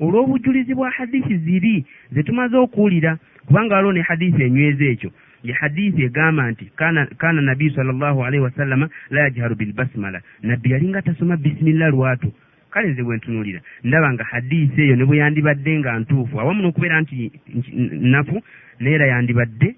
Olw'obujulizi 0.00 0.74
bwa 0.74 0.90
hadiisi 0.90 1.38
ziri 1.38 1.84
ze 2.12 2.22
tumaze 2.22 2.56
okuwulira 2.56 3.18
kubanga 3.46 3.74
waliwo 3.74 3.92
ne 3.92 4.02
hadiisi 4.02 4.42
enyweza 4.42 4.84
ekyo 4.84 5.10
ye 5.44 5.52
hadiisi 5.52 6.02
egamba 6.02 6.50
nti 6.50 6.64
kana, 6.76 7.06
kana 7.06 7.40
nabiyu 7.40 7.70
sallallahu 7.70 8.24
alaihi 8.24 8.44
wasallama 8.44 8.88
la 9.10 9.20
yajharu 9.20 9.54
bilbasimala 9.54 10.20
nabbi 10.42 10.70
yalinga 10.70 11.02
tasoma 11.02 11.36
bisimillah 11.36 11.90
lwatu 11.90 12.32
kale 12.74 12.90
nze 12.90 13.02
bwe 13.06 13.16
ntunuulira. 13.16 13.60
Ndaba 13.86 14.12
nga 14.12 14.24
hadiisi 14.26 14.80
eyo 14.82 14.96
ne 14.98 15.04
bwe 15.06 15.16
yandibadde 15.22 15.78
nga 15.78 15.98
ntuufu. 16.02 16.34
Awamu 16.40 16.60
n'okubeera 16.62 17.00
nti 17.00 17.30
nti- 17.54 17.74
nafu 18.10 18.42
naye 18.82 18.94
era 18.98 19.06
yandibadde 19.06 19.68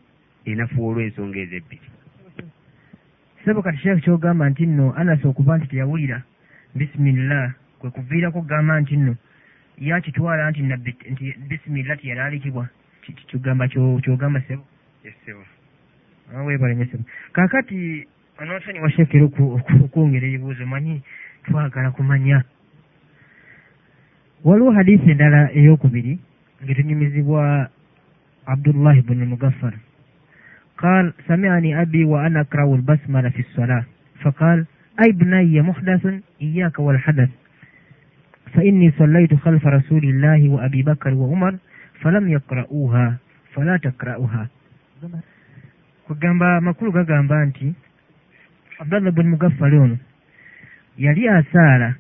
enafu 0.49 0.81
olw'ensonga 0.89 1.39
ezo 1.45 1.57
ebbiri. 1.61 1.89
Sebo 3.45 3.63
kati 3.63 3.79
sheekh 3.79 4.01
kyogamba 4.03 4.49
nti 4.51 4.67
nno 4.67 4.95
anasi 4.97 5.27
okuba 5.29 5.59
nti 5.59 5.67
teyawulira 5.69 6.23
bisimillah 6.75 7.53
kwe 7.79 7.91
kuviirako 7.91 8.39
okugamba 8.39 8.81
nti 8.81 8.97
nno 8.97 9.15
yakitwala 9.79 10.51
nti 10.51 10.61
nti 11.13 11.35
bisimillah 11.49 11.99
tiyalaalikibwa 12.01 12.65
Ki- 13.07 13.13
ki- 13.13 13.27
kigamba 13.27 13.69
kyo- 13.69 14.01
kyogamba 14.03 14.41
sebo? 14.49 14.65
Ah, 16.35 16.43
weebale 16.43 16.75
nnyo 16.75 16.87
sebo. 16.91 17.05
Kaakati 17.33 18.07
onoosonyiwa 18.41 18.91
sheekh 18.91 19.15
era 19.15 19.25
okwongera 19.85 20.27
ebibuuzo 20.27 20.67
manyi 20.67 21.03
twagala 21.47 21.91
kumanya 21.95 22.43
waliwo 24.45 24.71
hadisi 24.71 25.11
endala 25.11 25.53
eyokubiri 25.53 26.19
ngetunyumizibwa 26.65 27.69
abdullahi 28.47 29.01
buni 29.03 29.25
mugaffar. 29.27 29.75
قال 30.79 31.13
سمعني 31.29 31.81
أبي 31.83 32.05
وأنا 32.05 32.41
أقرأ 32.41 32.75
البسملة 32.75 33.29
في 33.29 33.41
الصلاة 33.41 33.85
فقال 34.23 34.67
أي 35.05 35.13
بني 35.13 35.63
محدث 35.63 36.07
إياك 36.43 36.79
والحدث 36.79 37.29
فإني 38.53 38.91
صليت 38.99 39.35
خلف 39.35 39.67
رسول 39.67 40.05
الله 40.05 40.49
وأبي 40.49 40.83
بكر 40.83 41.15
وعمر 41.15 41.57
فلم 42.01 42.29
يقرؤوها 42.29 43.17
فلا 43.55 43.77
تقرأوها 43.77 44.49
kugamba 46.07 46.61
makulu 46.61 46.93
gagamba 46.93 47.45
nti 47.45 47.75
abdallah 48.79 49.13
buni 49.13 49.29
mugaffali 49.29 49.77
ono 49.77 49.97
yali 50.99 51.29
asaala 51.29 51.95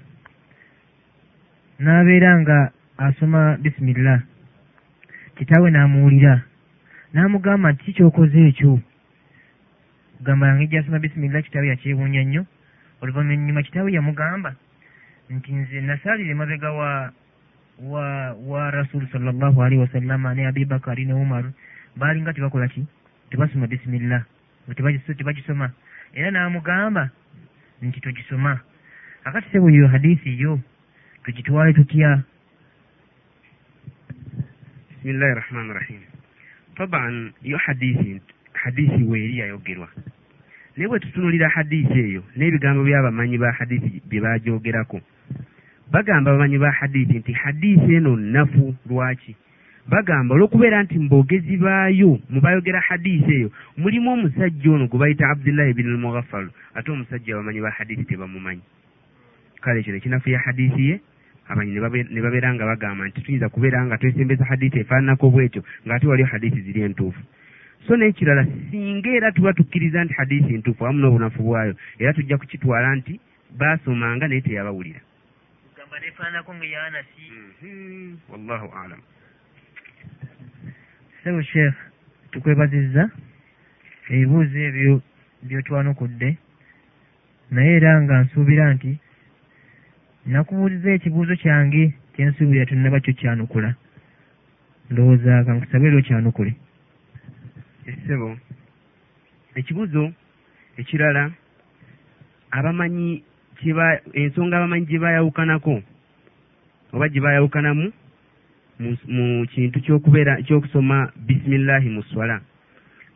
n'abeera 1.80 2.40
nga 2.40 2.58
asoma 2.98 3.56
bisimillah 3.62 4.20
kitaawe 5.36 5.70
n'amuwulira. 5.70 6.40
N'amugamba 7.12 7.72
nti 7.72 7.84
kikyokoze 7.84 8.48
ekyo? 8.48 8.80
Kugamba 10.16 10.46
yange 10.48 10.66
gyasoma 10.66 10.98
bisimillah 10.98 11.42
kitaawe 11.44 11.66
yakyewuunya 11.68 12.22
nnyo. 12.24 12.42
Oluvannyuma 13.00 13.62
kitaawe 13.62 13.92
yamugamba 13.92 14.54
nti 15.30 15.52
nze 15.52 15.80
nasaalira 15.80 16.30
emabega 16.30 16.70
wa 16.72 17.12
wa 17.82 18.32
wa 18.32 18.70
rasulu 18.70 19.06
sallallahu 19.12 19.62
alaihi 19.62 19.82
wasallama 19.82 20.34
ne 20.34 20.46
abibakari 20.46 21.04
ne 21.04 21.12
umaru 21.14 21.52
baalinga 21.96 22.32
tebakola 22.32 22.68
ki? 22.68 22.86
Tebasoma 23.30 23.66
nga 24.66 24.74
tebagis- 24.74 25.16
tebagisoma. 25.16 25.70
Era 26.14 26.30
n'amugamba 26.30 27.10
nti 27.82 28.00
togisoma. 28.00 28.60
Akati 29.24 29.48
sebo 29.52 29.68
yo 29.70 29.88
hadiisi 29.88 30.40
yo 30.40 30.60
tugitwale 31.26 31.72
tutya 31.74 32.22
bisimillahi 34.88 35.34
rahmani 35.34 35.72
rahim 35.74 36.00
taban 36.76 37.32
yo 37.42 37.58
hadiisi 37.58 38.20
hadiisi 38.52 39.02
weeri 39.04 39.38
yayogerwa. 39.38 39.88
Naye 40.76 40.88
bwe 40.88 40.98
tutunulira 41.00 41.48
hadiisi 41.48 41.98
eyo 41.98 42.22
n'ebigambo 42.36 42.84
by'abamanyi 42.86 43.38
ba 43.38 43.50
hadiisi 43.58 44.02
bye 44.08 44.20
baajogerako. 44.20 45.00
Bagamba 45.90 46.30
abamanyi 46.30 46.58
ba 46.58 46.70
hadiisi 46.70 47.18
nti 47.18 47.32
hadiisi 47.32 47.94
eno 47.94 48.16
nnafu 48.16 48.74
lwaki? 48.86 49.34
Bagamba 49.90 50.34
olw'okubeera 50.34 50.82
nti 50.86 50.94
mu 50.98 51.08
boogezi 51.10 51.56
baayo 51.58 52.22
mu 52.30 52.38
bayogera 52.40 52.80
hadiisi 52.80 53.30
eyo 53.34 53.48
mulimu 53.76 54.12
omusajja 54.14 54.70
ono 54.70 54.86
gwe 54.86 54.98
bayita 54.98 55.26
abdullahi 55.30 55.72
bin 55.74 55.90
almughafalu 55.90 56.50
ate 56.74 56.88
omusajja 56.94 57.34
abamanyi 57.34 57.60
ba 57.66 57.70
hadiisi 57.74 58.04
tebamumanyi. 58.06 58.62
Kale 59.60 59.80
ekyo 59.82 59.92
nekinafuya 59.92 60.38
hadiisi 60.38 60.82
ye 60.90 60.96
abamanyi 61.48 61.72
ne 61.74 61.80
babe- 61.80 62.08
ne 62.10 62.20
babeera 62.20 62.54
nga 62.54 62.66
bagamba 62.66 63.06
nti 63.08 63.20
tuyinza 63.22 63.48
kubeera 63.48 63.84
nga 63.86 63.98
twesembeza 63.98 64.44
hadiisi 64.44 64.78
efaananako 64.82 65.30
bwetyo 65.30 65.62
ng'ate 65.86 66.06
waliyo 66.06 66.26
hadiisi 66.26 66.60
ziri 66.60 66.80
entuufu. 66.82 67.22
So 67.86 67.96
n'ekirala 67.96 68.42
singa 68.70 69.10
era 69.10 69.32
tuba 69.32 69.52
tukkiriza 69.52 70.04
nti 70.04 70.14
hadiisi 70.14 70.54
entuufu 70.54 70.82
awamu 70.84 70.98
n'obunafu 71.00 71.42
bwayo 71.42 71.74
era 71.98 72.12
tujja 72.12 72.38
kukitwala 72.38 72.94
nti 72.98 73.20
baasomanga 73.58 74.28
naye 74.28 74.40
teyabawulira. 74.40 75.00
Yanasi 76.66 77.24
wallahu 78.28 78.66
alam. 78.74 79.00
Sebo 81.22 81.42
sheekh 81.42 81.74
tukwebazizza 82.30 83.10
ebibuuzo 84.10 84.58
ebyo 84.58 85.02
byotwanukudde 85.42 86.36
naye 87.50 87.76
era 87.76 88.02
nga 88.02 88.22
nsuubira 88.22 88.74
nti 88.74 88.98
nakubuuliza 90.26 90.90
ekibuuzo 90.92 91.36
kyange 91.36 91.94
kyensuubira 92.16 92.66
tonnaba 92.66 93.00
kyo 93.00 93.12
kyanukula. 93.12 93.74
Ndowooza 94.90 95.44
kankusabe 95.44 95.86
era 95.86 95.98
okyanukule. 95.98 96.52
Essebo 97.86 98.36
ekibuzo 99.54 100.12
ekirala 100.76 101.30
abamanyi 102.50 103.22
kyeba 103.58 104.00
ensonga 104.12 104.56
abamanyi 104.56 104.86
gye 104.86 104.98
bayawukanako 104.98 105.82
oba 106.92 107.08
gye 107.08 107.20
bayawukanamu 107.20 107.92
mu- 109.08 109.46
kintu 109.46 109.80
kyokubeera 109.80 110.42
kyokusoma 110.42 111.12
bisimillahi 111.16 111.88
mu 111.88 112.02
swala. 112.02 112.40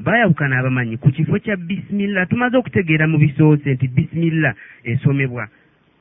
Bayawukana 0.00 0.58
abamanyi 0.58 0.96
ku 0.96 1.10
kifo 1.12 1.38
kya 1.38 1.56
bisimillah 1.56 2.28
tumaze 2.28 2.56
okutegeera 2.56 3.06
mu 3.06 3.18
bisoose 3.18 3.74
nti 3.74 3.88
bisimillah 3.88 4.54
esomebwa 4.84 5.48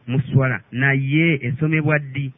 mu 0.09 0.19
swala 0.19 0.61
naye 0.71 1.39
esomebwa 1.47 1.99
ddi? 1.99 2.31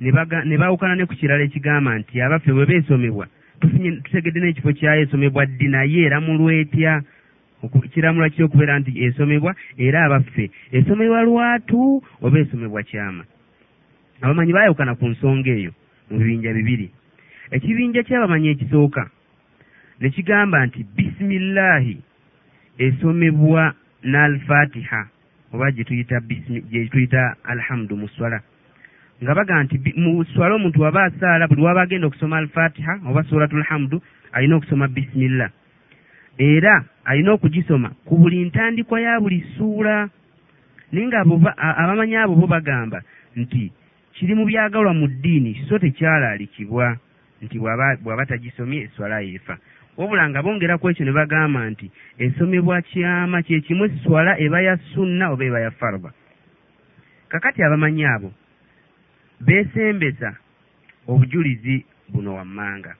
Ne 0.00 0.56
bawukana 0.58 0.94
ne 0.94 1.06
ku 1.06 1.14
kirala 1.16 1.44
ekigamba 1.44 1.98
nti 1.98 2.20
abaffe 2.20 2.52
bwe 2.52 2.66
beesomebwa 2.66 3.26
tufunye 3.60 3.90
tutegedde 4.04 4.40
n'ekifo 4.40 4.72
kyayo 4.76 5.02
esomebwa 5.08 5.46
ddi? 5.46 5.68
Naye 5.68 6.00
eramulwa 6.06 6.52
etya? 6.54 7.02
Kiramula 7.92 8.28
kitya 8.28 8.44
okubeera 8.44 8.78
nti 8.78 8.92
esomebwa 9.04 9.56
era 9.78 10.04
abaffe 10.04 10.50
esomebwa 10.72 11.22
lwatu 11.22 12.02
oba 12.22 12.38
esomebwa 12.38 12.82
kyama? 12.82 13.24
Abamanyi 14.20 14.52
baayawukana 14.52 14.94
ku 14.94 15.08
nsonga 15.08 15.50
eyo 15.50 15.72
mu 16.10 16.18
bibinja 16.18 16.52
bibiri. 16.52 16.90
Ekibinja 17.50 18.02
ky'abamanyi 18.02 18.48
ekisooka 18.52 19.10
ne 20.00 20.10
kigamba 20.10 20.66
nti 20.66 20.84
bisimillahi 20.96 21.96
esomebwa 22.78 23.74
n'alfatiha 24.04 25.15
oba 25.56 25.72
gye 25.72 25.84
tuyita 25.84 26.20
bisimi- 26.20 26.62
gye 26.68 26.84
tuyita 26.92 27.36
alhamdu 27.44 27.96
mu 27.96 28.08
swala. 28.08 28.40
Nga 29.22 29.34
baga 29.34 29.62
nti 29.64 29.80
mu 29.96 30.24
swala 30.36 30.54
omuntu 30.54 30.80
waba 30.84 31.08
asaala 31.08 31.48
buli 31.48 31.62
waba 31.64 31.82
agenda 31.88 32.06
okusoma 32.06 32.36
alfatiha 32.36 33.00
oba 33.08 33.24
suratu 33.24 33.56
lhamdu 33.56 33.96
alina 34.32 34.56
okusoma 34.56 34.88
bisimillah 34.88 35.48
era 36.38 36.84
alina 37.04 37.32
okugisoma 37.32 37.88
ku 38.04 38.16
buli 38.20 38.44
ntandikwa 38.44 39.00
ya 39.00 39.20
buli 39.20 39.40
ssuula 39.40 40.08
naye 40.92 41.06
nga 41.06 41.24
abamanyi 41.56 42.16
abo 42.16 42.34
bo 42.36 42.46
bagamba 42.46 43.00
nti 43.36 43.72
kiri 44.12 44.34
mu 44.36 44.44
byagalwa 44.44 44.92
mu 44.92 45.08
ddiini 45.08 45.64
so 45.68 45.78
tekyalaalikibwa 45.78 46.96
nti 47.42 47.56
bw'aba 47.58 48.26
tagisomye 48.28 48.84
eswala 48.92 49.20
yeefa 49.24 49.56
wabula 49.96 50.28
nga 50.28 50.42
bongera 50.42 50.78
ku 50.78 50.88
ekyo 50.90 51.04
ne 51.04 51.12
bagamba 51.12 51.70
nti 51.70 51.90
esomebwa 52.18 52.82
kyama 52.82 53.42
kye 53.42 53.60
kimu 53.60 53.88
swala 54.04 54.38
eba 54.38 54.60
ya 54.60 54.76
sunna 54.92 55.30
oba 55.32 55.44
eba 55.44 55.60
ya 55.60 55.70
farba. 55.70 56.12
Kakati 57.28 57.62
abamanyi 57.62 58.04
abo 58.04 58.32
beesembesa 59.40 60.36
obujulizi 61.06 61.84
buno 62.08 62.34
wammanga. 62.34 62.94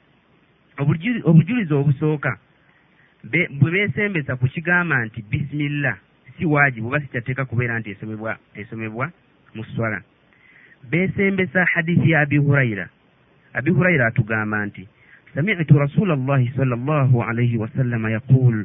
Obuju- 0.78 1.22
obujulizi 1.24 1.74
obusooka 1.74 2.38
bwe 3.24 3.49
beesembesa 3.70 4.36
ku 4.36 4.47
kigamba 4.49 5.05
nti 5.05 5.22
bisimillah 5.22 5.97
si 6.38 6.44
waajibu 6.47 6.86
oba 6.88 7.01
sikyateeka 7.01 7.44
kubeera 7.44 7.78
nti 7.78 7.90
esomebwa 7.90 8.36
esomebwa 8.55 9.11
mu 9.55 9.64
swala. 9.64 10.03
Beesembesa 10.90 11.64
hadithi 11.64 12.11
ya 12.11 12.20
abi 12.20 12.36
hurayira 12.36 12.88
abi 13.53 13.70
hurayira 13.70 14.07
atugamba 14.07 14.66
nti 14.66 14.88
rasula 15.37 16.14
allahi 16.14 16.51
sal 16.57 16.72
allahu 16.72 17.22
alaihi 17.22 17.57
wasallama 17.61 18.11
yaqul 18.11 18.64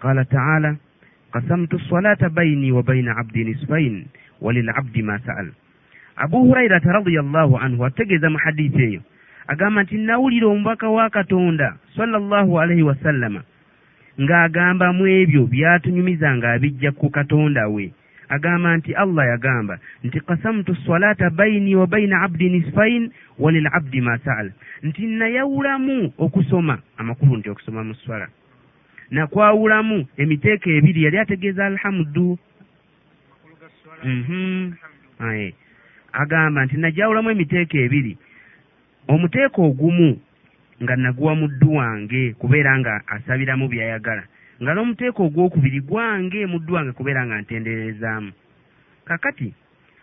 qala 0.00 0.24
taala 0.24 0.76
qasamtu 1.32 1.78
salata 1.88 2.28
baini 2.30 2.72
wa 2.72 2.82
baina 2.82 3.16
abdi 3.16 3.44
nisfain 3.44 4.06
walilabdi 4.40 5.02
ma 5.02 5.18
sa'al 5.26 5.50
abu 6.16 6.38
hurairata 6.48 6.92
radiallahu 6.92 7.58
anhu 7.60 7.84
ategeeza 7.84 8.30
mu 8.30 8.38
hadiisi 8.44 8.82
eyo 8.82 9.00
agamba 9.46 9.82
nti 9.82 9.96
nawulira 9.98 10.46
omubaka 10.48 10.88
wa 10.88 11.10
katonda 11.10 11.76
sallallahu 11.96 12.60
alaihi 12.60 12.82
wasallama 12.82 13.42
ng'agamba 14.20 14.92
mu 14.96 15.04
ebyo 15.06 15.46
byatunyumiza 15.46 16.28
ng'abijja 16.36 16.90
ku 16.96 17.06
katonda 17.10 17.68
we 17.68 17.92
agamba 18.28 18.76
nti 18.76 18.94
allah 18.94 19.26
yagamba 19.26 19.78
nti 20.04 20.20
qasamtu 20.20 20.74
salata 20.86 21.30
baini 21.30 21.76
wa 21.76 21.86
baina 21.86 22.22
abdi 22.22 22.48
nisfain 22.50 23.10
walilabdi 23.38 24.00
ma 24.00 24.18
saal. 24.18 24.52
Nti 24.82 25.06
nayawulamu 25.06 26.12
okusoma 26.18 26.78
amakulu 26.98 27.36
nti 27.36 27.48
okusoma 27.50 27.84
mu 27.84 27.94
swala 27.94 28.28
nakwawulamu 29.10 30.06
emiteeko 30.16 30.70
ebiri 30.70 31.02
yali 31.04 31.18
ategeeza 31.18 31.66
alhamdu. 31.66 32.38
Mhm. 34.04 34.72
Agamba 36.12 36.64
nti 36.64 36.76
najawulamu 36.76 37.30
emiteeko 37.30 37.76
ebiri. 37.76 38.18
Omuteeko 39.08 39.62
ogumu 39.68 40.20
nga 40.82 40.96
naguwa 40.96 41.34
muddu 41.34 41.74
wange 41.74 42.32
kubeera 42.38 42.78
nga 42.78 43.02
asabiramu 43.06 43.68
byayagala 43.68 44.22
nga 44.62 44.74
n'omuteeko 44.74 45.22
ogwokubiri 45.26 45.80
gwange 45.80 46.46
muddu 46.46 46.74
wange 46.74 46.92
kubeera 46.92 47.26
nga 47.26 47.40
ntenderezaamu 47.40 48.32
kakati 49.04 49.54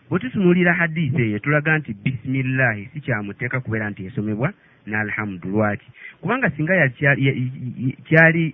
bwe 0.09 0.19
tutunuulira 0.19 0.73
hadiisi 0.73 1.21
eyo 1.21 1.39
tulaga 1.39 1.77
nti 1.77 1.93
bisimillahi 2.03 2.89
si 2.93 2.99
kyamuteeka 3.01 3.59
kubeera 3.59 3.89
nti 3.89 4.05
esomebwa 4.05 4.53
n'alhamdu 4.87 5.49
lwaki? 5.49 5.87
Kubanga 6.21 6.49
singa 6.49 6.75
ya- 6.75 6.89
kya- 6.89 7.17
ya- 7.25 7.33
ya- 7.33 7.97
kyali 8.07 8.53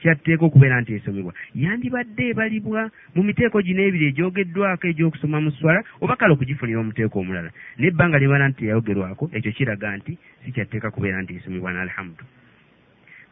kyatteeka 0.00 0.44
okubeera 0.46 0.80
nti 0.80 0.92
esomebwa 0.94 1.32
yandibadde 1.54 2.24
ebalibwa 2.30 2.90
mu 3.14 3.22
miteeko 3.26 3.58
gino 3.62 3.82
ebiri 3.82 4.06
egyogeddwako 4.12 4.86
egy'okusoma 4.86 5.40
mu 5.40 5.50
swala 5.58 5.80
oba 6.00 6.16
kale 6.16 6.32
okugifunira 6.32 6.78
omuteeko 6.80 7.16
omulala? 7.20 7.50
Naye 7.76 7.90
ebbanga 7.90 8.18
libala 8.22 8.48
nti 8.48 8.58
teyayogerwako 8.64 9.24
ekyo 9.36 9.52
kiraga 9.52 9.96
nti 9.98 10.12
si 10.44 10.52
kyatteeka 10.54 10.90
kubeera 10.94 11.18
nti 11.22 11.36
esomebwa 11.42 11.72
n'alhamdu 11.74 12.22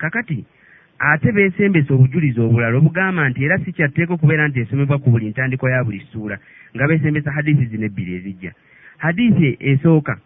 kakati 0.03 0.45
ate 0.99 1.33
beesembesa 1.33 1.95
obujulizi 1.95 2.41
obulala. 2.41 2.77
Obugamba 2.77 3.29
nti 3.29 3.45
era 3.45 3.59
si 3.59 3.73
kyatteeka 3.73 4.15
okubeera 4.15 4.49
nti 4.49 4.61
esomebwa 4.61 4.99
ku 4.99 5.11
buli 5.11 5.29
ntandikwa 5.29 5.71
ya 5.71 5.85
buli 5.85 6.01
ssuula 6.01 6.39
nga 6.75 6.89
beesembesa 6.89 7.33
hadiisi 7.33 7.67
zino 7.67 7.85
ebbiri 7.87 8.15
ezijja. 8.15 8.53
Hadiisi 8.99 9.57
esooka 9.61 10.19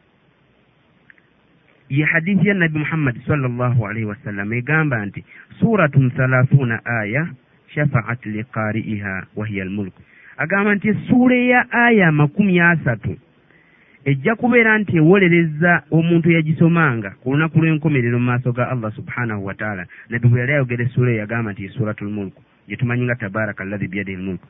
ye 1.89 2.05
hadiisi 2.05 2.49
ya 2.49 2.55
nabi 2.55 2.79
muhammadi 2.79 3.21
sallallahu 3.27 3.87
alaihi 3.87 4.05
wasallam 4.07 4.53
egamba 4.53 5.07
nti 5.07 5.25
suratun 5.61 6.11
thalathuna 6.11 6.85
aya 6.85 7.29
shafaat 7.75 8.27
liqari'iha 8.27 9.27
wahiya 9.37 9.62
almulku 9.64 10.03
agamba 10.37 10.75
nti 10.75 10.89
essuula 10.89 11.35
eya 11.35 11.73
aya 11.73 12.09
amakumi 12.09 12.61
asatu 12.61 13.16
ejja 14.05 14.34
kubeera 14.36 14.78
nti 14.78 14.96
ewolereza 14.96 15.82
omuntu 15.90 16.30
eyagisomanga 16.30 17.11
ku 17.20 17.32
lunaku 17.34 17.59
lw'enkomerero 17.61 18.18
mu 18.18 18.26
maaso 18.30 18.53
ga 18.53 18.70
allah 18.70 18.92
subhanahu 18.94 19.44
wa 19.46 19.55
taala. 19.55 19.86
Nabbi 20.09 20.28
bwe 20.28 20.40
yali 20.40 20.53
ayogera 20.53 20.84
essuula 20.84 21.11
eyo 21.11 21.20
yagamba 21.20 21.53
nti 21.53 21.68
suratu 21.68 22.05
lmulku 22.05 22.42
gye 22.68 22.76
tumanyi 22.76 23.05
nga 23.05 23.14
tabaraka 23.16 23.62
allahi 23.64 23.88
biyadihi 23.88 24.16
lmulku 24.16 24.46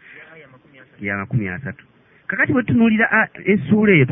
ya 1.00 1.16
makumi 1.16 1.48
asatu. 1.48 1.84
Kakati 2.26 2.52
bwe 2.52 2.62
tutunuulira 2.62 3.28
essuula 3.44 3.92
eyo 3.92 4.04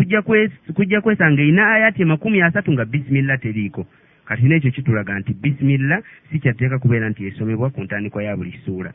tujja 0.74 1.00
kwesanga 1.00 1.42
erina 1.42 1.68
ayati 1.74 2.02
amakumi 2.02 2.42
asatu 2.42 2.72
nga 2.72 2.84
bisimillah 2.84 3.40
teriiko. 3.40 3.86
Kati 4.24 4.42
n'ekyo 4.42 4.70
kitulaga 4.70 5.18
nti 5.18 5.34
bisimillah 5.34 6.02
si 6.32 6.38
kyatteeka 6.38 6.78
kubeera 6.78 7.08
nti 7.10 7.26
esomebwa 7.26 7.70
ku 7.70 7.82
ntandikwa 7.84 8.22
ya 8.22 8.36
buli 8.36 8.52
ssuula. 8.58 8.90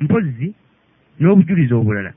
Mpozzi 0.00 0.54
n'obujulizi 1.20 1.74
obulala 1.74 2.12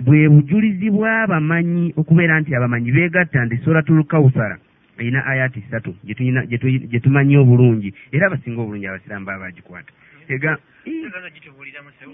bwe 0.00 0.28
bujulizi 0.28 0.90
bw'abamanyi 0.90 1.92
okubeera 2.00 2.40
nti 2.40 2.54
abamanyi 2.54 2.92
beegatta 2.92 3.44
nti 3.44 3.56
suratul 3.64 4.04
kawusara 4.04 4.58
erina 4.98 5.26
ayati 5.26 5.60
ssatu 5.66 5.94
gye 6.04 7.00
tumanyi 7.00 7.36
obulungi 7.36 7.94
era 8.12 8.26
abasinga 8.26 8.60
obulungi 8.60 8.86
abasiraamu 8.86 9.26
baba 9.26 9.44
bagikwata. 9.46 9.92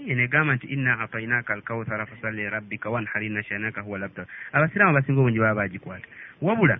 Negamba 0.05 0.55
nti 0.55 0.67
inna 0.67 0.99
atainaka 0.99 1.53
alkawthara 1.53 2.05
fasalli 2.05 2.41
lirabbika 2.41 2.89
wanhar 2.89 3.23
inna 3.23 3.43
shanaka 3.43 3.81
huwa 3.81 3.99
labtar 3.99 4.25
abasiraamu 4.53 4.91
abasinga 4.91 5.19
obungi 5.19 5.39
baba 5.39 5.61
bagikwata. 5.61 6.07
Wabula 6.41 6.79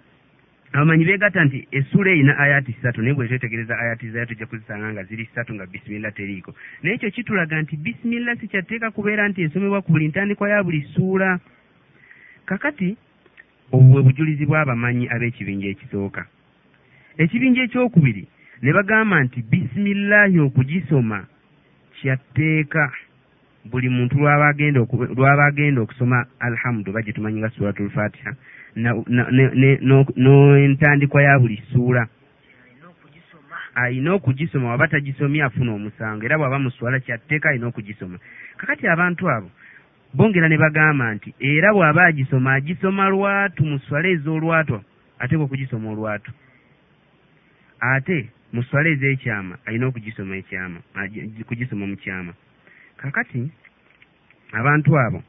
abamanyi 0.75 1.05
beegatta 1.05 1.45
nti 1.45 1.67
essuula 1.71 2.11
erina 2.11 2.37
ayati 2.37 2.71
ssatu 2.73 3.01
naye 3.01 3.13
bwe 3.15 3.27
twetegereza 3.27 3.79
ayati 3.79 4.09
zayo 4.09 4.25
tujja 4.25 4.45
kuzisanga 4.45 4.91
nga 4.91 5.03
ziri 5.03 5.25
ssatu 5.25 5.53
nga 5.55 5.65
bisimillah 5.65 6.13
teriiko. 6.13 6.55
Naye 6.83 6.95
ekyo 6.95 7.11
kitulaga 7.11 7.61
nti 7.61 7.77
bisimillah 7.77 8.37
si 8.39 8.47
kyatteeka 8.47 8.91
kubeera 8.91 9.27
nti 9.27 9.41
esomebwa 9.41 9.81
ku 9.81 9.91
buli 9.91 10.07
ntandikwa 10.07 10.49
ya 10.49 10.63
buli 10.63 10.81
ssuula 10.81 11.39
kakati 12.45 12.97
obwo 13.71 13.87
bwe 13.93 14.01
bujulizi 14.03 14.45
bw'abamanyi 14.45 15.07
ab'ekibinja 15.07 15.67
ekisooka. 15.71 16.27
Ekibinja 17.17 17.63
ekyokubiri 17.63 18.27
ne 18.61 18.71
bagamba 18.73 19.23
nti 19.23 19.39
bisimillahi 19.51 20.39
okugisoma 20.39 21.23
kyatteeka 21.95 22.91
buli 23.71 23.89
muntu 23.89 24.19
lwaba 24.19 24.47
agenda 24.51 24.79
lwaba 25.15 25.45
agenda 25.45 25.81
okusoma 25.81 26.25
alhamdu 26.39 26.91
oba 26.91 27.01
gye 27.01 27.13
tumanyi 27.13 27.39
nga 27.39 27.49
suratul 27.49 27.89
fatiha 27.89 28.35
n'entandikwa 28.75 31.23
ya 31.23 31.39
buli 31.39 31.57
ssuula. 31.57 32.07
Alina 33.75 34.13
okugisoma 34.13 34.69
waba 34.69 34.87
tagisomye 34.87 35.43
afuna 35.43 35.73
omusango 35.73 36.25
era 36.25 36.37
bw'aba 36.37 36.59
muswala 36.59 36.99
kyatteeka 36.99 37.49
alina 37.49 37.67
okugisoma 37.67 38.17
kakati 38.57 38.87
abantu 38.87 39.29
abo 39.29 39.51
bongera 40.13 40.47
ne 40.47 40.57
bagamba 40.57 41.13
nti 41.15 41.33
era 41.39 41.73
bw'aba 41.73 42.05
agisoma 42.05 42.53
agisoma 42.55 43.09
lwatu 43.09 43.65
mu 43.65 43.79
swala 43.79 44.07
ez'olwatu 44.15 44.81
ateekwa 45.19 45.45
okugisoma 45.45 45.89
olwatu. 45.91 46.31
Ate 47.79 48.29
mu 48.53 48.63
swala 48.63 48.89
ez'ekyama 48.89 49.57
alina 49.65 49.87
okugisoma 49.87 50.35
ekyama 50.39 50.79
kugisoma 51.47 51.85
mu 51.87 51.97
kyama. 51.99 52.33
Kakati 52.97 53.51
abantu 54.55 54.99
abo 54.99 55.23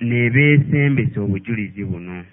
ne 0.00 0.30
beesembesa 0.30 1.20
obujulizi 1.20 1.84
buno. 1.84 2.24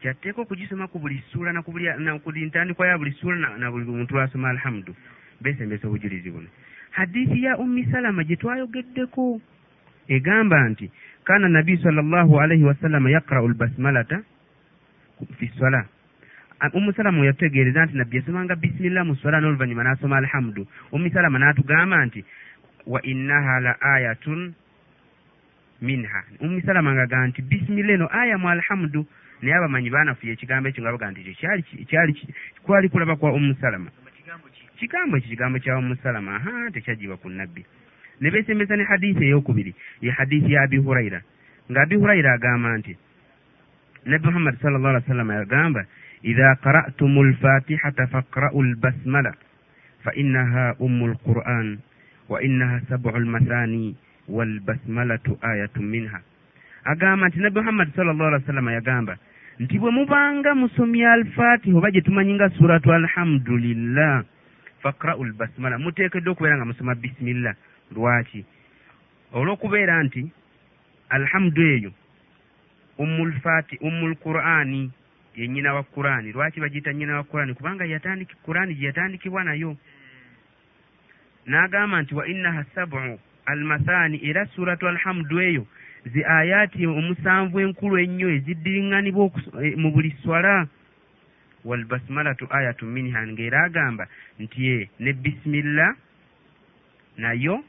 Kyatteeka 0.00 0.40
okugisoma 0.40 0.88
ku 0.88 0.98
buli 0.98 1.20
ssuula 1.28 1.52
ku 1.62 1.72
buli 1.72 2.46
ntandikwa 2.46 2.86
ya 2.86 2.98
buli 2.98 3.12
ssuula 3.12 3.56
na- 3.58 3.70
buli 3.70 3.84
muntu 3.84 4.14
lwasoma 4.14 4.48
alhamdu 4.50 4.94
beesembesa 5.40 5.88
obujulizi 5.88 6.30
buno. 6.30 6.48
Hadiisi 6.90 7.42
ya 7.44 7.58
ummi 7.58 7.84
salama 7.92 8.24
gye 8.24 8.36
twayogeddeko 8.36 9.40
egamba 10.08 10.68
nti 10.68 10.90
kaana 11.24 11.48
nabiyu 11.48 11.78
sala 11.82 12.02
llahu 12.02 12.40
alaihi 12.40 12.64
wasallama 12.64 13.10
yaqra'u 13.10 13.48
lbasmalata 13.48 14.22
fi 15.38 15.46
swala 15.56 15.84
A- 16.60 16.70
ummu 16.76 16.92
salama 16.92 17.24
yatutegeereza 17.24 17.84
nti 17.86 17.96
nabbi 17.96 18.16
yasomanga 18.16 18.56
bisimillah 18.56 19.04
mu 19.06 19.14
swala 19.16 19.40
n'oluvannyuma 19.40 19.84
n'asoma 19.84 20.16
alhamdu. 20.16 20.66
Ummi 20.92 21.10
salama 21.10 21.38
n'atugamba 21.38 22.04
nti 22.06 22.24
wa 22.86 23.00
innaha 23.02 23.60
la 23.60 23.72
ayatun 23.80 24.54
minha. 25.80 26.22
Ummi 26.40 26.60
salama 26.62 26.92
ngaga 26.92 27.26
nti 27.26 27.42
bisimillah 27.42 27.94
eno 27.94 28.08
aya 28.12 28.38
mu 28.38 28.48
alhamdu. 28.48 29.06
Naye 29.42 29.54
abamanyi 29.56 29.90
baanafuya 29.90 30.32
ekigambo 30.32 30.68
ekyo 30.68 30.82
nga 30.82 30.92
baga 30.92 31.10
nti 31.10 31.20
ekyo 31.20 31.84
kyali 31.88 32.12
kwali 32.62 32.88
kulaba 32.88 33.16
kwa 33.16 33.32
ummu 33.32 33.54
salama? 33.60 33.90
Mu 34.04 34.10
kigambo 34.16 34.46
ki? 34.52 34.62
Kigambo 34.78 35.16
ekyo 35.16 35.28
kigambo 35.28 35.58
kya 35.58 35.78
ummu 35.78 35.96
salama. 36.02 36.36
Aha 36.36 36.70
tekyagibwa 36.70 37.16
ku 37.16 37.28
nabbi 37.28 37.64
ne 38.20 38.30
beesembesa 38.30 38.76
ne 38.76 38.84
hadiisi 38.84 39.24
eyokubiri 39.24 39.74
ye 40.02 40.10
hadiisi 40.10 40.52
ya 40.52 40.62
abi 40.62 40.76
hurayira 40.76 41.20
nga 41.70 41.80
abi 41.82 41.96
hurayira 41.96 42.32
agamba 42.32 42.76
nti 42.78 42.96
nabbi 44.04 44.26
muhammad 44.26 44.56
sal 44.60 44.72
llah 44.72 44.90
alih 44.90 45.02
wasallama 45.02 45.34
yagamba 45.34 45.82
idha 46.22 46.54
qara'tumu 46.64 47.24
lfatihata 47.24 48.06
faqra'u 48.06 48.62
lbasmala 48.62 49.32
fa 50.04 50.12
innaha 50.14 50.74
ummu 50.78 51.06
lquran 51.08 51.78
wa 52.30 52.42
innaha 52.42 52.80
sabu 52.88 53.10
lmathani 53.10 53.96
walbasmalatu 54.28 55.38
ayatun 55.42 55.84
minha 55.84 56.20
agamba 56.84 57.28
nti 57.28 57.38
nabbi 57.38 57.58
muhammad 57.60 57.88
sal 57.96 58.06
llah 58.06 58.26
alih 58.26 58.40
wasallama 58.40 58.72
yagamba 58.72 59.18
nti 59.58 59.78
bwe 59.78 59.90
mubanga 59.90 60.54
musomya 60.54 61.12
alfatiha 61.12 61.76
oba 61.76 61.90
gye 61.90 62.00
tumanyi 62.00 62.34
nga 62.34 62.50
suratu 62.50 62.92
alhamdulillah 62.92 64.24
faqra'u 64.82 65.24
lbasmala 65.24 65.78
muteekeddwa 65.78 66.32
okubeera 66.32 66.56
nga 66.56 66.70
musoma 66.70 66.94
bisimillah 66.94 67.54
lwaki 67.90 68.44
olw'okubeera 69.34 70.02
nti 70.02 70.22
alhamdu 71.10 71.62
eyo 71.62 71.90
ummulfati 72.98 73.74
ummulqur'ani 73.82 74.90
ye 75.36 75.46
nnyina 75.48 75.74
wa 75.74 75.82
qur'ani 75.82 76.32
lwaki 76.32 76.60
bagiyita 76.60 76.92
nnyina 76.92 77.16
wa 77.16 77.24
qur'ani 77.24 77.54
kubanga 77.54 77.84
yatandiki 77.84 78.34
qur'ani 78.46 78.74
gye 78.74 78.86
yatandikibwa 78.86 79.44
nayo 79.44 79.76
n'agamba 81.46 82.02
nti 82.02 82.14
wa 82.14 82.24
innaha 82.28 82.64
sabu 82.74 82.96
almathani 83.46 84.20
era 84.28 84.46
suratu 84.46 84.88
alhamdu 84.88 85.40
eyo 85.40 85.66
zi 86.12 86.24
ayaati 86.24 86.86
omusanvu 86.86 87.60
enkulu 87.60 87.98
ennyo 87.98 88.28
eziddiriŋŋanibwa 88.36 89.24
eh, 89.64 89.76
mu 89.76 89.90
buli 89.92 90.10
swala. 90.22 90.66
Walbasmalatu 91.64 92.46
ayatu 92.50 92.86
minha 92.86 93.20
ng'era 93.26 93.64
agamba 93.68 94.08
nti 94.40 94.64
ye 94.66 94.88
ne 95.00 95.12
bisimillah 95.12 95.92
nayo 97.20 97.60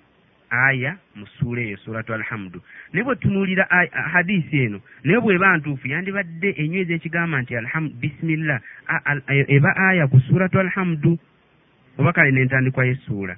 aya 0.50 0.96
mu 1.16 1.26
ssuula 1.28 1.62
eyo 1.62 1.78
suratu 1.84 2.14
alhamdu. 2.14 2.62
Naye 2.94 3.04
bwe 3.04 3.16
tunuulira 3.16 3.68
hadisi 4.14 4.60
eno 4.64 4.80
naye 5.04 5.20
bw'eba 5.20 5.58
ntuufu 5.58 5.88
yandibadde 5.88 6.50
enywezi 6.58 6.94
ekigamba 6.94 7.42
nti 7.42 7.54
bisimillah 8.00 8.60
e- 9.28 9.46
eba 9.56 9.76
aya 9.76 10.08
ku 10.08 10.20
suratu 10.20 10.60
alhamdu 10.60 11.20
oba 12.00 12.14
kale 12.14 12.32
n'entandikwa 12.32 12.86
y'essuula 12.88 13.36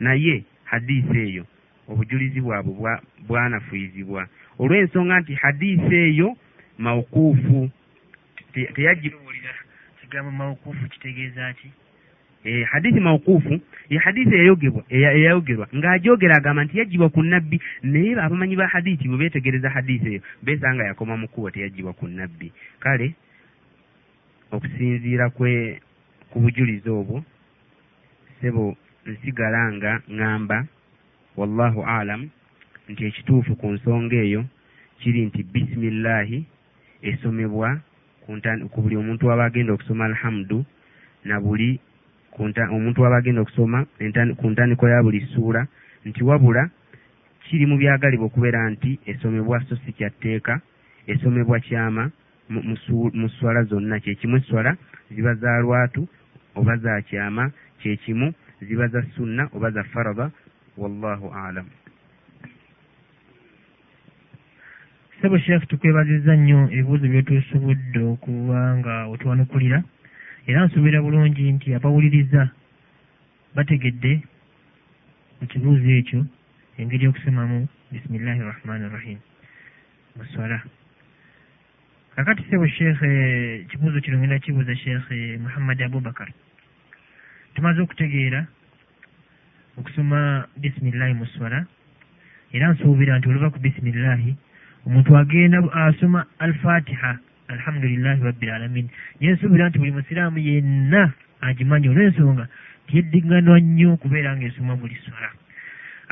naye 0.00 0.44
hadisi 0.64 1.18
eyo 1.18 1.44
obujulizi 1.88 2.40
bwabwe 2.40 2.72
bwa- 2.74 3.02
bwanafuyizibwa 3.28 4.28
olw'ensonga 4.58 5.20
nti 5.20 5.34
hadisi 5.34 5.94
eyo 5.94 6.36
mawukuufu 6.78 7.70
Te- 8.52 8.70
teyagi 8.74 9.10
kiwulira 9.10 9.52
kigambo 10.00 10.30
mawukuufu 10.30 10.88
kitegeeza 10.88 11.52
ki? 11.52 11.68
Eh, 12.44 12.66
hadithi 12.66 13.00
mawukuufu 13.00 13.60
ye 13.90 13.98
hadithi 13.98 14.34
eyayogebwa 14.34 14.82
eya- 14.88 15.12
eyayogerwa 15.12 15.66
ng'agyogera 15.76 16.36
agamba 16.36 16.64
nti 16.64 16.78
yagibwa 16.78 17.08
ku 17.10 17.22
nabbi 17.22 17.60
naye 17.82 18.14
abamanyi 18.20 18.56
ba 18.56 18.66
hadithi 18.66 19.08
bwe 19.08 19.18
beetegereza 19.18 19.70
hadithi 19.70 20.08
eyo 20.08 20.20
beesanga 20.42 20.84
yakoma 20.86 21.16
mu 21.16 21.28
kkubo 21.28 21.50
teyagibwa 21.50 21.92
ku 21.92 22.06
nabbi 22.08 22.52
kale 22.80 23.14
okusinziira 24.52 25.30
kwe 25.30 25.80
ku 26.30 26.40
bujulizi 26.40 26.88
obwo 26.90 27.24
sebo 28.40 28.76
nsigala 29.06 29.72
nga 29.72 29.92
ŋŋamba 30.10 30.66
wallahu 31.36 31.80
alam 31.84 32.28
nti 32.88 33.02
ekituufu 33.06 33.56
ku 33.56 33.66
nsonga 33.74 34.16
eyo 34.16 34.44
kiri 35.00 35.20
nti 35.26 35.42
bisimillahi 35.42 36.38
esomebwa 37.02 37.80
ku 38.72 38.78
buli 38.82 38.96
omuntu 38.96 39.26
waba 39.26 39.44
agenda 39.44 39.72
okusoma 39.72 40.04
alhamdu 40.04 40.64
na 41.24 41.40
buli 41.40 41.78
omuntu 42.76 43.02
waba 43.02 43.16
agenda 43.16 43.40
okusoma 43.42 43.86
ku 44.36 44.46
ntandikwa 44.50 44.90
ya 44.90 45.02
buli 45.02 45.20
ssuula 45.26 45.66
nti 46.04 46.24
wabula 46.24 46.70
kiri 47.46 47.66
mu 47.66 47.76
byagalibwa 47.78 48.26
okubeera 48.26 48.70
nti 48.70 48.98
esomebwa 49.06 49.60
so 49.68 49.76
si 49.76 49.92
kyatteeka 49.92 50.60
esomebwa 51.06 51.60
kyama 51.60 52.10
mu- 52.48 53.28
swala 53.38 53.62
zonna. 53.64 54.00
Kyekimu 54.00 54.36
esswala 54.36 54.76
ziba 55.10 55.34
za 55.34 55.58
lwatu 55.60 56.08
oba 56.54 56.76
za 56.76 57.02
kyama 57.02 57.50
kyekimu 57.82 58.32
ziba 58.60 58.88
za 58.88 59.02
sunna 59.16 59.48
oba 59.52 59.70
za 59.70 59.84
farada 59.84 60.30
wallahu 60.76 61.32
alam. 61.34 61.66
Sebo 65.20 65.38
sheekh 65.38 65.66
tukwebaziza 65.68 66.36
nnyo 66.36 66.68
ebibuuzo 66.72 67.08
byotusobodde 67.08 68.00
okuba 68.12 68.76
nga 68.78 68.94
otuwanukulira 69.12 69.82
era 70.46 70.64
nsuubira 70.66 71.02
bulungi 71.02 71.52
nti 71.52 71.74
abawuliriza 71.74 72.42
bategedde 73.54 74.12
mu 75.40 75.44
kibuuzo 75.50 75.88
ekyo 76.00 76.20
engeri 76.78 77.04
y'okusomamu 77.04 77.68
bisimillahi 77.92 78.40
rahmani 78.40 78.86
rahim. 78.88 79.18
Mu 80.16 80.24
swala 80.32 80.60
kakati 82.16 82.42
sebo 82.48 82.66
sheekh 82.68 83.02
ekibuuzo 83.64 84.00
kino 84.00 84.16
ngenda 84.18 84.38
kibuuza 84.38 84.76
sheekh 84.76 85.08
muhammad 85.44 85.80
abubakar 85.82 86.28
tumaze 87.56 87.80
okutegeera 87.80 88.44
okusoma 89.78 90.44
bisimillahi 90.60 91.14
mu 91.16 91.26
swala 91.32 91.64
era 92.52 92.68
nsuubira 92.72 93.16
nti 93.16 93.28
oluva 93.28 93.48
ku 93.50 93.58
bisimillahi 93.64 94.36
omuntu 94.86 95.10
agenda 95.16 95.58
asoma 95.72 96.20
alfatiha 96.44 97.12
alhamdulillahi 97.48 98.20
rabbil 98.22 98.50
alamin. 98.50 98.86
Naye 99.20 99.32
nsuubira 99.32 99.68
nti 99.68 99.78
buli 99.78 99.92
musiraamu 99.96 100.38
yenna 100.38 101.12
agimanyi 101.40 101.88
olw'ensonga 101.88 102.44
tiyeddiŋŋanwa 102.86 103.56
nnyo 103.60 103.88
okubeera 103.96 104.36
ng'esoma 104.36 104.76
buli 104.76 104.96
swala. 105.04 105.30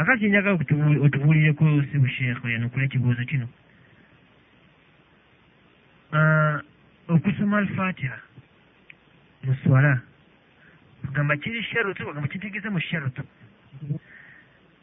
Akati 0.00 0.28
njagala 0.28 0.56
otubuulireko 1.04 1.64
sibu 1.92 2.08
sheekh 2.08 2.40
yanukula 2.44 2.84
ekibuuzo 2.84 3.22
kino. 3.30 3.46
Ah, 6.16 6.58
okusoma 7.08 7.58
alfatiha 7.58 8.18
mu 9.44 9.54
swala 9.62 10.00
bagamba 11.14 11.36
kiri 11.36 11.62
sharutu 11.62 12.06
bagamba 12.06 12.28
kyentegeeza 12.28 12.70
mu 12.70 12.80
sharutu. 12.80 13.22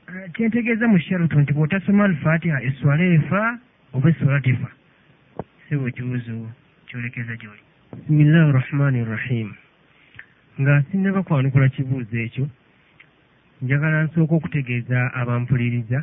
Ah, 0.07 0.27
kyentegeeza 0.33 0.87
mu 0.87 0.97
sharutu 0.99 1.39
nti 1.39 1.51
bw'otasoma 1.53 2.03
alfatiha 2.07 2.63
eswala 2.63 3.03
efa 3.03 3.59
oba 3.93 4.09
eswala 4.09 4.39
tefa? 4.39 4.69
Siba 5.67 5.87
ekibuuzo 5.91 6.47
kyolekeza 6.87 7.35
gy'oli. 7.35 7.63
Bisimillahi 7.91 8.51
rahmani 8.51 9.03
rahim 9.03 9.49
nga 10.61 10.83
sinnaba 10.87 11.23
kwanukula 11.23 11.67
kibuuzo 11.69 12.15
ekyo 12.15 12.47
njagala 13.61 14.03
nsooka 14.07 14.35
okutegeeza 14.35 15.11
abampuliriza 15.13 15.99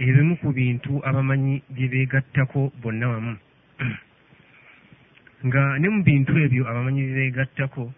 ebimu 0.00 0.40
ku 0.40 0.48
bintu 0.56 1.04
abamanyi 1.04 1.60
bye 1.68 1.88
beegattako 1.92 2.72
bonna 2.80 3.08
wamu. 3.12 3.36
Nga 5.46 5.62
ne 5.78 5.88
mu 5.92 6.00
bintu 6.08 6.32
ebyo 6.40 6.64
abamanyi 6.64 7.00
bye 7.04 7.16
beegattako 7.16 7.92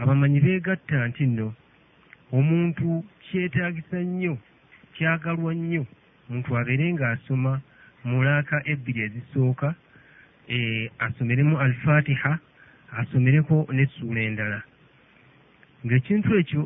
abamanyi 0.00 0.38
beegatta 0.44 0.96
nti 1.08 1.24
nno 1.26 1.48
omuntu 2.38 2.88
kyetaagisa 3.24 3.98
nnyo 4.06 4.34
kyagalwa 4.94 5.52
nnyo 5.54 5.82
omuntu 6.28 6.50
abeere 6.60 6.86
ng'asoma 6.94 7.52
mulaaka 8.08 8.56
ebbiri 8.72 9.00
ezisooka 9.06 9.68
e, 10.54 10.56
asomeremu 11.06 11.54
alfatiha 11.64 12.32
asomereko 13.00 13.56
n'essuula 13.74 14.20
endala. 14.28 14.60
Ng'ekintu 15.84 16.28
ekyo 16.40 16.62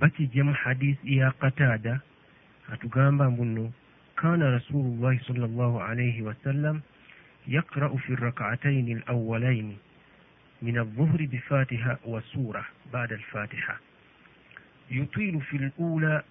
bakijjamu 0.00 0.52
hadisi 0.62 1.16
ya 1.18 1.28
qatada 1.40 1.94
atugamba 2.72 3.30
mbuno 3.30 3.72
kana 4.20 4.50
rasulullahi 4.56 5.18
salllah 5.26 5.72
alaihi 5.90 6.22
wasallam 6.28 6.82
yaqra'u 7.48 7.98
fi 7.98 8.14
rakataini 8.16 8.92
alawalaini 9.06 9.76
من 10.61 10.77
الظهر 10.77 11.25
بفاتحة 11.31 11.99
وسورة 12.05 12.65
بعد 12.93 13.13
الفاتحة 13.13 13.79
يطيل 14.91 15.41
في 15.41 15.57
الأولى 15.57 16.23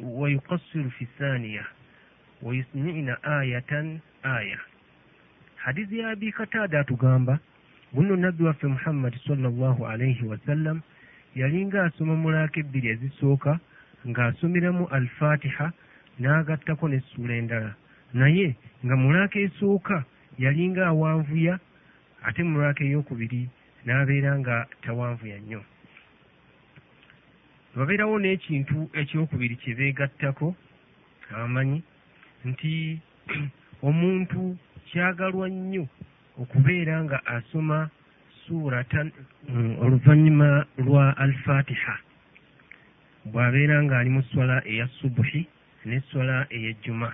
ويقصر 0.00 0.88
في 0.98 1.02
الثانية 1.02 1.62
ويسمعن 2.42 3.16
آية 3.24 3.98
آية 4.26 4.58
حديث 5.58 5.92
يا 5.92 6.12
أبي 6.12 6.30
قتادة 6.30 6.82
تغامبا 6.82 7.38
buno 7.94 8.16
nabbi 8.16 8.44
waffe 8.44 8.66
muhammadi 8.66 9.18
sallallahu 9.26 9.86
alaihi 9.86 10.26
wasallam 10.26 10.80
yalinga 11.34 11.84
asoma 11.84 12.14
mulaaka 12.16 12.60
ebbiri 12.60 12.88
ezisooka 12.88 13.58
ng'asomeramu 14.08 14.84
alfatiha 14.90 15.66
n'agattako 16.20 16.88
n'essuula 16.88 17.34
endala 17.38 17.70
naye 18.14 18.56
nga 18.84 18.94
mulaaka 18.96 19.38
esooka 19.46 19.96
yalinga 20.38 20.82
awanvuya 20.90 21.54
ate 22.27 22.41
mulaaka 22.43 22.83
eyokubiri 22.83 23.41
n'abeera 23.85 24.31
nga 24.39 24.55
tawanvuya 24.83 25.37
nnyo. 25.39 25.61
Wabeerawo 27.77 28.15
n'ekintu 28.19 28.77
ekyokubiri 29.01 29.55
kye 29.61 29.73
beegattako 29.77 30.47
abamanyi 31.31 31.79
nti 32.49 32.73
omuntu 33.87 34.41
kyagalwa 34.87 35.47
nnyo 35.49 35.85
okubeera 36.41 36.95
nga 37.05 37.17
asoma 37.35 37.89
suuratan 38.43 39.07
oluvannyuma 39.83 40.49
lwa 40.85 41.05
alfatiha. 41.23 41.95
Bw'abeera 43.31 43.77
ng'ali 43.85 44.09
mu 44.15 44.21
swala 44.29 44.57
eya 44.71 44.87
subuhi 44.97 45.41
n'esswala 45.87 46.37
ey'ejjuma 46.55 47.09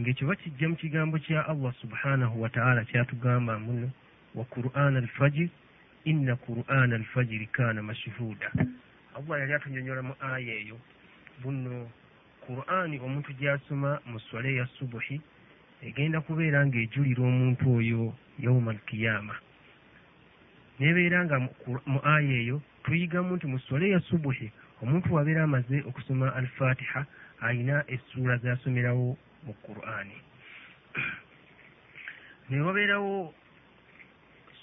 ng'ekyo 0.00 0.26
bakijja 0.30 0.68
mu 0.68 0.76
kigambo 0.76 1.18
kya 1.18 1.42
allah 1.48 1.72
subhanahu 1.82 2.40
wa 2.42 2.48
ta'ala 2.48 2.84
kyatugamba 2.84 3.58
muno 3.58 3.90
wa 4.34 4.44
qur'an 4.46 4.96
alfajir 4.96 5.48
inna 6.04 6.36
qur'an 6.36 6.92
alfajiri 6.92 7.46
kaana 7.50 7.82
mashhuuda 7.82 8.46
allah 9.18 9.34
yali 9.40 9.52
atunyonyola 9.54 10.02
mu 10.02 10.14
aya 10.20 10.54
eyo. 10.62 10.78
Buno 11.42 11.90
qur'ani 12.46 12.98
omuntu 13.02 13.32
gy'asoma 13.38 14.00
mu 14.06 14.18
swala 14.30 14.48
eya 14.48 14.66
subuhi 14.78 15.20
egenda 15.82 16.20
kubeera 16.20 16.64
ng'ejulira 16.66 17.22
omuntu 17.22 17.64
oyo 17.78 18.14
yauma 18.38 18.70
alkiyama 18.70 19.34
nebeera 20.78 21.18
nga 21.26 21.36
mu 21.92 22.00
aya 22.14 22.34
eyo 22.42 22.56
tuyigamu 22.84 23.36
nti 23.36 23.46
mu 23.52 23.58
swala 23.66 23.84
eya 23.86 24.00
subuhi 24.08 24.48
omuntu 24.82 25.10
wabeera 25.14 25.42
amaze 25.44 25.76
okusoma 25.88 26.26
alfatiha 26.38 27.00
ayina 27.46 27.76
essuula 27.94 28.36
zasomerawo 28.42 29.18
mu 29.44 29.52
qur'ani. 29.64 30.16
Naye 32.48 32.62
wabeerawo 32.62 33.34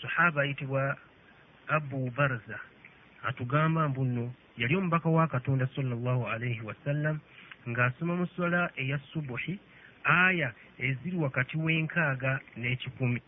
sahaba 0.02 0.42
ayitibwa 0.42 0.98
abu 1.68 2.12
barza 2.18 2.60
atugamba 3.24 3.90
mbuno 3.90 4.34
yali 4.58 4.76
omubaka 4.76 5.10
wa 5.10 5.28
katonda 5.28 5.68
sallallahu 5.76 6.28
alaihi 6.28 6.62
wasallam 6.62 7.20
ng'asoma 7.70 8.16
mu 8.16 8.26
swala 8.28 8.72
eya 8.76 9.00
subuhi 9.12 9.60
aya 10.04 10.54
eziri 10.78 11.18
wakati 11.18 11.58
w'enkaaga 11.58 12.40
n'ekikumi. 12.58 13.22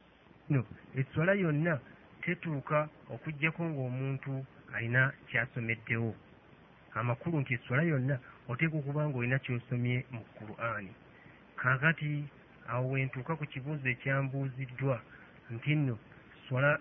No 0.50 0.66
esswala 0.96 1.34
yonna 1.34 1.80
tetuuka 2.22 2.90
okugjako 3.14 3.62
ng'omuntu 3.70 4.46
alina 4.76 5.12
kyasomeddewo 5.30 6.14
amakulu 7.00 7.40
nti 7.42 7.54
esswala 7.54 7.84
yonna 7.84 8.16
oteeka 8.50 8.76
okuba 8.78 9.02
nga 9.08 9.18
olina 9.18 9.40
kyosomye 9.40 10.06
mu 10.14 10.22
qur'ani 10.38 10.92
kaakati 11.62 12.26
awo 12.70 12.92
wentuuka 12.92 13.36
ku 13.36 13.46
kibuuzo 13.52 13.88
ekyambuuziddwa 13.90 14.98
nti 15.54 15.76
nno 15.76 15.96
swala 16.46 16.72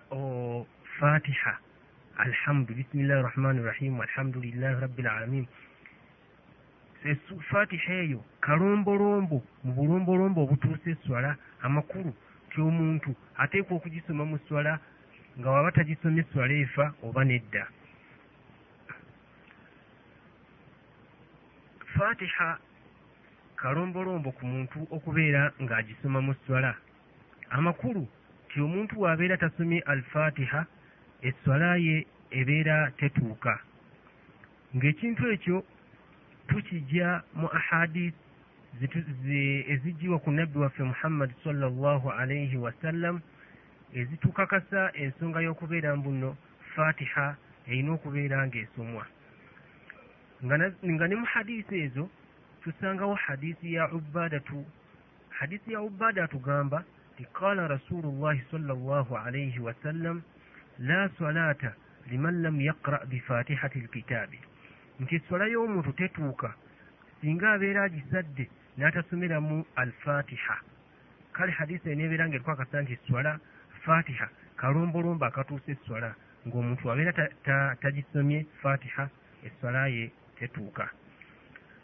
fatiha 0.99 1.55
alhamdu 2.17 2.75
bisimillahi 2.75 3.23
rahmani 3.23 3.63
rahimu 3.63 4.03
alhamdulillahi 4.03 4.81
rabbil 4.81 5.09
alamin. 5.09 5.47
Fatiha 7.51 7.95
eyo 7.95 8.25
kalombolombo 8.41 9.43
mu 9.65 9.73
bulombolombo 9.77 10.43
obutuusa 10.43 10.91
eswala 10.91 11.37
amakulu 11.63 12.13
ti 12.51 12.61
omuntu 12.61 13.11
ateekwa 13.43 13.77
okugisoma 13.77 14.25
mu 14.25 14.39
swala 14.49 14.81
nga 15.39 15.49
waba 15.51 15.73
tagisomye 15.73 16.21
eswala 16.25 16.55
efa 16.65 16.95
oba 17.07 17.23
nedda. 17.25 17.65
Fatiha 21.95 22.59
kalombolombo 23.57 24.31
ku 24.33 24.45
muntu 24.47 24.79
okubeera 24.91 25.53
ng'agisoma 25.63 26.21
mu 26.21 26.35
swala. 26.45 26.73
Amakulu 27.51 28.05
ti 28.49 28.61
omuntu 28.61 28.93
bw'abeera 28.97 29.37
tasomye 29.37 29.81
alfatiha 29.93 30.67
eswala 31.29 31.77
ye 31.77 32.07
ebeera 32.31 32.91
tetuuka. 32.99 33.55
Ng'ekintu 34.77 35.23
ekyo 35.35 35.65
tukijja 36.49 37.23
mu 37.35 37.49
ahadis 37.59 38.15
ezijjiwa 39.73 40.19
ku 40.19 40.31
nabbi 40.31 40.59
waffe 40.59 40.83
muhammadi 40.83 41.35
sallallahu 41.45 42.11
alaihi 42.11 42.57
wasallam 42.57 43.21
ezitukakasa 43.95 44.93
ensonga 45.03 45.41
y'okubeera 45.41 45.97
mbuno 45.97 46.37
fatiha 46.75 47.37
erina 47.67 47.91
okubeera 47.97 48.47
ng'esomwa. 48.47 49.05
Nga 50.45 51.07
ne 51.09 51.15
mu 51.17 51.27
hadisi 51.27 51.75
ezo 51.89 52.05
tusangawo 52.67 53.15
hadisi 53.15 53.75
ya 53.75 53.93
ubadatu 53.93 54.65
hadisi 55.29 55.73
ya 55.73 55.81
ubada 55.81 56.25
atugamba 56.25 56.85
ti 57.17 57.25
qala 57.33 57.69
rasulullahi 57.69 58.43
sallallahu 58.51 59.17
alaihi 59.17 59.59
wasallam 59.59 60.23
la 60.79 61.09
salata 61.19 61.75
liman 62.11 62.43
lam 62.43 62.61
yaqra 62.61 62.99
bifatihati 63.07 63.79
lkitaabi 63.81 64.39
nti 65.01 65.15
eswala 65.17 65.47
y'omuntu 65.47 65.93
tetuuka 65.93 66.55
singa 67.21 67.53
abeera 67.53 67.83
agisadde 67.83 68.51
n'atasomeramu 68.79 69.65
alfatiha. 69.77 70.57
Kale 71.33 71.53
hadisi 71.53 71.91
eneebeera 71.91 72.27
nga 72.29 72.37
erikwakasa 72.37 72.83
nti 72.83 72.93
eswala 72.99 73.39
fatiha 73.85 74.27
kalombolombo 74.57 75.25
akatuusa 75.25 75.71
eswala 75.73 76.11
ng'omuntu 76.47 76.85
abeera 76.93 77.13
tagisomye 77.83 78.39
fatiha 78.63 79.05
eswala 79.47 79.87
ye 79.95 80.11
tetuuka 80.39 80.91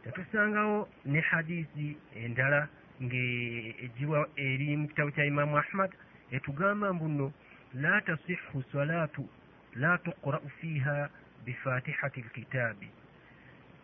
tetusangawo 0.03 0.89
ne 1.05 1.21
hadisi 1.21 1.97
endala 2.15 2.69
ng'egiwa 3.03 4.29
eri 4.37 4.77
mu 4.77 4.87
kitabo 4.89 5.11
kya 5.15 5.25
imaamu 5.25 5.57
ahmad 5.59 5.91
etugamba 6.31 6.93
mbuno 6.93 7.33
la 7.75 8.01
tasihu 8.01 8.63
salatu 8.73 9.29
la 9.77 9.99
tuqra'u 9.99 10.49
fiiha 10.61 11.09
bifatihati 11.45 12.21
lkitaabi. 12.21 12.89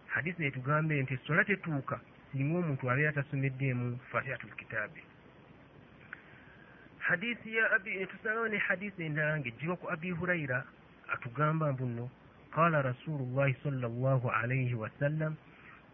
Hadisi 0.07 0.45
etugambe 0.45 1.03
nti 1.03 1.15
essola 1.15 1.45
tetuuka 1.45 2.01
singa 2.33 2.59
omuntu 2.59 2.91
abeera 2.91 3.13
tasomeddeemu 3.13 3.99
fatihatu 4.11 4.47
lkitaabi. 4.47 5.03
Hadisi 6.99 7.57
ya 7.57 7.71
abi 7.73 8.07
tusangawo 8.07 8.49
ne 8.49 8.59
hadisi 8.59 9.03
endala 9.03 9.39
ng'egiwa 9.39 9.77
ku 9.77 9.87
abi 9.91 10.11
hurayira 10.11 10.65
atugamba 11.15 11.73
mbuno 11.73 12.11
qala 12.55 12.83
rasulullahi 12.83 13.55
sallallahu 13.63 14.27
alaihi 14.31 14.75
wasallam 14.75 15.37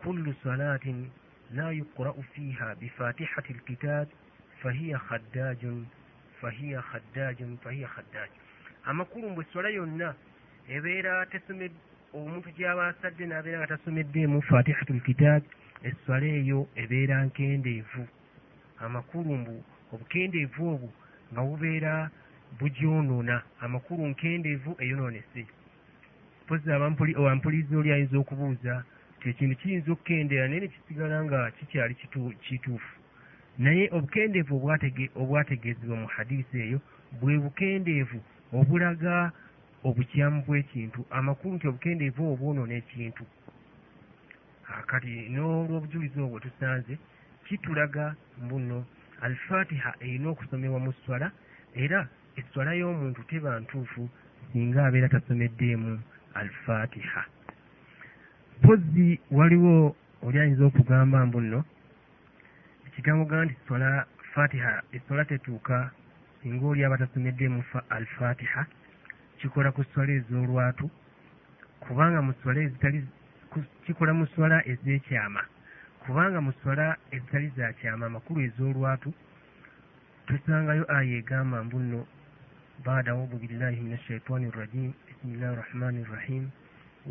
kullu 0.05 0.35
salatin 0.43 1.09
la 1.55 1.73
yuqra'u 1.73 2.23
fiha 2.35 2.75
bifatihati 2.81 3.53
lkitab 3.53 4.09
fahiya 4.63 4.99
khaddajun 5.09 5.87
fahiya 6.41 6.83
khaddajun 6.91 7.57
fahiya 7.65 7.89
khaddaj 7.89 8.31
amakulu 8.85 9.31
mbwe 9.31 9.45
essola 9.45 9.69
yonna 9.69 10.15
ebeera 10.69 11.27
omuntu 12.15 12.49
gy'aba 12.57 12.87
asadde 12.89 13.25
n'abeera 13.27 13.59
nga 13.59 13.73
tasomeddeemu 13.73 14.39
fatihatu 14.43 14.93
lkitab 14.95 15.43
esswala 15.89 16.27
eyo 16.39 16.61
ebeera 16.83 17.17
nkendeevu 17.27 18.05
amakulu 18.85 19.31
mbu 19.41 19.57
obukendeevu 19.93 20.63
obwo 20.75 20.89
nga 21.33 21.41
bubeera 21.47 21.95
bugyonoona 22.59 23.37
amakulu 23.65 24.03
nkendeevu 24.13 24.71
eyonoonese 24.83 25.43
pozi 26.47 26.67
ampuliriza 27.33 27.75
oli 27.81 27.91
ayinza 27.93 28.17
okubuuza 28.23 28.75
ti 29.25 29.31
ekintu 29.31 29.57
kiyinza 29.57 29.89
okukendeera 29.93 30.49
naye 30.49 30.61
nekisigala 30.61 31.25
nga 31.25 31.51
kikyali 31.57 31.95
kituufu. 32.45 32.95
Naye 33.59 33.89
obukendeevu 33.97 34.55
obwategeezebwa 35.21 35.97
mu 36.03 36.09
hadisi 36.15 36.55
eyo 36.65 36.79
bwe 37.21 37.35
bukendeevu 37.43 38.19
obulaga 38.59 39.33
obukyamu 39.89 40.39
bw'ekintu 40.47 41.01
amakulu 41.17 41.55
nti 41.57 41.67
obukendeevu 41.69 42.21
obwo 42.23 42.37
bwonoona 42.41 42.75
ekintu. 42.83 43.25
Kati 44.91 45.13
n'olw'obujulizi 45.33 46.19
obwo 46.21 46.37
tusanze 46.45 46.95
kitulaga 47.47 48.05
mbuno 48.43 48.79
alfatiha 49.25 49.91
erina 50.05 50.29
okusomebwa 50.33 50.79
mu 50.85 50.93
swala 51.01 51.29
era 51.83 52.01
esswala 52.39 52.73
y'omuntu 52.81 53.21
teba 53.31 53.51
ntuufu 53.63 54.03
singa 54.53 54.81
abeera 54.87 55.09
tasomeddeemu 55.15 55.93
alfatiha 56.41 57.25
pozzi 58.63 59.21
waliwo 59.31 59.97
oli 60.23 60.39
ayinza 60.39 60.65
okugamba 60.65 61.27
mbuno 61.27 61.65
ekigambo 62.87 63.25
gamba 63.25 63.45
nti 63.45 63.57
sola 63.69 64.07
fatiha 64.33 64.83
esola 64.97 65.25
tetuuka 65.25 65.91
singa 66.43 66.67
oli 66.67 66.85
aba 66.85 66.99
tasomeddemu 66.99 67.65
al 67.91 68.07
fatiha 68.07 68.67
kikola 69.39 69.73
ku 69.73 69.83
swala 69.93 70.13
ez'olwatu 70.13 70.87
kubanga 71.81 72.21
mu 72.23 72.33
swala 72.41 72.61
ezitali 72.67 73.05
kikola 73.85 74.13
mu 74.13 74.27
swala 74.33 74.57
ez'ekyama 74.73 75.43
kubanga 76.07 76.41
mu 76.41 76.53
swala 76.63 76.97
ezitali 77.11 77.49
za 77.57 77.73
kyama 77.73 78.07
amakulu 78.07 78.41
ez'olwatu 78.49 79.13
tusangayo 80.27 80.85
aya 80.97 81.17
egamba 81.21 81.65
mbu 81.65 81.79
nno 81.79 82.01
baada 82.85 83.11
audu 83.13 83.37
billahi 83.37 83.81
min 83.81 83.95
ashaitani 83.95 84.51
rrajim 84.51 84.93
bisimillahi 85.07 85.57
rrahmani 85.57 86.05
rrahim 86.05 86.51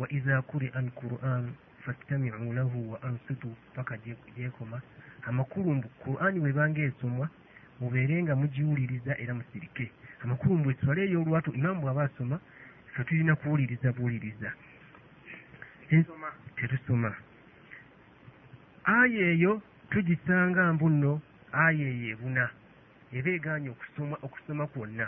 iza 0.08 0.42
kuria 0.42 0.74
alquran 0.74 1.52
fastamiu 1.84 2.52
lahu 2.52 2.92
wa 2.92 3.02
ansitu 3.02 3.56
paka 3.74 3.98
gyekoma 4.36 4.80
amakulu 5.26 5.74
mbu 5.74 5.88
qurani 5.88 6.40
webanga 6.40 6.80
esomwa 6.82 7.28
mubeere 7.80 8.22
nga 8.22 8.34
mugiwuliriza 8.36 9.12
era 9.22 9.34
musirike. 9.34 9.86
Amakulu 10.22 10.54
mbu 10.58 10.70
eswala 10.70 11.00
ey'olwatu 11.02 11.50
imamu 11.58 11.80
bw'aba 11.82 12.02
asoma 12.08 12.36
fe 12.92 13.04
tulina 13.06 13.34
kuwuliriza 13.36 13.92
buwuliriza. 13.96 14.50
Tetusoma. 16.56 17.10
Aya 18.84 19.22
eyo 19.32 19.62
tugisanga 19.90 20.72
mbu 20.72 20.86
nno 20.90 21.12
aya 21.52 21.86
eyo 21.94 22.06
ebuna. 22.14 22.44
Eba 23.16 23.30
eganye 23.36 23.68
okusoma 24.26 24.64
kwonna. 24.72 25.06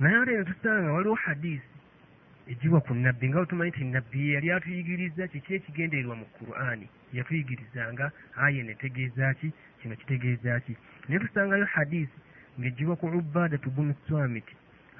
Naye 0.00 0.16
ate 0.16 0.32
ne 0.36 0.44
tusanga 0.44 0.92
waliwo 0.92 1.14
hadisi 1.14 1.69
egiwa 2.52 2.80
ku 2.80 2.92
nnabbi 2.94 3.28
nga 3.28 3.38
wetumanyi 3.40 3.70
nti 3.70 3.84
nabbi 3.84 4.20
yali 4.34 4.48
atuyigiriza 4.50 5.22
kiki 5.32 5.50
ekigendererwa 5.58 6.14
mu 6.20 6.26
qur'ani? 6.36 6.86
Yatuyigirizanga 7.16 8.06
aya 8.44 8.62
netegeeza 8.68 9.26
ki? 9.38 9.48
Kino 9.80 9.94
kitegeeza 10.00 10.60
ki? 10.64 10.74
Naye 11.08 11.18
tusangayo 11.22 11.64
hadisi 11.74 12.16
ng'egiwa 12.58 12.94
ku 13.00 13.06
ubadatu 13.20 13.70
bunu 13.74 13.94
swamiti 14.06 14.54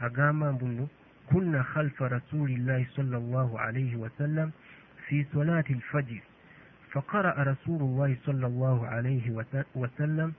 agamba 0.07 0.53
mbuno 0.53 0.84
kunna 1.28 1.61
khalfa 1.72 2.09
rasulillahi 2.09 2.86
salllah 2.96 3.48
alaihi 3.66 3.96
wasallam 3.96 4.48
fi 5.07 5.26
solati 5.32 5.74
lfajiri 5.74 6.22
فقرأ 6.90 7.42
رسول 7.42 7.80
الله 7.82 8.16
صلى 8.26 8.46
الله 8.46 8.86
عليه 8.86 9.30
وسلم 9.74 10.32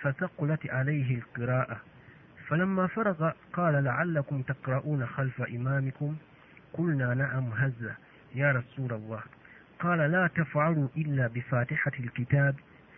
فثقلت 0.00 0.70
عليه 0.70 1.14
القراءة 1.18 1.76
فلما 2.48 2.86
فرغ 2.86 3.30
قال 3.52 3.84
لعلكم 3.84 4.42
تقرؤون 4.42 5.06
خلف 5.06 5.42
إمامكم 5.42 6.16
قلنا 6.75 7.13
نعم 7.13 7.51
هزة 7.53 7.95
يا 8.35 8.51
رسول 8.51 8.93
الله 8.93 9.21
قال 9.79 9.99
لا 10.11 10.27
تفعلوا 10.35 10.87
إلا 10.97 11.27
بفاتحة 11.27 11.91
الكتاب 11.99 12.55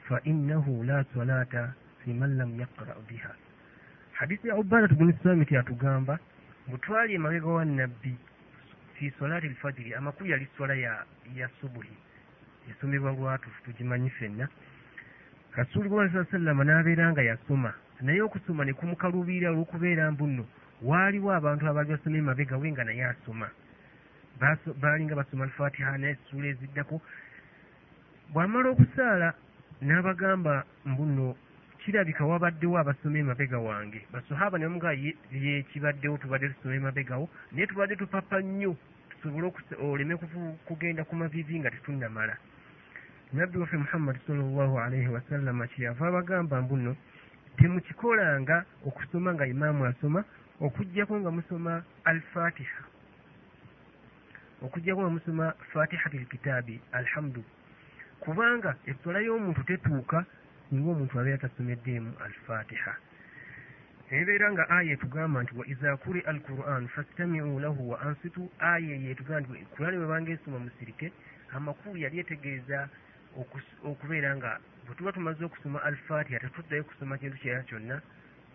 فإنه 0.08 0.84
لا 0.86 1.06
صلاة 1.16 1.70
لمن 2.08 2.38
لم 2.38 2.60
يقرأ 2.60 2.96
بها 3.10 3.36
حديث 4.14 4.46
عبادة 4.46 4.96
بن 4.96 5.10
الصامت 5.10 5.52
يتغامبا 5.52 6.18
mutwali 6.68 7.14
emabega 7.14 7.48
wa 7.48 7.66
nabbi 7.66 8.16
fi 8.94 9.12
solati 9.20 9.48
lfajiri 9.48 9.94
amakulu 9.94 10.30
yali 10.30 10.48
swala 10.58 10.74
ya, 10.74 11.06
ya 11.36 11.50
subuhi 11.62 11.98
yasomebwa 12.70 13.12
lwatu 13.12 13.50
tugimanyi 13.66 14.10
ffenna 14.10 14.48
rasuuli 15.56 15.90
wa 15.90 16.10
saa 16.14 16.26
sallama 16.32 16.64
n'abeera 16.64 17.12
nga 17.12 17.22
yasoma 17.22 17.74
naye 18.02 18.22
okusoma 18.22 18.66
ne 18.66 18.74
kumukaluubirira 18.74 19.50
olw'okubeera 19.52 20.12
mbu 20.12 20.28
nno 20.28 20.46
waaliwo 20.82 21.30
abantu 21.34 21.68
abaali 21.68 21.90
basoma 21.90 22.18
emabega 22.18 22.58
we 22.58 22.72
nga 22.72 22.84
naye 22.84 23.04
asoma 23.06 23.48
baalinga 24.81 25.15
basoma 25.15 25.45
alfatiha 25.45 25.99
nessuula 25.99 26.49
eziddako. 26.49 27.01
Bw'amala 28.33 28.69
okusaala 28.71 29.29
n'abagamba 29.83 30.65
mbu 30.85 31.05
nno 31.07 31.37
kirabika 31.81 32.27
wabaddewo 32.27 32.79
abasoma 32.79 33.19
emabega 33.19 33.59
wange. 33.59 34.01
Basahaba 34.13 34.59
ne 34.59 34.67
bamugaa 34.67 34.93
ye 34.93 35.63
kibaddewo 35.71 36.17
tubadde 36.19 36.49
tusoma 36.49 36.75
emabegawo 36.75 37.29
naye 37.53 37.67
tubadde 37.67 37.97
tupapa 37.97 38.41
nnyo 38.41 38.77
tusobole 39.19 39.53
oleme 39.83 40.17
kugenda 40.67 41.05
ku 41.05 41.17
mavivi 41.17 41.59
nga 41.59 41.71
tetunnamala 41.71 42.37
nabbi 43.33 43.59
waffe 43.59 43.77
muhammadi 43.77 44.19
salllahu 44.27 44.79
alaihi 44.81 45.09
wasallama 45.09 45.67
kyeyava 45.67 46.09
abagamba 46.09 46.63
mbu 46.63 46.77
nno 46.77 46.97
temukikolanga 47.57 48.65
okusoma 48.87 49.35
nga 49.35 49.47
imaamu 49.47 49.85
asoma 49.85 50.25
okugjako 50.61 51.21
nga 51.21 51.31
musoma 51.31 51.83
alfatiha 52.05 52.83
okugjako 54.63 55.01
nga 55.01 55.11
musoma 55.11 55.47
fatihati 55.73 56.19
lkitaabi 56.19 56.81
alhamdu. 56.93 57.45
Kubanga 58.21 58.77
essola 58.87 59.21
y'omuntu 59.21 59.63
tetuuka 59.65 60.25
singa 60.69 60.91
omuntu 60.91 61.15
abeera 61.21 61.39
tasomeddeemu 61.39 62.13
alfatiha. 62.25 62.93
Ebeera 64.11 64.53
nga 64.53 64.65
aya 64.77 64.93
etugamba 64.93 65.43
nti 65.43 65.53
wa 65.59 65.65
iza 65.67 65.97
kuri 65.97 66.21
al 66.31 66.41
quran 66.41 66.89
fastamiu 66.89 67.61
lahu 67.61 67.91
wa 67.91 68.01
ansitu 68.01 68.51
aya 68.59 68.97
eyo 68.97 69.11
etugamba 69.11 69.55
nti 69.55 69.65
kurani 69.73 69.97
webanga 70.01 70.31
esoma 70.33 70.59
musirike 70.59 71.13
amakulu 71.57 71.97
yali 72.05 72.19
etegeeza 72.19 72.89
okubeera 73.85 74.37
nga 74.37 74.51
bwe 74.85 74.95
tuba 74.97 75.13
tumaze 75.13 75.45
okusoma 75.45 75.79
alfatiha 75.89 76.41
tetuddayo 76.41 76.85
kusoma 76.85 77.19
kintu 77.21 77.37
kyera 77.39 77.63
kyonna 77.69 77.97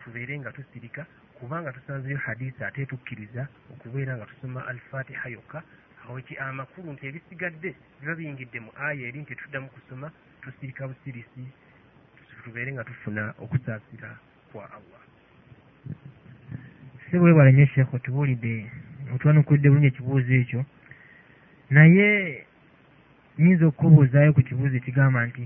tubeere 0.01 0.39
nga 0.39 0.51
tusirika 0.51 1.06
kubanga 1.38 1.72
tusanzeyo 1.72 2.18
hadisi 2.18 2.64
ate 2.64 2.86
tukkiriza 2.86 3.47
okubeera 3.74 4.18
nga 4.18 4.26
tusoma 4.26 4.68
alfatiha 4.68 5.30
yokka 5.30 5.64
awo 6.04 6.20
amakulu 6.39 6.93
nti 6.93 7.04
ebisigadde 7.08 7.70
biba 7.99 8.14
biyingidde 8.16 8.60
mu 8.66 8.72
aya 8.88 9.08
eri 9.08 9.20
nti 9.22 9.36
tetuddamu 9.36 9.68
kusoma 9.74 10.08
tusirika 10.41 10.88
busirisi 10.88 11.43
tubeere 12.43 12.74
nga 12.74 12.84
tufuna 12.84 13.34
okusaasira 13.43 14.10
kwa 14.51 14.66
allah. 14.78 15.01
Si 17.10 17.18
bwebala 17.20 17.51
nnyo 17.51 17.66
sheekh 17.66 17.93
otubuulidde 17.93 18.54
otwanukudde 19.14 19.70
bulungi 19.70 19.88
ekibuuzo 19.88 20.34
ekyo. 20.41 20.62
Naye 21.70 22.08
nyinza 23.39 23.66
okukubuuzaayo 23.66 24.34
ku 24.34 24.41
kibuuzo 24.47 24.76
ekigamba 24.78 25.20
nti 25.28 25.45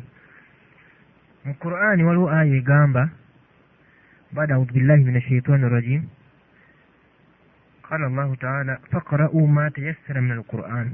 mu 1.45 1.53
qur'ani 1.61 2.01
waliwo 2.03 2.27
aya 2.37 2.55
egamba 2.59 3.03
baada 4.35 4.55
audhu 4.55 4.73
billahi 4.73 5.03
min 5.03 5.15
ashaitani 5.15 5.69
rrajim 5.69 6.03
qala 7.89 8.05
allahu 8.07 8.35
taala 8.37 8.79
faqra'u 8.91 9.47
ma 9.47 9.69
tayassara 9.71 10.21
min 10.21 10.31
alquran 10.37 10.91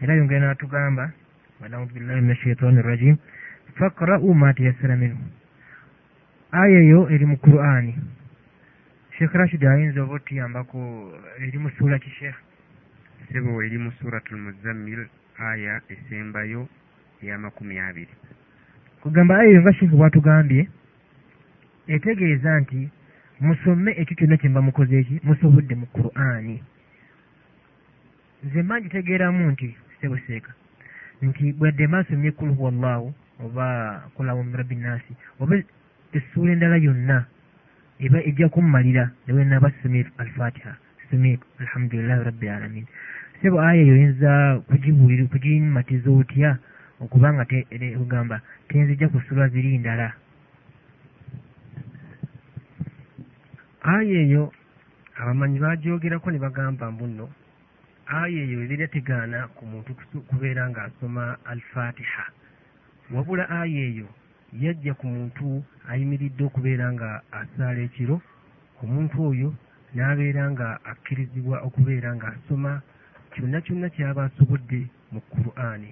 era 0.00 0.14
yongera 0.14 0.46
n'atugamba 0.46 1.10
baada 1.60 1.76
audhu 1.76 1.94
billahi 1.94 2.20
min 2.20 2.30
ashaitani 2.30 2.82
rrajim 2.82 3.16
faqra'u 3.78 4.34
ma 4.34 4.52
tayassara 4.54 4.96
minhu 4.96 5.18
aya 6.52 6.78
eyo 6.80 7.08
eri 7.10 7.24
mu 7.26 7.36
qur'ani 7.38 7.94
sheekh 9.18 9.32
rashid 9.34 9.64
ayinza 9.64 10.02
oba 10.02 10.14
otuyambako 10.14 10.78
eri 11.42 11.58
mu 11.58 11.70
suula 11.78 11.98
ki 11.98 12.10
sheekh 12.10 12.38
sebo 13.32 13.62
eri 13.62 13.78
mu 13.78 13.90
suratu 13.98 14.34
lmuzammil 14.36 15.02
aya 15.38 15.80
esembayo 15.88 16.68
eyamakumi 17.22 17.78
abiri 17.80 18.14
kugamba 19.02 19.34
aya 19.38 19.50
eyo 19.50 19.60
nga 19.62 19.72
sheekh 19.72 19.90
bwatugambye 19.90 20.68
etegeeza 21.88 22.60
nti 22.60 22.88
musome 23.40 23.90
ekyo 24.00 24.16
kyonna 24.16 24.36
kye 24.36 24.48
mba 24.48 24.62
mukoze 24.62 24.98
eki 24.98 25.20
musobodde 25.24 25.74
mu 25.74 25.86
qur'ani. 25.86 26.62
Nze 28.44 28.62
mba 28.62 28.80
ngitegeeramu 28.80 29.50
nti 29.50 29.76
sebuseeka 30.00 30.52
nti 31.22 31.52
bwadde 31.52 31.86
maasomye 31.86 32.30
kul 32.32 32.50
huwa 32.56 32.70
llahu 32.70 33.14
oba 33.44 33.66
nnaasi 34.18 35.12
oba 35.40 35.54
essuula 36.12 36.52
endala 36.52 36.76
yonna 36.76 37.26
eba 38.00 38.18
ejja 38.28 38.48
kummalira 38.48 39.10
newe 39.26 39.44
naba 39.44 39.72
somye 39.82 40.06
alfatiha 40.18 40.72
somye 41.10 41.38
alhamdulillahi 41.60 42.24
rabbi 42.24 42.48
alamin. 42.48 42.86
Sebo 43.42 43.60
aya 43.60 43.82
eyo 43.82 43.94
oyinza 43.94 44.30
kugimatiza 45.32 46.10
otya? 46.10 46.58
Okubanga 47.00 47.44
kugamba 47.98 48.40
tenzijja 48.68 49.08
ku 49.08 49.20
ssula 49.20 49.48
ziri 49.48 49.78
ndala 49.78 50.12
aya 53.86 54.18
eyo 54.26 54.50
abamanyi 55.20 55.58
bagyogerako 55.64 56.28
ne 56.30 56.38
bagamba 56.44 56.90
mbu 56.90 57.06
nno 57.06 57.26
aya 58.18 58.40
eyo 58.44 58.58
ebeera 58.64 58.86
tegaana 58.94 59.38
ku 59.54 59.62
muntu 59.70 59.90
kubeera 60.28 60.62
ng'asoma 60.70 61.24
alfatiha. 61.50 62.26
Wabula 63.14 63.44
aya 63.60 63.82
eyo 63.90 64.08
yajja 64.62 64.92
ku 64.98 65.06
muntu 65.06 65.62
ayimiridde 65.90 66.42
okubeera 66.48 66.86
nga 66.94 67.10
asaala 67.40 67.80
ekiro 67.86 68.16
omuntu 68.82 69.16
oyo 69.30 69.48
n'abeera 69.94 70.44
nga 70.50 70.68
akkirizibwa 70.90 71.56
okubeera 71.66 72.10
ng'asoma 72.18 72.72
kyonna 73.32 73.58
kyonna 73.64 73.88
kyaba 73.94 74.22
asobodde 74.26 74.80
mu 75.12 75.20
qur'ani. 75.30 75.90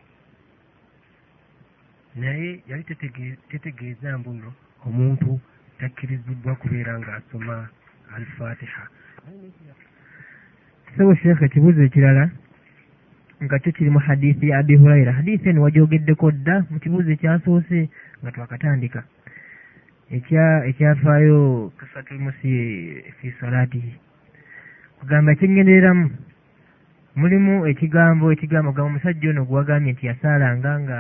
Naye 2.19 2.51
yali 2.67 2.83
tetegeeza 3.51 4.19
mbu 4.19 4.31
nno 4.35 4.51
omuntu 4.87 5.31
takkirizibbwa 5.79 6.53
kubeera 6.59 6.99
ng'asoma 6.99 7.57
alfatiha. 8.17 8.83
Sebo 10.97 11.15
sheekh 11.15 11.43
ekibuuzo 11.43 11.83
ekirala 11.83 12.31
nga 13.45 13.57
kyo 13.59 13.71
kiri 13.77 13.91
mu 13.91 13.99
hadiisi 13.99 14.49
ya 14.49 14.59
abi 14.59 14.77
hurayira 14.77 15.13
hadiisi 15.13 15.49
eno 15.49 15.63
wagyogeddeko 15.63 16.31
dda 16.31 16.57
mu 16.71 16.79
kibuuzo 16.83 17.11
ekyasoose 17.13 17.79
nga 18.23 18.31
twakatandika. 18.35 19.01
Ekya 20.17 20.45
ekyafaayo 20.71 21.73
kasatulmusi 21.79 22.51
fi 23.19 23.27
salaatihi. 23.41 23.93
Kugamba 24.99 25.33
ekyengendereramu 25.35 26.05
mulimu 27.21 27.67
ekigambo 27.71 28.25
ekigambo 28.35 28.71
gamba 28.73 28.89
omusajja 28.91 29.29
ono 29.31 29.43
gwagambye 29.49 29.93
nti 29.93 30.07
yasaalanga 30.11 30.71
nga 30.83 30.99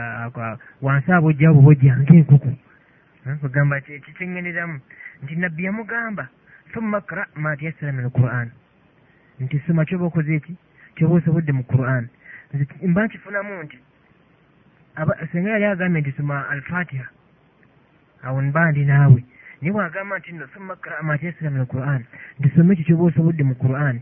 wansi 0.85 1.09
abojja 1.13 1.47
abo 1.51 1.61
bojja 1.67 1.93
ng'enkuku 2.03 2.51
Eh, 3.27 3.37
kugamba 3.41 3.81
kikyengendereramu 3.81 4.81
nti 5.23 5.35
nabbi 5.37 5.65
yamugamba 5.65 6.29
thumma 6.75 7.01
kra 7.01 7.27
ma 7.39 7.55
tyassara 7.57 7.93
min 7.93 8.05
alquran 8.05 8.51
nti 9.41 9.63
soma 9.67 9.85
kyoba 9.85 10.05
okoze 10.11 10.35
eki 10.35 10.57
kyoba 10.99 11.15
osobodde 11.23 11.53
mu 11.53 11.63
quran 11.65 12.09
ki- 12.51 12.87
mba 12.87 13.07
nkifunamu 13.07 13.63
nti 13.63 13.79
senga 15.33 15.51
yali 15.51 15.65
agambye 15.65 16.01
nti 16.03 16.13
soma 16.19 16.49
alfatiha 16.51 17.07
awo 18.27 18.43
mba 18.43 18.71
ndi 18.71 18.85
naawe 18.85 19.21
naye 19.63 19.73
bwagamba 19.73 20.19
nti 20.19 20.33
no 20.33 20.47
thumma 20.47 20.77
kra 20.77 21.03
ma 21.03 21.19
tyassara 21.19 21.51
min 21.51 21.61
alquran 21.61 22.03
nti 22.39 22.49
soma 22.57 22.73
ekyo 22.73 22.85
kyoba 22.85 23.05
osobodde 23.05 23.43
mu 23.45 23.55
quran 23.55 24.01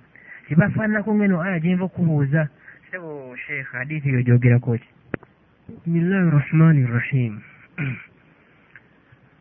kibafaananako 0.48 1.14
ngeno 1.14 1.40
aya 1.42 1.60
gyenva 1.60 1.84
okubuuza 1.84 2.48
sebo 2.90 3.36
sheekh 3.46 3.68
hadithi 3.72 4.08
eyo 4.08 4.22
gyogerako 4.22 4.76
ki 4.78 4.88
bisimillahi 5.68 6.30
rahmani 6.30 6.86
rahim 6.86 7.40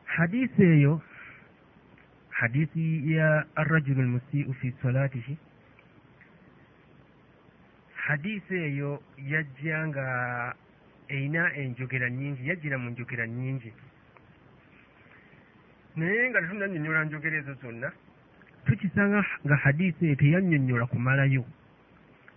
hadisi 0.05 0.63
eyo 0.63 1.01
hadisi 2.41 3.13
ya 3.13 3.45
arrajulu 3.55 4.01
almusiu 4.01 4.53
fi 4.53 4.73
salatihi 4.81 5.37
hadisi 7.95 8.55
eyo 8.55 9.03
yajja 9.17 9.87
nga 9.87 10.05
erina 11.07 11.53
enjogera 11.53 12.09
nyingi 12.09 12.49
yajjira 12.49 12.77
mu 12.77 12.89
njogera 12.89 13.27
nyingi 13.27 13.73
naye 15.95 16.29
nga 16.29 16.41
tetunannyonnyola 16.41 17.03
njogera 17.03 17.37
ezo 17.37 17.53
zonna 17.61 17.91
tukisanga 18.65 19.21
nga 19.45 19.55
hadisi 19.55 20.05
eyo 20.05 20.15
teyannyonnyola 20.15 20.85
kumalayo 20.85 21.45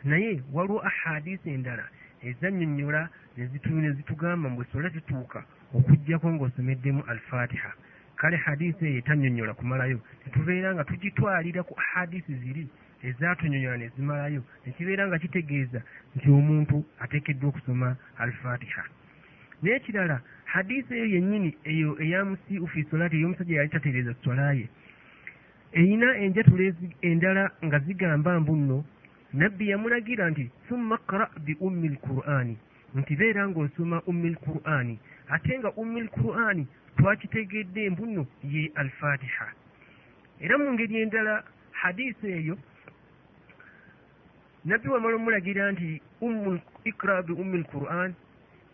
naye 0.05 0.43
waliwo 0.53 0.85
ahadisi 0.91 1.49
endala 1.57 1.85
ezannyonnyola 2.29 3.09
ne 3.37 3.91
zitugamba 3.97 4.51
mbu 4.53 4.65
sola 4.69 4.89
zituuka 4.89 5.41
okugjako 5.77 6.29
ng'osomeddemu 6.33 7.03
alfatiha 7.09 7.73
kale 8.25 8.37
hadisi 8.37 8.87
eyo 8.87 8.99
etannyonnyola 8.99 9.53
kumalayo 9.55 10.01
tetubeera 10.25 10.75
nga 10.75 10.85
tugitwalira 10.89 11.61
ku 11.69 11.75
hadisi 11.77 12.33
ziri 12.41 12.65
ezatunyonnyola 13.09 13.77
ne 13.77 13.89
zimalayo 13.97 14.41
nekibeera 14.65 15.05
nga 15.09 15.19
kitegeeza 15.23 15.81
nti 16.17 16.29
omuntu 16.39 16.77
ateekeddwa 17.05 17.49
okusoma 17.53 17.89
alfatiha. 18.23 18.85
N'ekirala 19.63 20.17
hadisi 20.53 20.91
eyo 20.97 21.07
yennyini 21.15 21.51
eyo 21.71 21.91
eyamusiu 22.05 22.67
fi 22.73 22.81
solati 22.91 23.17
ey'omusajja 23.21 23.57
yali 23.59 23.69
tatereeza 23.75 24.15
sola 24.25 24.53
ye 24.59 24.67
erina 25.79 26.09
enjatula 26.25 26.65
endala 27.09 27.45
nga 27.65 27.79
zigamba 27.85 28.41
mbu 28.41 28.55
nno 28.57 28.79
nabbi 29.37 29.69
yamulagira 29.69 30.25
nti 30.33 30.45
summa 30.69 30.97
qra 31.09 31.29
bi 31.45 31.53
ummi 31.67 31.89
lqur'ani 31.95 32.57
nti 32.99 33.13
beera 33.21 33.43
ng'osoma 33.49 34.01
ummi 34.11 34.29
lqur'ani 34.35 34.97
ate 35.35 35.53
nga 35.59 35.71
ummi 35.77 36.01
lqur'ani 36.07 36.65
twakitegedde 36.97 37.91
mbu 37.91 38.07
nno 38.07 38.27
ye 38.43 38.71
alfatiha. 38.75 39.47
Era 40.41 40.59
mu 40.59 40.73
ngeri 40.73 40.97
endala 41.03 41.45
hadisi 41.73 42.27
eyo 42.27 42.59
nabbi 44.65 44.89
wamala 44.89 45.17
omulagira 45.17 45.73
nti 45.73 46.01
ikra 46.85 47.23
bi 47.23 47.33
ummi 47.33 47.59
lqur'an 47.59 48.15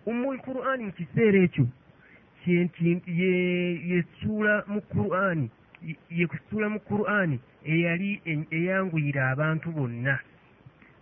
ummu 0.06 0.32
lqur'ani 0.34 0.84
mu 0.84 0.92
kiseera 0.92 1.38
ekyo 1.46 1.66
yesuula 3.90 4.64
mu 4.66 4.80
qur'ani 4.80 5.50
yekusuula 6.10 6.68
mu 6.68 6.80
qur'ani 6.80 7.40
eyali 7.64 8.20
eyanguyira 8.50 9.30
abantu 9.32 9.70
bonna. 9.72 10.18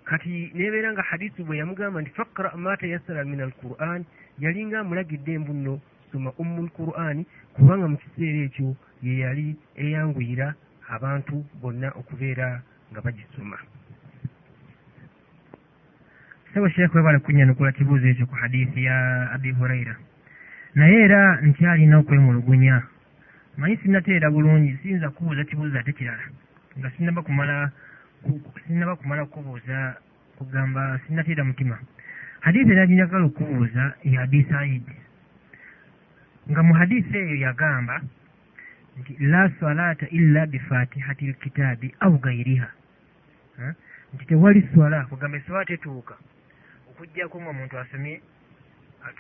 Kati 0.05 0.51
nebeera 0.55 0.93
nga 0.93 1.03
hadisi 1.03 1.43
bwe 1.45 1.59
yamugamba 1.61 2.01
nti 2.01 2.11
fakra 2.11 2.57
ma 2.57 2.77
tayassara 2.77 3.25
min 3.25 3.41
alquran 3.41 4.05
yalinga 4.39 4.81
amulagidde 4.81 5.33
embu 5.33 5.53
nno 5.53 5.81
soma 6.13 6.33
ummu 6.39 6.63
lqur'ani 6.67 7.27
kubanga 7.55 7.87
mu 7.89 7.97
kiseera 7.97 8.39
ekyo 8.49 8.77
ye 9.03 9.19
yali 9.19 9.57
eyanguyira 9.77 10.55
abantu 10.89 11.45
bonna 11.61 11.89
okubeera 12.01 12.63
nga 12.91 13.01
bagisoma. 13.05 13.57
Sebo 16.55 16.69
sheekh 16.69 16.95
webale 16.95 17.19
kunyanukula 17.19 17.73
kibuuzo 17.73 18.07
ekyo 18.09 18.27
ku 18.27 18.35
hadiisi 18.35 18.85
ya 18.85 18.97
abi 19.35 19.53
hurayira 19.53 19.97
naye 20.75 20.97
era 21.05 21.41
nkyalina 21.43 21.99
okwemulugunya. 21.99 22.83
Manyi 23.59 23.77
sinnateera 23.83 24.31
bulungi 24.31 24.79
siyinza 24.83 25.11
kubuuza 25.11 25.45
kibuuzo 25.45 25.79
ate 25.79 25.93
kirala. 25.93 26.23
Nga 26.79 26.91
sinnaba 26.91 27.23
kumala 27.23 27.71
ku- 28.23 28.39
ku- 28.39 28.61
sinnaba 28.67 28.97
kumala 28.97 29.27
kubuuza 29.27 29.97
kugamba 30.39 31.01
sinnateera 31.07 31.45
mutima. 31.45 31.79
Hadiisi 32.41 32.71
era 32.73 32.87
ginjagala 32.87 33.25
okubuuza 33.27 33.95
ya 34.05 34.23
abi 34.23 34.47
saidi 34.49 34.95
nga 36.51 36.63
mu 36.63 36.73
hadiisi 36.75 37.17
eyo 37.17 37.35
yagamba 37.47 38.01
nti 38.99 39.17
la 39.31 39.51
salata 39.61 40.07
illa 40.09 40.47
bifatihati 40.47 41.27
lkitaabi 41.31 41.95
au 42.01 42.19
gairiha 42.19 42.69
Eh? 43.59 43.75
nti 44.15 44.25
tewali 44.27 44.63
swala 44.73 45.05
kugamba 45.11 45.37
eswala 45.37 45.65
tetuuka 45.65 46.15
okuggyako 46.91 47.37
nga 47.43 47.51
omuntu 47.51 47.75
asomye 47.79 48.21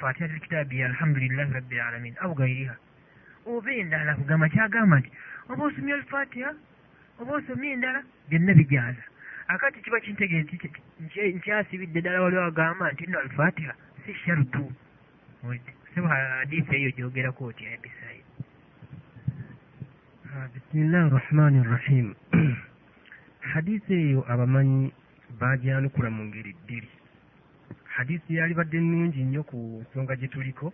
fatihati 0.00 0.34
lkitaabi 0.38 0.82
alhamdulillahi 0.82 1.52
rabbil 1.52 1.80
alamin 1.80 2.14
au 2.22 2.34
gairiha 2.34 2.76
oba 3.46 3.70
endala 3.72 4.14
kugamba 4.14 4.48
kyagamba 4.48 4.98
nti 5.00 5.10
oba 5.50 5.62
osomye 5.64 5.92
alfatiha 5.94 6.50
oba 7.20 7.32
osomye 7.38 7.70
endala 7.72 8.00
byonna 8.30 8.52
bijaaza 8.54 9.04
akati 9.48 9.80
kiba 9.82 9.98
nky- 9.98 11.34
nkyasibidde 11.36 12.00
ddala 12.00 12.22
wali 12.22 12.36
wagamba 12.36 12.92
nti 12.92 13.06
nno 13.06 13.18
alfatiha 13.18 13.72
si 14.06 14.14
sharutu 14.14 14.64
seba 15.99 16.09
hadiisi 16.14 16.70
eyo 16.78 16.90
gyogerako 16.96 17.40
otya 17.51 17.68
ebisayi 17.76 18.22
bisimillahi 20.55 21.11
rahmani 21.18 21.59
rahim. 21.72 22.07
Hadisi 23.53 23.92
eyo 23.94 24.20
abamanyi 24.32 24.92
bagyanukula 25.40 26.09
mu 26.16 26.22
ngeri 26.30 26.53
bbiri 26.62 26.90
hadisi 27.96 28.30
yalibadde 28.38 28.78
nnungi 28.80 29.20
nnyo 29.26 29.42
ku 29.51 29.59
nsonga 29.82 30.14
gye 30.20 30.28
tuliko 30.30 30.66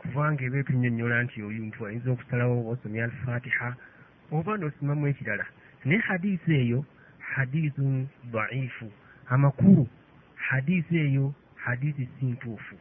kubanga 0.00 0.42
eba 0.44 0.56
etunyonnyola 0.62 1.16
nti 1.24 1.36
omuntu 1.46 1.78
ayinza 1.86 2.08
okusalawo 2.10 2.52
oba 2.60 2.70
osomye 2.74 3.00
alfatiha 3.06 3.68
oba 4.36 4.52
n'osimamu 4.58 5.04
ekirala. 5.12 5.46
Naye 5.86 6.00
hadisi 6.08 6.50
eyo 6.62 6.80
hadisu 7.32 7.84
daifu 8.32 8.88
amakulu. 9.34 9.84
Hadisi 10.48 10.94
eyo 11.06 11.26
hadisi 11.64 12.02
si 12.18 12.24
ntuufu 12.34 12.74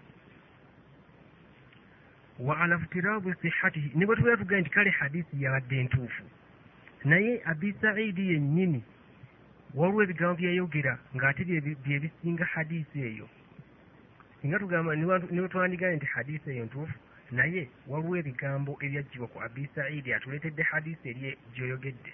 wa 2.40 2.58
ala 2.62 2.78
ftirabu 2.80 3.34
sihatihi 3.42 3.92
ne 3.96 4.06
bwe 4.06 4.16
tubeera 4.16 4.38
tugaye 4.38 4.62
nti 4.62 4.70
kale 4.70 4.90
hadisi 4.90 5.34
yabadde 5.44 5.84
ntuufu 5.84 6.24
naye 7.06 7.42
abi 7.46 7.74
saidi 7.82 8.32
yennyini 8.32 8.84
waliwo 9.74 10.04
ebigambo 10.04 10.36
byeyogera 10.42 10.98
ng'ate 11.16 11.44
bye- 11.46 11.76
bye 11.84 12.00
bisinga 12.00 12.46
hadisi 12.46 12.98
eyo. 13.02 13.30
Singa 14.42 14.60
tugamba 14.60 14.96
niwe 14.96 15.48
twandigaye 15.50 15.96
nti 15.96 16.06
hadisi 16.06 16.50
eyo 16.50 16.66
ntuufu 16.66 16.94
naye 17.32 17.70
waliwo 17.88 18.18
ebigambo 18.18 18.78
ebyaggyibwa 18.86 19.28
ku 19.28 19.38
abi 19.42 19.70
saidi 19.76 20.14
atuleetedde 20.14 20.64
hadisi 20.64 21.10
eri 21.10 21.38
gyoyogedde. 21.56 22.12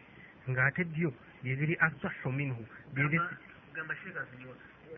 Ng'ate 0.50 0.84
byo 0.84 1.14
byebiri 1.44 1.76
asahu 1.80 2.32
minhu 2.32 2.64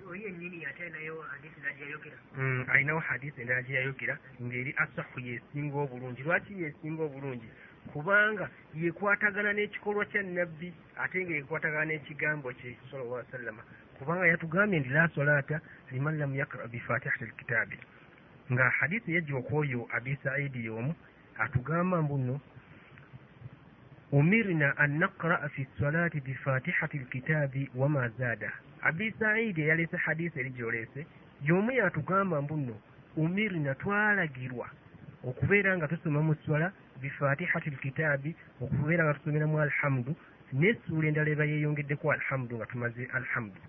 oyo 0.10 0.28
ennyini 0.28 0.66
ate 0.66 0.89
nayo 0.89 1.22
hadiisi 1.22 1.60
nagyayogera 1.62 2.18
Mm, 2.38 2.66
alinawo 2.72 3.00
hadisi 3.00 3.42
endala 3.42 3.62
gye 3.62 3.76
yayogera 3.76 4.18
ng'eri 4.42 4.72
asahu 4.78 5.20
yesinga 5.20 5.78
obulungi. 5.78 6.24
Lwaki 6.24 6.54
yesinga 6.64 7.04
obulungi? 7.04 7.50
Kubanga 7.92 8.50
yekwatagana 8.76 9.54
n'ekikolwa 9.54 10.06
kya 10.06 10.22
nabbi 10.24 10.74
ate 10.98 11.18
nga 11.26 11.34
yekwatagana 11.36 11.86
n'ekigambo 11.86 12.54
kye 12.54 12.78
sallallahu 12.92 13.16
alaihi 13.20 13.32
wasallama 13.32 13.64
kubanga 13.98 14.26
yatugambye 14.28 14.80
nti 14.80 14.89
la 14.89 15.08
solata 15.16 15.62
liman 15.92 16.18
lam 16.18 16.36
yakra 16.36 16.68
bifatihati 16.68 17.26
lkitaabi 17.26 17.78
nga 18.52 18.70
hadisi 18.70 19.14
yajjiwa 19.16 19.42
ku 19.42 19.58
oyo 19.58 19.88
abi 19.92 20.18
saidi 20.24 20.66
y'omu 20.66 20.94
atugamba 21.38 22.02
mbu 22.02 22.18
nno 22.18 22.36
umirna 24.12 24.78
an 24.78 24.98
naqraa 25.00 25.50
fi 25.50 25.68
salati 25.80 26.20
bifatihati 26.22 26.98
lkitaabi 26.98 27.70
wama 27.76 28.10
zaada 28.10 28.52
abi 28.82 29.14
saidi 29.20 29.62
eyaleese 29.62 29.98
hadisi 29.98 30.40
eri 30.40 30.50
gyoleese 30.50 31.06
y'omu 31.48 31.72
yatugamba 31.72 32.42
mbu 32.42 32.56
nno 32.58 32.76
umirna 33.18 33.76
twalagirwa 33.76 34.68
okubeera 35.30 35.78
nga 35.78 35.88
tusoma 35.88 36.22
mu 36.22 36.36
swala 36.44 36.72
bifatihati 37.02 37.70
lkitaabi 37.70 38.36
okubeera 38.64 39.04
nga 39.04 39.14
tusomeramu 39.14 39.60
alhamdu 39.60 40.12
n'essuula 40.54 41.08
endala 41.08 41.30
eba 41.32 41.46
yeeyongeddeku 41.52 42.06
alhamdu 42.12 42.56
nga 42.56 42.66
tumaze 42.66 43.04
alhamdu. 43.18 43.60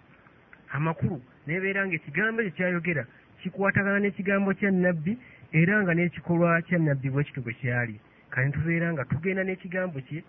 Amakulu 0.74 1.22
nebeera 1.46 1.86
nga 1.86 1.94
ekigambo 1.94 2.40
ekyo 2.42 2.52
kyayogera 2.56 3.04
kikwatagana 3.40 3.98
n'ekigambo 4.00 4.50
kya 4.58 4.70
nabbi 4.70 5.12
era 5.52 5.74
nga 5.82 5.92
n'ekikolwa 5.94 6.62
kya 6.66 6.78
nabbi 6.78 7.08
bwe 7.10 7.24
kito 7.24 7.40
bwe 7.44 7.54
kyali. 7.60 7.96
Kati 8.30 8.50
tubeera 8.54 8.92
nga 8.92 9.04
tugenda 9.04 9.42
n'ekigambo 9.44 10.00
kye 10.08 10.24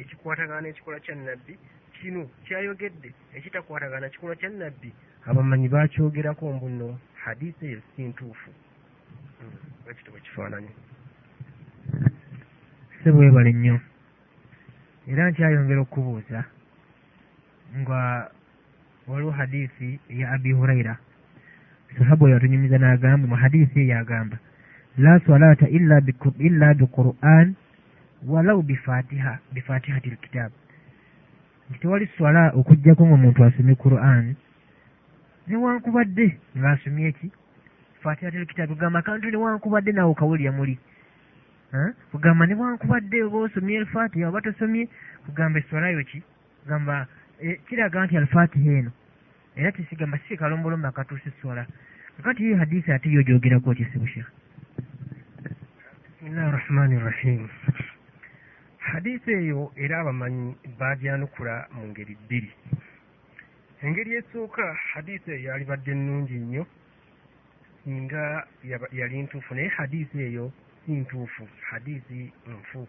ekikwatagana 0.00 0.60
n'ekikolwa 0.62 1.00
kya 1.04 1.14
nabbi 1.14 1.54
kino 1.98 2.30
kyayogedde 2.44 3.10
ekitakwatagana 3.36 4.08
kikolwa 4.08 4.36
kya 4.40 4.50
nabbi 4.50 4.90
abamanyi 5.28 5.68
bakyogerako 5.68 6.52
mbuno 6.52 6.98
hadisi 7.24 7.66
eyo 7.66 7.80
si 7.90 8.02
ntuufu 8.08 8.50
bwe 9.84 9.94
kito 9.94 10.10
bwe 10.10 10.20
kifaananyi 10.20 10.72
se 13.02 13.12
bwebale 13.12 13.52
nnyo. 13.52 13.80
Era 15.10 15.30
nkyayongera 15.30 15.80
okubuuza 15.80 16.44
nga 17.78 18.00
waliwo 19.08 19.30
hadisi 19.30 20.00
eya 20.12 20.26
abi 20.34 20.52
huraira 20.52 20.94
sahaba 21.98 22.24
oyo 22.26 22.36
atunyumiza 22.36 22.76
n'agamba 22.78 23.24
mu 23.30 23.36
hadisi 23.42 23.76
eyo 23.80 23.98
agamba 23.98 24.36
la 24.98 25.20
salata 25.26 25.66
illa 25.68 26.00
biquran 26.78 27.46
walau 28.30 28.62
bifatiha 28.62 29.32
bifatihati 29.54 30.10
lkitabu 30.10 30.56
tewali 31.80 32.06
swala 32.16 32.50
okugjako 32.58 33.06
ngaomuntu 33.06 33.44
asomye 33.44 33.74
quran. 33.74 34.34
Newankubadde 35.48 36.26
ng'asomye 36.56 37.08
eki 37.08 37.30
fatihati 38.02 38.38
lkitabu 38.38 38.74
gamba 38.74 39.02
kantu 39.02 39.30
newankubadde 39.30 39.92
naawe 39.92 40.14
kawulya 40.14 40.52
muli. 40.52 40.78
Kugamba 42.10 42.46
newankubadde 42.46 43.22
oba 43.22 43.38
osomye 43.38 43.76
elfatiha 43.76 44.28
oba 44.28 44.40
tosomye 44.40 44.88
kugamba 45.26 45.58
eswalayo 45.58 46.04
ki? 46.04 46.22
Gamba 46.68 47.06
eh, 47.40 47.60
kiraga 47.68 48.04
nti 48.04 48.16
alfatiha 48.16 48.72
eno. 48.78 48.92
Era 49.56 49.72
tisigamba 49.72 50.18
si 50.28 50.36
kalombolombo 50.36 50.88
akatuusa 50.88 51.28
eswala. 51.28 51.66
Kakati 52.16 52.42
iyo 52.42 52.56
hadisi 52.56 52.92
ate 52.92 53.12
yo 53.12 53.22
gyogerako 53.22 53.74
kisibushekh 53.74 54.30
bisimillahi 56.18 56.50
rahmani 56.52 56.98
rahim 56.98 57.48
hadisi 58.92 59.30
eyo 59.32 59.72
era 59.76 60.00
abamanyi 60.00 60.56
bagyanukula 60.78 61.68
mu 61.74 61.82
ngeri 61.90 62.14
bbiri. 62.24 62.50
Engeri 63.82 64.10
esooka 64.20 64.64
hadisi 64.92 65.30
eyo 65.30 65.50
yalibadde 65.50 65.92
nnungi 65.94 66.34
nnyo 66.44 66.64
yaba- 68.64 68.88
yali 68.92 69.22
ntuufu 69.22 69.54
naye 69.54 69.68
hadisi 69.68 70.18
eyo 70.22 70.52
si 70.84 70.92
ntuufu 70.92 71.48
hadisi 71.70 72.32
nfu. 72.46 72.88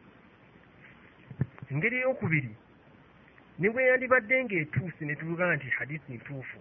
Engeri 1.72 1.98
eyokubiri 1.98 2.56
ne 3.60 3.70
bwe 3.70 3.84
yandibadde 3.84 4.44
ng'etuuse 4.44 5.06
ne 5.06 5.16
tuvuga 5.16 5.56
nti 5.56 5.68
hadisi 5.70 6.14
ntuufu 6.14 6.58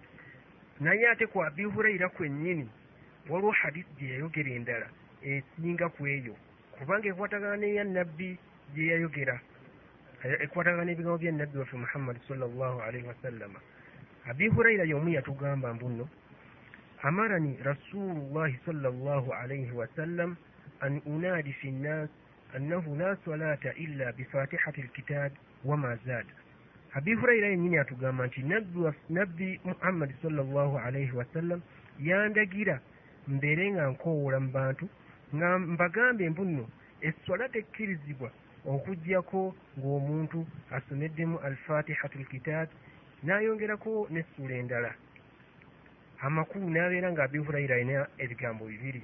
naye 0.79 1.07
ate 1.09 1.25
ku 1.27 1.43
abi 1.43 1.63
hurayira 1.63 2.09
kwennyini 2.09 2.69
waliwo 3.29 3.51
hadisi 3.51 3.89
gye 3.97 4.09
yayogera 4.13 4.51
endala 4.51 4.87
esinga 5.23 5.89
ku 5.89 6.07
eyo 6.07 6.35
kubanga 6.77 7.07
ekwatagana 7.09 7.57
neya 7.57 7.83
nabbi 7.83 8.37
gye 8.73 8.85
yayogera. 8.91 9.39
Ekwatagana 10.43 10.83
n'ebigambo 10.85 11.17
bya 11.17 11.31
nabbi 11.31 11.57
waffe 11.57 11.77
muhammadi 11.77 12.19
sallallahu 12.27 12.77
alaihi 12.81 13.07
wasallama 13.07 13.59
abi 14.29 14.47
hurayira 14.49 14.83
y'omu 14.83 15.09
yatugamba 15.09 15.73
mbuno 15.73 16.09
amarani 17.01 17.57
rasulullahi 17.63 18.59
sallallahu 18.65 19.31
alaihi 19.33 19.71
wasallam 19.71 20.35
an 20.81 21.01
unaadi 21.05 21.53
fi 21.53 21.71
nnas 21.71 22.09
annahu 22.55 22.95
la 22.95 23.15
salata 23.25 23.73
illa 23.73 24.11
bifatihati 24.11 24.81
lkitab 24.81 25.31
wama 25.65 25.95
zaada. 26.05 26.33
Abi 26.93 27.13
hurayira 27.13 27.47
yennyini 27.47 27.77
atugamba 27.77 28.25
nti 28.27 28.41
nabbi 29.09 29.59
muhammadi 29.65 30.13
sallallahu 30.21 30.77
alaihi 30.77 31.11
wasallam 31.11 31.61
yandagira 31.99 32.81
mbeere 33.27 33.71
nga 33.71 33.87
nkowoola 33.91 34.39
mu 34.39 34.49
bantu 34.51 34.85
nga 35.35 35.59
mbagambe 35.59 36.29
mbuno 36.29 36.67
esswala 37.07 37.49
tekkirizibwa 37.49 38.29
okugyako 38.73 39.41
ng'omuntu 39.77 40.39
asomeddemu 40.77 41.37
alfatihatu 41.47 42.15
lkitab 42.21 42.67
n'ayongerako 43.25 44.07
n'essula 44.13 44.55
endala. 44.61 44.91
Amakulu 46.25 46.65
n'abeera 46.69 47.07
nga 47.11 47.23
abi 47.23 47.39
hurayira 47.45 47.75
alina 47.75 48.07
ebigambo 48.23 48.63
bibiri. 48.71 49.03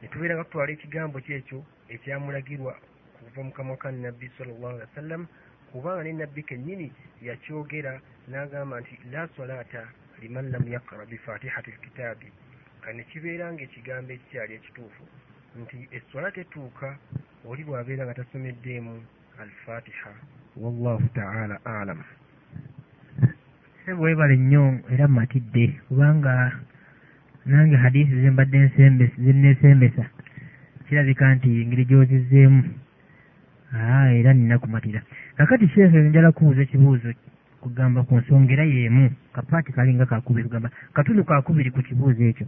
Ne 0.00 0.06
tubeera 0.08 0.34
nga 0.34 0.44
tutwala 0.44 0.72
ekigambo 0.72 1.16
kyekyo 1.24 1.58
ekyamulagirwa 1.94 2.74
kuva 3.16 3.40
mu 3.46 3.52
kamwa 3.56 3.76
ka 3.82 3.88
nabbi 3.90 4.26
sallallahu 4.36 4.74
alaihi 4.74 4.90
wasallam 4.90 5.22
kubanga 5.70 6.02
ne 6.02 6.12
nabbi 6.12 6.42
kennyini 6.48 6.88
yakyogera 7.22 7.92
n'agamba 8.28 8.80
nti 8.80 8.94
la 9.12 9.28
salata 9.36 9.82
liman 10.20 10.50
lam 10.52 10.64
yaqra 10.74 11.06
bifatihati 11.10 11.70
lkitaabi 11.70 12.28
kati 12.82 12.96
ne 12.96 13.04
kibeera 13.10 13.46
ng'ekigambo 13.52 14.12
ekikyali 14.12 14.52
ekituufu 14.54 15.04
nti 15.62 15.78
esswala 15.96 16.28
tetuuka 16.36 16.88
oli 17.48 17.64
bw'abeera 17.64 18.04
nga 18.04 18.14
tasomeddeemu 18.14 18.94
alfatiha 19.42 20.12
wallahu 20.56 21.02
taala 21.14 21.58
alam. 21.64 22.00
Se 23.84 23.94
bwebale 23.94 24.36
nnyo 24.36 24.78
era 24.92 25.08
mmatidde 25.08 25.80
kubanga 25.88 26.52
nange 27.46 27.76
hadisi 27.76 28.20
zembadde 28.22 28.58
nsembesa 28.58 29.14
zenneesembesa 29.18 30.04
kirabika 30.88 31.34
nti 31.34 31.48
engeri 31.62 31.84
gyozizzeemu. 31.84 32.62
Aa 33.74 34.12
era 34.12 34.32
nina 34.32 34.58
kumatira 34.58 35.02
kakati 35.36 35.68
sheekhe 35.68 35.98
njala 35.98 36.32
kubuuza 36.32 36.62
ekibuuzo 36.62 37.14
kugamba 37.60 38.02
ku 38.02 38.16
nsonga 38.18 38.52
era 38.52 38.64
y'emu 38.64 39.10
kapaati 39.32 39.72
kalinga 39.72 40.06
kakubiri 40.06 40.46
kugamba 40.48 40.70
katundu 40.94 41.24
kakubiri 41.24 41.70
ku 41.70 41.82
kibuuzo 41.82 42.22
ekyo. 42.22 42.46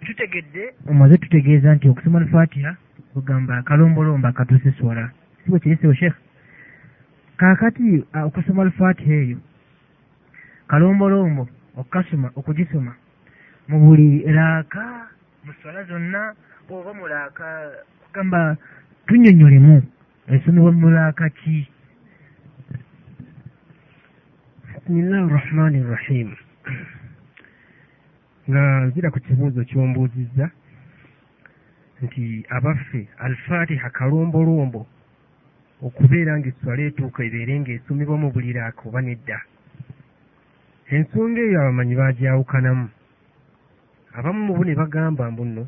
Tutegedde 0.00 0.74
omaze 0.90 1.18
tutegeeza 1.18 1.74
nti 1.74 1.88
okusoma 1.88 2.18
alfatiha 2.18 2.76
kugamba 3.12 3.62
kalombolombo 3.62 4.28
akatuuse 4.28 4.72
swala 4.78 5.10
si 5.44 5.50
bwe 5.50 5.60
kirisewo 5.60 5.94
sheekhe 5.94 6.20
kaakati 7.36 8.04
okusoma 8.26 8.62
alfatiha 8.62 9.14
eyo 9.14 9.38
kalombolombo 10.68 11.48
okukasoma 11.76 12.28
okugisoma 12.38 12.92
mu 13.68 13.76
buli 13.82 14.08
raaka 14.36 14.84
mu 15.44 15.52
swala 15.58 15.84
zonna 15.84 16.34
oba 16.70 16.92
mu 16.94 17.06
raaka 17.06 17.46
kugamba 18.02 18.56
tunyonyolemu 19.06 19.82
esomebwa 20.30 20.72
mu 20.72 20.88
raaka 20.90 21.28
ki? 21.38 21.68
bisimillahi 24.90 25.28
rahmani 25.34 25.82
rahim 25.82 26.28
nga 28.48 28.62
nzira 28.86 29.10
ku 29.10 29.18
kibuuzo 29.20 29.64
kyombuuzizza 29.64 30.50
nti 32.02 32.44
abaffe 32.48 33.08
alfatiha 33.18 33.90
kalombolombo 33.90 34.86
okubeera 35.86 36.32
ng'esswala 36.38 36.82
etuuka 36.88 37.20
ebeere 37.28 37.54
ng'esomebwa 37.60 38.16
mu 38.22 38.28
buli 38.34 38.50
raaka 38.56 38.82
oba 38.88 39.00
nedda. 39.00 39.38
Ensonga 40.94 41.40
eyo 41.46 41.56
abamanyi 41.60 41.94
bagyawukanamu 42.00 42.86
abamu 44.18 44.40
mu 44.46 44.52
bo 44.56 44.62
ne 44.64 44.74
bagamba 44.80 45.24
mbuno 45.32 45.62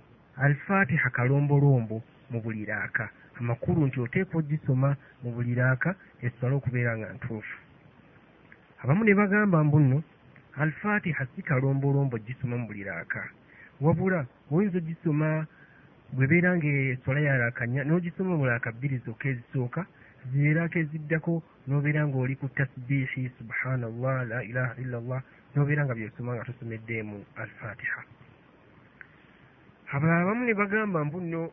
alfatiha 0.45 1.09
kalombolombo 1.17 1.97
mu 2.31 2.39
buli 2.45 2.65
raaka 2.71 3.05
amakulu 3.39 3.87
nti 3.87 3.99
oteekwa 4.05 4.41
ogisoma 4.41 4.91
mu 5.23 5.31
buli 5.35 5.53
raaka 5.61 5.91
esswala 6.25 6.55
okubeera 6.57 6.93
nga 6.97 7.09
ntuufu. 7.17 7.57
Abamu 8.83 9.05
ne 9.05 9.15
bagamba 9.15 9.65
mbuno 9.65 9.99
alfatiha 10.57 11.25
si 11.33 11.41
kalombolombo 11.43 12.17
gisoma 12.27 12.57
mu 12.57 12.67
buli 12.67 12.85
raaka 12.85 13.21
wabula 13.81 14.21
oyinza 14.51 14.79
ogisoma 14.79 15.47
bwebeera 16.13 16.57
ngaeswala 16.57 17.21
yalakanya 17.21 17.85
n'ogisoma 17.85 18.37
mu 18.37 18.45
laaka 18.47 18.73
bbiri 18.73 18.97
zokka 19.05 19.29
ezisooka 19.33 19.81
ziraaka 20.33 20.77
eziddako 20.79 21.43
n'obeera 21.67 22.03
ng'oli 22.07 22.37
ku 22.37 22.47
tasbihi 22.57 23.31
subhanallah 23.39 24.17
la 24.31 24.39
ilaha 24.45 24.75
illa 24.83 24.99
llah 25.01 25.23
n'obeera 25.55 25.85
nga 25.85 25.95
byosoma 25.95 26.35
nga 26.37 26.45
tosomeddeemu 26.49 27.17
alfatiha. 27.37 28.01
Abalala 29.93 30.23
abamu 30.23 30.45
ne 30.47 30.55
bagamba 30.55 31.05
mbuno 31.05 31.51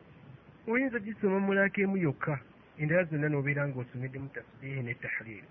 oyinza 0.68 0.98
gisoma 1.00 1.38
mu 1.40 1.52
laaka 1.52 1.80
emu 1.82 1.96
yokka 1.96 2.38
endala 2.80 3.04
zonna 3.04 3.28
n'obeera 3.28 3.64
ng'osomeddemu 3.68 4.28
tasbihi 4.34 4.80
ne 4.82 4.94
tahlil 5.02 5.44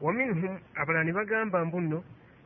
waminhum 0.00 0.58
abalala 0.76 1.04
ne 1.04 1.12
bagamba 1.12 1.64
mbuno 1.64 2.04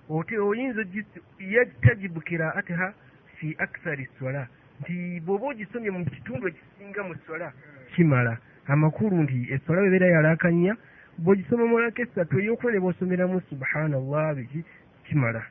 oti 0.09 0.34
oyinza 0.38 0.80
ogis- 0.82 1.22
yatajibu 1.38 2.20
kiraatiha 2.20 2.94
fi 3.38 3.55
akthari 3.59 4.07
swala 4.18 4.46
nti 4.81 5.20
bw'oba 5.24 5.47
ogisomye 5.53 5.91
mu 5.91 6.05
kitundu 6.05 6.45
ekisinga 6.49 7.01
mu 7.09 7.14
swala 7.24 7.49
kimala. 7.93 8.33
Amakulu 8.72 9.16
nti 9.24 9.39
eswala 9.55 9.83
webeera 9.83 10.07
yalakanya 10.14 10.72
bw'ogisoma 11.22 11.64
mu 11.70 11.76
laaka 11.78 12.03
esatu 12.03 12.35
eyokuna 12.41 12.72
ne 12.72 12.81
bw'osomeramu 12.83 13.41
subhanallah 13.51 14.35
biki 14.37 14.61
kimala. 15.07 15.43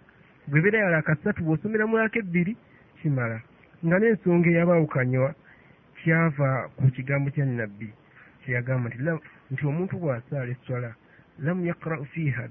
Bwebeera 0.49 0.77
yalaaka 0.85 1.15
ssatu 1.15 1.43
bw'osomera 1.43 1.85
mu 1.89 1.95
laaka 1.97 2.19
ebbiri 2.19 2.53
kimala. 3.01 3.37
Nga 3.85 3.95
n'ensonga 3.99 4.49
eyabaawukanywa 4.49 5.29
kyava 5.99 6.49
ku 6.77 6.85
kigambo 6.95 7.27
kya 7.35 7.45
nabbi 7.45 7.89
kyeyagamba 8.41 8.87
nti 9.51 9.63
omuntu 9.69 9.93
bw'asaala 10.01 10.51
eswala 10.55 10.91
lam 11.45 11.59
yaqra'u 11.69 12.05
fiiha 12.11 12.43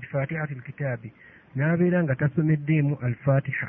bifatihati 0.00 0.54
lkitaabi 0.58 1.12
n'abeera 1.56 1.98
nga 2.02 2.14
tasomeddeemu 2.20 2.94
alfatiha 3.06 3.68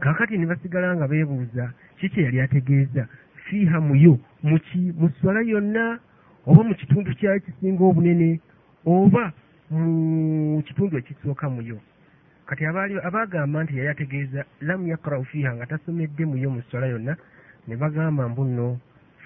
kaakati 0.00 0.38
ne 0.38 0.46
basigala 0.46 0.96
nga 0.96 1.08
beebuuza 1.08 1.72
kiki 1.98 2.22
yali 2.22 2.40
ategeeza? 2.40 3.08
Fiiha 3.44 3.80
muyo 3.80 4.18
muki 4.42 4.92
mu 4.98 5.10
swala 5.20 5.40
yonna? 5.40 5.98
Oba 6.46 6.62
mu 6.62 6.74
kitundu 6.74 7.14
kyayo 7.14 7.40
kisinga 7.40 7.84
obunene? 7.84 8.40
Oba 8.86 9.32
mu 9.70 10.62
kitundu 10.66 10.98
ekisooka 10.98 11.48
muyo 11.50 11.78
kati 12.46 12.62
abaagamba 12.66 13.64
nti 13.64 13.78
yali 13.78 13.88
ategeeza 13.88 14.44
lam 14.60 14.86
yaqra'u 14.86 15.24
fiiha 15.24 15.54
nga 15.54 15.66
tasomedde 15.66 16.24
muyo 16.24 16.50
mu 16.50 16.62
swala 16.70 16.86
yonna 16.86 17.16
ne 17.66 17.74
bagamba 17.76 18.28
mbu 18.28 18.44
nno 18.44 18.78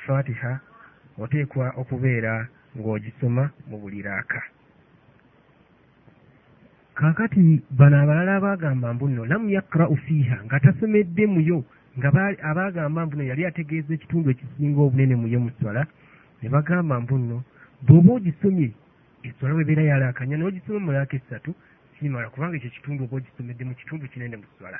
fatiha 0.07 0.61
oteekwa 1.18 1.66
okubeera 1.81 2.49
ng'ogisoma 2.77 3.51
mu 3.68 3.77
buli 3.81 4.01
raaka 4.03 4.41
kaakati 7.01 7.62
bano 7.70 7.96
abalala 8.03 8.36
abaagamba 8.36 8.94
mbu 8.94 9.09
nno 9.09 9.24
lam 9.24 9.48
yaqra'u 9.48 9.96
fiiha 9.96 10.44
nga 10.44 10.61
tasomedde 10.61 11.26
muyo 11.26 11.64
nga 11.98 12.09
abaagamba 12.51 13.07
mbu 13.07 13.16
nno 13.16 13.24
yali 13.24 13.42
ategeeza 13.46 13.94
ekitundu 13.94 14.30
ekisinga 14.30 14.80
obunene 14.80 15.16
muyo 15.16 15.40
mu 15.40 15.51
swala 15.57 15.82
ne 16.42 16.48
bagamba 16.53 17.01
mbu 17.01 17.16
nno 17.18 17.36
bw'oba 17.86 18.11
ogisomye 18.20 18.68
eswala 19.24 19.55
webeera 19.55 19.82
yalaakanya 19.90 20.36
n'ogisoma 20.36 20.80
mu 20.84 20.92
laaka 20.92 21.16
essatu 21.16 21.51
kimala 21.96 22.28
kubanga 22.28 22.57
ekyo 22.61 22.70
kitundu 22.76 23.01
oba 23.05 23.16
ogisomedde 23.16 23.64
mu 23.64 23.74
kitundu 23.80 24.05
kinene 24.12 24.36
mu 24.36 24.46
swala 24.59 24.78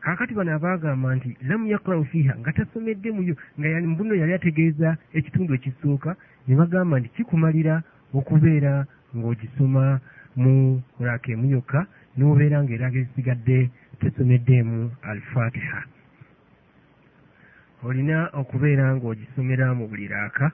kaakati 0.00 0.32
bano 0.32 0.50
abaagamba 0.56 1.12
nti 1.16 1.36
lam 1.44 1.62
yaqra'u 1.68 2.08
fiiha 2.10 2.40
nga 2.40 2.56
tasomedde 2.56 3.08
muyo 3.12 3.34
nga 3.58 3.68
mbuno 3.92 4.14
yali 4.16 4.32
ategeeza 4.32 4.96
ekitundu 5.18 5.52
ekisooka 5.54 6.16
ne 6.48 6.54
bagamba 6.56 6.94
nti 7.00 7.08
kikumalira 7.16 7.74
okubeera 8.16 8.88
ng'ogisoma 9.16 10.00
mu 10.36 10.82
raaka 11.00 11.32
emu 11.32 11.46
yokka 11.54 11.80
n'obeera 12.16 12.62
ng'eraga 12.62 12.98
ezisigadde 13.00 13.70
tesomeddeemu 14.00 14.90
alfatiha. 15.10 15.80
Olina 17.86 18.18
okubeera 18.40 18.86
ng'ogisomera 18.94 19.66
mu 19.78 19.84
buli 19.90 20.06
raaka 20.08 20.46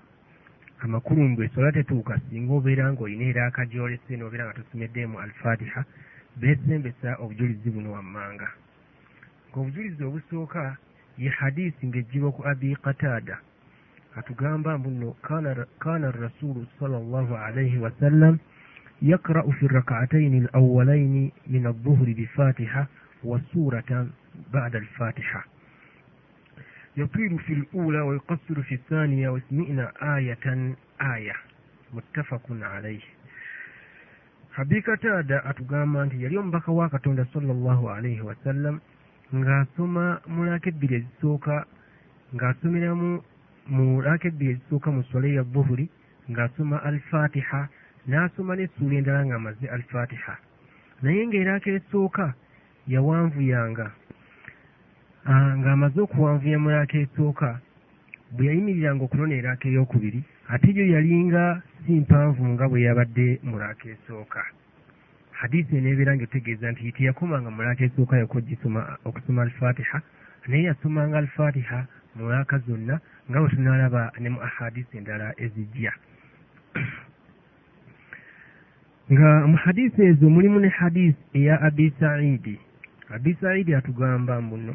amakulu 0.84 1.20
mbu 1.28 1.42
esola 1.42 1.72
tetuuka 1.72 2.20
singa 2.28 2.52
obeera 2.52 2.84
ng'olina 2.92 3.24
eraaka 3.32 3.64
gy'olese 3.70 4.12
n'obeera 4.16 4.44
nga 4.44 4.56
tosomeddeemu 4.58 5.16
alfatiha 5.24 5.80
beesembesa 6.40 7.10
obujulizi 7.22 7.68
buno 7.74 7.88
wammanga. 7.96 8.48
Ng'obujulizi 9.48 10.02
obusooka 10.04 10.76
ye 11.18 11.30
hadisi 11.38 11.82
ng'ejjibwa 11.86 12.30
ku 12.36 12.40
abi 12.50 12.76
qataada 12.84 13.36
atugamba 14.16 14.78
mbuno 14.78 15.16
kana 15.78 16.10
rasulu 16.10 16.66
salllahu 16.80 17.34
alaihi 17.36 17.78
wasallam 17.78 18.38
yakrau 19.02 19.52
fi 19.52 19.66
rakataini 19.68 20.48
alawalaini 20.52 21.32
min 21.46 21.66
adduhuri 21.66 22.14
bifatiha 22.14 22.86
wa 23.24 23.40
suratan 23.52 24.10
bada 24.52 24.78
alfatiha 24.78 25.44
يطيل 26.96 27.38
في 27.38 27.52
الأولى 27.52 28.00
ويقصر 28.00 28.62
في 28.62 28.74
الثانية 28.74 29.28
واسمئنا 29.28 29.92
آية 30.16 30.74
آية 31.00 31.34
متفق 31.94 32.42
عليه 32.50 33.00
habiikata 34.56 35.18
ada 35.18 35.44
atugamba 35.44 36.04
nti 36.04 36.22
yali 36.22 36.38
omubaka 36.38 36.72
wa 36.72 36.88
katonda 36.88 37.26
salllahu 37.32 37.90
alaihi 37.90 38.20
wasallam 38.20 38.80
ng'asoma 39.34 40.20
mulaaka 40.30 40.68
ebbiri 40.70 40.94
ezisooka 40.96 41.66
ng'asomeramu 42.34 43.10
mu 43.66 44.02
ebbiri 44.02 44.52
ezisooka 44.52 44.90
mu 44.90 45.02
swala 45.08 45.28
ya 45.28 45.44
buhuri 45.44 45.88
ng'asoma 46.30 46.76
alfatiha 46.82 47.68
n'asoma 48.08 48.56
n'essuula 48.56 48.94
endala 48.98 49.24
ng'amaze 49.24 49.66
alfatiha. 49.68 50.34
Naye 51.02 51.26
ng'eraaka 51.26 51.70
esooka 51.70 52.34
yawanvuyanga 52.86 53.86
ng'amaze 55.60 55.98
okuwanvuya 56.04 56.58
mu 56.58 56.68
laaka 56.70 56.96
esooka 57.04 57.60
bwe 58.34 58.46
yayimiriranga 58.48 59.02
okunona 59.04 59.34
eraaka 59.40 59.68
eyokubiri 59.68 60.20
ate 60.52 60.68
yo 60.76 60.84
yalinga 60.94 61.62
si 61.82 61.92
mpanvu 62.04 62.42
nga 62.52 62.68
bwe 62.68 62.84
yabadde 62.86 63.40
mu 63.48 63.56
laaka 63.56 63.88
esooka 63.94 64.42
hadisi 65.44 65.76
eneebeera 65.76 66.16
ngaetegeeza 66.16 66.66
nti 66.72 66.92
teyakomanga 66.96 67.50
mu 67.54 67.60
laaka 67.62 67.84
esooka 67.84 68.16
yokka 68.20 68.38
ogisoma 68.40 68.80
okusoma 69.08 69.40
alfatiha 69.44 69.98
naye 70.48 70.62
yasomanga 70.68 71.18
alfatiha 71.20 71.78
mu 72.16 72.24
laaka 72.32 72.56
zonna 72.66 72.96
nga 73.28 73.38
bwe 73.40 73.48
tunaalaba 73.52 74.02
ne 74.20 74.28
mu 74.34 74.40
ahadisi 74.48 74.96
endala 74.98 75.26
ezijja. 75.44 75.92
Nga 79.12 79.30
mu 79.50 79.56
hadisi 79.64 80.00
ezo 80.10 80.26
mulimu 80.34 80.58
ne 80.64 80.68
hadisi 80.78 81.20
eya 81.38 81.54
abi 81.66 81.92
saidi. 82.00 82.56
Abi 83.14 83.36
saidi 83.40 83.74
atugamba 83.74 84.40
mbuno 84.40 84.74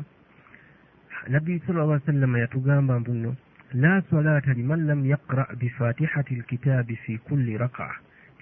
nabbi 1.34 1.60
sal 1.66 1.76
lla 1.76 2.00
sallama 2.06 2.40
yatugamba 2.40 3.00
mbuno 3.00 3.36
la 3.74 4.02
salata 4.10 4.54
liman 4.54 4.86
lam 4.88 5.02
yaqra 5.06 5.48
bifatihati 5.60 6.36
lkitaabi 6.36 6.96
fi 6.96 7.18
kulli 7.18 7.58
raka 7.58 7.90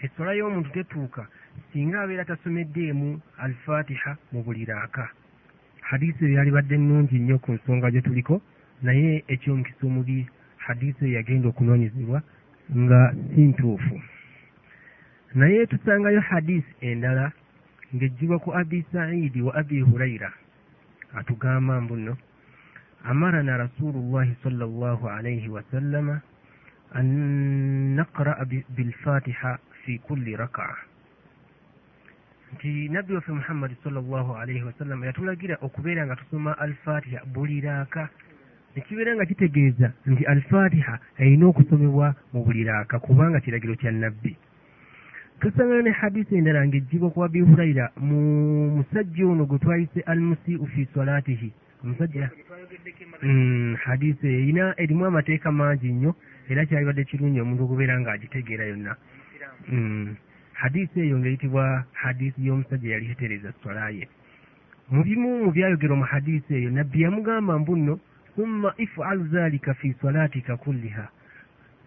essola 0.05 0.33
y'omuntu 0.33 0.69
tetuuka 0.75 1.27
singa 1.71 2.01
abeera 2.01 2.25
tasomeddeemu 2.25 3.19
alfatiha 3.37 4.11
mu 4.31 4.43
buli 4.45 4.65
raaka 4.65 5.09
hadisi 5.81 6.25
eyo 6.25 6.35
yalibadde 6.37 6.77
nnungi 6.77 7.19
nnyo 7.19 7.37
ku 7.43 7.51
nsonga 7.57 7.91
gye 7.91 8.01
tuliko 8.01 8.41
naye 8.85 9.23
ekyomukisa 9.33 9.83
omubi 9.87 10.27
hadisi 10.65 11.01
eyo 11.05 11.13
yagenda 11.17 11.47
okunoonyezebwa 11.49 12.19
nga 12.81 12.99
si 13.33 13.41
ntuufu. 13.41 13.95
Naye 15.35 15.65
tusangayo 15.65 16.19
hadisi 16.21 16.71
endala 16.81 17.31
ng'ejjibwa 17.95 18.37
ku 18.43 18.49
abi 18.59 18.85
saidi 18.91 19.41
wa 19.41 19.55
abi 19.55 19.79
hurayra 19.81 20.29
atugamba 21.15 21.81
mbuno 21.81 22.17
amarana 23.03 23.57
rasulullahi 23.57 24.35
sala 24.43 24.65
allahu 24.65 25.09
alaihi 25.09 25.47
wasallama 25.49 26.21
an 26.93 27.07
naqra'a 27.95 28.43
bilfatiha 28.75 29.59
fi 29.87 29.99
kulli 30.03 30.35
raka'a 30.35 30.75
nti 32.53 32.89
nabbi 32.89 33.13
waffe 33.13 33.31
muhammadi 33.31 33.75
sala 33.83 33.99
allahu 33.99 34.35
alaihi 34.35 34.63
wasallama 34.63 35.05
yatulagira 35.05 35.55
okubeera 35.61 36.05
nga 36.05 36.15
tusoma 36.15 36.59
alfatiha 36.59 37.23
buli 37.25 37.61
raaka 37.61 38.09
nekibeera 38.75 39.15
nga 39.15 39.25
kitegeeza 39.25 39.91
nti 40.05 40.23
alfatiha 40.25 40.99
erina 41.17 41.45
okusomebwa 41.47 42.15
mu 42.33 42.43
buli 42.43 42.63
raaka 42.63 42.99
kubanga 42.99 43.39
kiragiro 43.39 43.75
kya 43.75 43.91
nabbi. 43.91 44.35
Tusangayo 45.39 45.81
ne 45.81 45.91
hadisi 45.91 46.35
endala 46.35 46.67
ng'ejjibwa 46.67 47.07
ku 47.13 47.23
abi 47.23 47.39
hurayira 47.47 47.91
mu 48.07 48.19
musajja 48.75 49.23
ono 49.27 49.45
gwe 49.45 49.59
twayise 49.59 49.99
almusiu 50.11 50.65
fi 50.65 50.87
salatihi 50.93 51.49
omusajja 51.83 52.29
hadisi 53.85 54.27
eyo 54.27 54.39
erina 54.39 54.73
erimu 54.81 55.05
amateeka 55.05 55.51
mangi 55.51 55.93
nnyo 55.93 56.11
era 56.49 56.65
kyalibadde 56.65 57.03
kirungi 57.05 57.41
omuntu 57.41 57.63
okubeera 57.63 57.99
ng'agitegeera 57.99 58.65
yonna 58.65 58.97
hadisi 60.53 60.99
eyo 60.99 61.19
ng'eyitibwa 61.19 61.85
hadisi 61.93 62.45
y'omusajja 62.47 62.89
yali 62.93 63.09
yetereza 63.09 63.53
swala 63.61 63.89
ye 63.89 64.07
mu 64.89 65.03
bimu 65.03 65.29
mu 65.43 65.51
byayogera 65.51 65.95
mu 65.95 66.05
hadisi 66.05 66.49
eyo 66.55 66.69
nabbi 66.71 67.01
yamugamba 67.01 67.59
mbu 67.59 67.75
nno 67.77 67.95
summa 68.37 68.73
ifalu 68.77 69.27
zalika 69.27 69.73
fi 69.73 69.95
salatika 70.01 70.57
kulliha. 70.57 71.09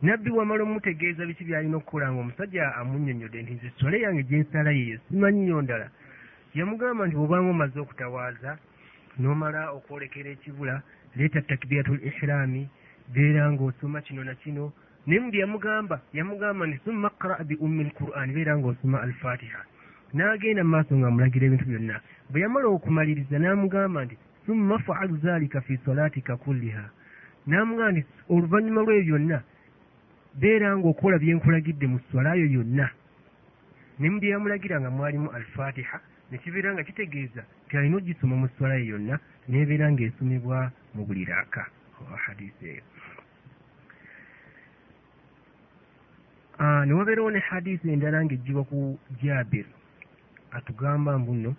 Nabbi 0.03 0.31
wamala 0.31 0.63
omutegeeza 0.63 1.27
biki 1.27 1.45
byalina 1.45 1.77
okukola 1.77 2.13
nga 2.13 2.21
omusajja 2.21 2.75
amunnyonnyodde 2.77 3.43
nti 3.43 3.53
nze 3.53 3.71
sole 3.79 4.01
yange 4.01 4.23
gyensala 4.23 4.71
yeyo 4.71 4.99
simanyiyo 5.09 5.63
ndala. 5.63 5.91
Yamugamba 6.55 7.07
nti 7.07 7.17
bwobanga 7.17 7.51
omaze 7.51 7.79
okutawaaza 7.81 8.59
n'omala 9.21 9.71
okwolekera 9.77 10.31
ekibula 10.31 10.83
leeta 11.17 11.41
takbiratul 11.43 12.01
ihirami 12.09 12.63
beera 13.13 13.53
ng'osoma 13.53 14.01
kino 14.03 14.25
na 14.25 14.35
kino 14.35 14.73
naye 15.07 15.21
mu 15.21 15.31
bye 15.31 15.41
yamugamba 15.41 15.97
yamugamba 16.13 16.67
nti 16.67 16.79
summa 16.85 17.09
qraa 17.19 17.45
bi 17.45 17.57
ummi 17.57 17.85
lquran 17.89 18.33
beera 18.35 18.57
ng'osoma 18.57 19.01
alfatiha. 19.01 19.61
N'agenda 20.13 20.63
mu 20.65 20.71
maaso 20.77 20.93
ng'amulagira 20.95 21.47
ebintu 21.47 21.65
byonna. 21.65 21.97
Bwe 22.31 22.41
yamala 22.41 22.67
okumaliriza 22.69 23.37
n'amugamba 23.39 24.05
nti 24.05 24.17
summa 24.45 24.79
faalu 24.85 25.17
zalika 25.25 25.61
fi 25.61 25.79
salatika 25.85 26.37
kulliha. 26.37 26.85
N'amugamba 27.49 27.93
nti 27.93 28.03
oluvannyuma 28.29 28.81
lw'ebyo 28.85 29.17
byonna 29.17 29.39
beera 30.41 30.69
ng'okola 30.77 31.17
bye 31.19 31.35
nkulagidde 31.35 31.87
mu 31.89 31.99
swalayo 32.11 32.47
yonna. 32.47 32.87
Ne 33.99 34.07
mu 34.11 34.19
bye 34.21 34.31
yamulagira 34.31 34.81
nga 34.81 34.91
mwalimu 34.91 35.29
alfatiha 35.33 35.99
ne 36.31 36.37
kibeera 36.39 36.73
nga 36.73 36.85
kitegeeza 36.85 37.43
nti 37.67 37.73
alina 37.77 37.97
ogisoma 37.97 38.37
mu 38.37 38.49
swalayo 38.55 38.85
yonna 38.93 39.17
n'ebeera 39.49 39.87
ng'esomebwa 39.91 40.71
mu 40.95 41.03
buli 41.09 41.25
raaka. 41.25 41.65
Hadisi 42.25 42.65
eyo 42.69 42.83
ne 46.61 46.93
wabeerawo 46.93 47.31
ne 47.31 47.39
hadisi 47.39 47.89
endala 47.93 48.25
ng'ejjibwa 48.25 48.65
ku 48.65 48.99
jabir 49.23 49.67
atugamba 50.57 51.19
mbuno 51.19 51.55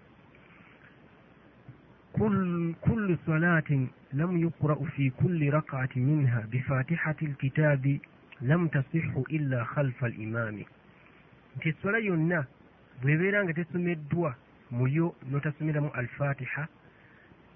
kullu 2.82 3.18
salatin 3.26 3.90
lam 4.14 4.38
yuqra'u 4.38 4.86
fi 4.94 5.12
kulli 5.12 5.50
rak'ati 5.50 6.00
minha 6.00 6.42
bifatihati 6.52 7.26
lkitabi 7.28 8.02
lam 8.42 8.70
tasihu 8.70 9.26
illa 9.30 9.66
khalfa 9.66 10.06
al 10.06 10.16
imaami 10.20 10.66
nti 11.56 11.70
eswala 11.70 11.98
yonna 12.00 12.46
bwebeera 13.02 13.44
nga 13.44 13.54
tesomeddwa 13.54 14.36
muyo 14.72 15.16
n'otasomeramu 15.30 15.90
alfatiha 16.00 16.68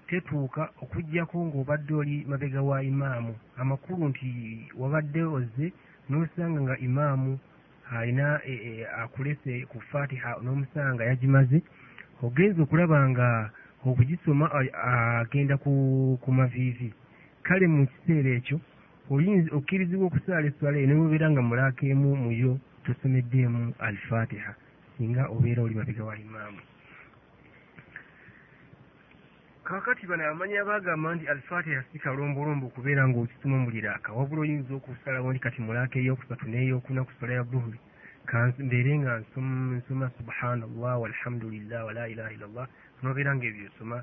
tetuuka 0.06 0.70
okugjako 0.82 1.36
ng'obadde 1.46 1.94
oli 1.94 2.24
mabega 2.28 2.62
wa 2.62 2.82
imaamu. 2.82 3.34
Amakulu 3.58 4.08
nti 4.08 4.28
wabadde 4.78 5.22
ozze 5.22 5.72
n'osanga 6.08 6.60
nga 6.60 6.78
imaamu 6.78 7.38
alina 7.90 8.40
e, 8.44 8.52
e, 8.52 8.86
akulese 9.02 9.52
ku 9.70 9.80
fatiha 9.90 10.30
n'omusanga 10.42 11.02
yagimaze 11.04 11.58
ogenza 12.22 12.62
okulaba 12.62 12.98
nga 13.10 13.28
okugisoma 13.86 14.46
agenda 15.20 15.54
ku, 15.62 16.18
maviivi. 16.38 16.90
Kale 17.46 17.66
mu 17.66 17.86
kiseera 17.86 18.30
ekyo 18.38 18.58
oyinza 19.14 19.50
okkirizibwa 19.58 20.06
okusaala 20.06 20.46
eswala 20.50 20.76
eyo 20.78 20.86
newebeera 20.88 21.30
nga 21.30 21.42
mulaaka 21.48 21.82
emu 21.92 22.10
muyo 22.22 22.52
tosomeddeemu 22.84 23.62
alfatiha 23.86 24.52
singa 24.96 25.22
obeera 25.34 25.62
oli 25.62 25.74
mabega 25.78 26.02
wa 26.08 26.16
imaamu 26.26 26.60
kaakati 29.66 30.06
bano 30.06 30.22
abamanyi 30.24 30.56
abagamba 30.58 31.14
nti 31.14 31.24
alfatiha 31.26 31.82
si 31.90 31.98
kalombolombo 31.98 32.66
okubeera 32.66 33.02
ng'okisoma 33.08 33.56
mu 33.64 33.70
liraaka. 33.74 34.14
Wabula 34.14 34.40
oyinza 34.46 34.72
okusalawo 34.78 35.28
nti 35.30 35.42
kati 35.42 35.58
mulaaka 35.66 35.98
eyokusatu 35.98 36.46
n'eyokuna 36.46 37.02
ku 37.06 37.12
sola 37.18 37.32
ya 37.34 37.44
duhuli 37.50 37.78
mbeere 38.58 38.98
nga 38.98 39.22
nsoma 39.22 40.10
subhanallah 40.18 40.94
walhamdulillah 41.02 41.86
wala 41.86 42.08
ilaha 42.08 42.30
illallah 42.34 42.66
nobeera 43.02 43.34
nga 43.34 43.46
ebyo 43.46 43.66
osoma 43.70 43.98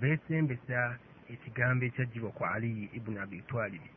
beesembesa 0.00 0.96
ekigambo 1.32 1.84
ekyajjibwa 1.84 2.30
ku 2.36 2.42
aliyi 2.44 2.84
ibuni 2.96 3.18
abi 3.20 3.44
twalibi 3.48 3.90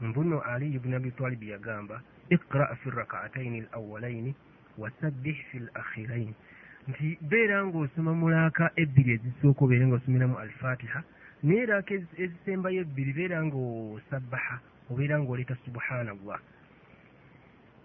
mbuno 0.00 0.36
aliyi 0.52 0.74
ibuni 0.76 0.94
abi 0.96 1.10
twalibi 1.16 1.50
yagamba 1.52 1.96
iqra 2.34 2.76
fi 2.80 2.88
rakaataini 2.90 3.58
al 3.60 3.68
awalaini 3.78 4.32
wasabbih 4.80 5.36
fi 5.48 5.56
l 5.64 5.68
akhiraini 5.80 6.34
nti 6.88 7.18
beera 7.20 7.64
ng'osoma 7.66 8.12
mulaaka 8.14 8.70
ebbiri 8.82 9.10
ezisooka 9.16 9.64
obeere 9.64 9.84
ng'osomeramu 9.86 10.36
alfatiha 10.38 11.00
naye 11.42 11.66
raaka 11.66 11.94
ezi- 11.94 12.16
ezisembayo 12.24 12.80
ebbiri 12.84 13.12
beera 13.12 13.38
ng'osabbaha 13.44 14.56
obeera 14.90 15.16
ng'oleeta 15.20 15.54
subhanallah. 15.64 16.40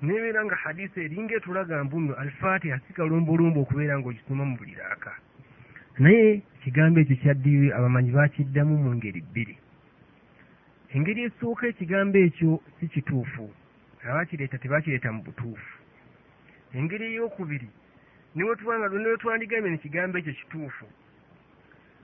Nebeera 0.01 0.45
nga 0.45 0.55
hadisi 0.55 0.99
eringa 1.05 1.35
etulaga 1.35 1.83
mbu 1.83 1.99
nno 1.99 2.13
alfatiha 2.23 2.79
si 2.87 2.93
kalombolombo 2.93 3.59
okubeera 3.61 3.99
ng'ogisoma 3.99 4.43
mu 4.45 4.55
buli 4.57 4.73
raaka 4.75 5.11
naye 5.99 6.41
ekigambo 6.59 6.99
ekyo 7.03 7.15
kyaddirwe 7.21 7.67
abamanyi 7.77 8.11
bakiddamu 8.11 8.75
mu 8.83 8.89
ngeri 8.95 9.21
bbiri. 9.21 9.55
Engeri 10.95 11.21
esooka 11.27 11.67
ekigambo 11.67 12.17
ekyo 12.17 12.61
si 12.79 12.87
kituufu 12.87 13.51
abakireeta 14.07 14.57
tebakireeta 14.57 15.11
mu 15.11 15.21
butuufu. 15.27 15.73
Engeri 16.73 17.05
eyokubiri 17.13 17.67
niwetwandigambye 18.35 19.71
nekigambo 19.71 20.17
ekyo 20.17 20.33
kituufu. 20.33 20.85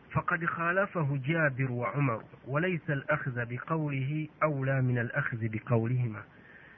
Fakad 0.09 0.45
khalafahu 0.45 1.17
jabiru 1.17 1.79
wa 1.79 1.93
umaru 1.93 2.27
walaisa 2.47 2.93
al 2.93 3.03
akhza 3.07 3.45
biqawlihi 3.45 4.29
aula 4.39 4.81
min 4.81 4.97
al 4.97 5.11
akhzi 5.13 5.49
biqawlihima. 5.49 6.23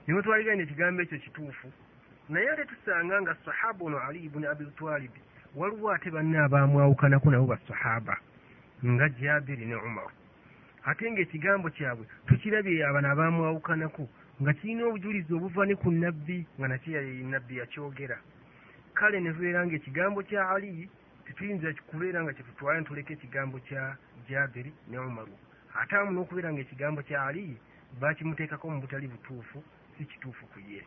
Niwe 0.07 0.22
twaligambye 0.23 0.64
ekigambo 0.64 1.02
ekyo 1.02 1.18
kituufu. 1.18 1.68
Naye 2.30 2.49
ate 2.49 2.65
tusanga 2.65 3.22
nga 3.22 3.36
sahaba 3.45 3.86
ono 3.86 3.99
ali 3.99 4.19
ibuni 4.26 4.45
abitwalibi 4.45 5.22
waliwo 5.56 5.91
ate 5.91 6.10
banne 6.11 6.38
abamwawukanako 6.40 7.32
nabo 7.32 7.45
basahaba 7.45 8.18
nga 8.86 9.10
jabiri 9.10 9.65
ne 9.65 9.76
umaru 9.76 10.15
ate 10.86 11.11
ngaekigambo 11.11 11.69
kyabwe 11.69 12.06
tukirabye 12.28 12.86
abano 12.88 13.07
abamwawukanako 13.11 14.07
nga 14.41 14.53
kirina 14.53 14.86
obujulizi 14.86 15.34
obuva 15.34 15.65
ne 15.65 15.76
ku 15.76 15.91
nabbi 15.91 16.48
nga 16.57 16.68
nakyo 16.68 17.02
nabbi 17.32 17.57
yakyogera 17.60 18.18
kale 18.94 19.20
ne 19.20 19.34
tubeera 19.34 19.66
nga 19.66 19.76
ekigambo 19.76 20.20
kya 20.24 20.50
ali 20.50 20.90
tetuyinza 21.26 21.74
kubeera 21.90 22.24
nga 22.24 22.34
kyetutwala 22.34 22.80
ne 22.80 22.86
tuleka 22.86 23.14
ekigambo 23.14 23.58
kya 23.68 23.98
jabiri 24.28 24.72
ne 24.90 24.98
umaru 25.00 25.36
ate 25.80 25.94
amu 25.96 26.12
n'okubeera 26.12 26.52
nga 26.52 26.62
ekigambo 26.62 27.02
kya 27.02 27.20
ali 27.28 27.58
bakimuteekako 28.00 28.70
mu 28.70 28.82
butali 28.82 29.08
butuufu 29.08 29.64
si 29.98 30.06
kituufu 30.06 30.46
ku 30.52 30.60
ye. 30.60 30.82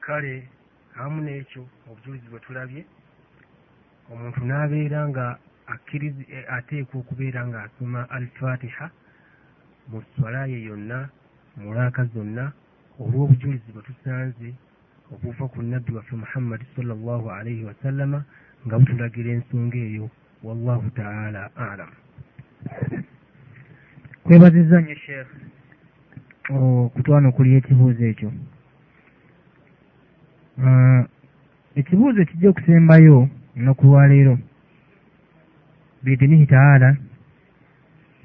Kale 0.00 0.48
awamu 0.96 1.20
n'ekyo 1.22 1.62
obujulizi 1.88 2.28
bwe 2.28 2.40
tulabye 2.40 2.82
omuntu 4.12 4.40
n'abeera 4.44 5.00
nga 5.08 5.26
akkirizi 5.74 6.24
eh, 6.32 6.44
ateekwa 6.56 7.00
okubeera 7.00 7.40
ng'asoma 7.48 8.00
alfatiha 8.16 8.86
mu 9.90 9.98
swala 10.12 10.46
ye 10.52 10.58
yonna 10.68 10.98
mu 11.60 11.68
laaka 11.76 12.04
zonna 12.12 12.44
olw'obujulizi 13.00 13.68
bwe 13.72 13.82
tusanze 13.88 14.48
obuva 15.12 15.48
ku 15.48 15.62
nabbi 15.62 15.92
waffe 15.92 16.16
muhammadi 16.16 16.64
sallallahu 16.76 17.30
alaihi 17.30 17.64
wasallama 17.64 18.24
nga 18.66 18.78
butulagira 18.78 19.30
ensonga 19.32 19.76
eyo 19.76 20.10
wallahu 20.42 20.90
taala 20.90 21.50
alam. 21.56 21.90
Kwebazizza 24.24 24.80
nnyo 24.80 24.94
sheekh 25.04 25.30
okutwana 26.50 27.28
okuli 27.28 27.56
ekibuuzo 27.58 28.04
ekyo. 28.12 28.30
Ah, 30.62 31.04
ekibuuzo 31.80 32.24
kijja 32.24 32.48
okusembayo 32.50 33.28
olunaku 33.56 33.86
lwaleero 33.86 34.38
biidinihi 36.02 36.46
taala 36.46 36.96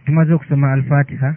tumaze 0.06 0.34
okusoma 0.34 0.72
alfatiha 0.72 1.36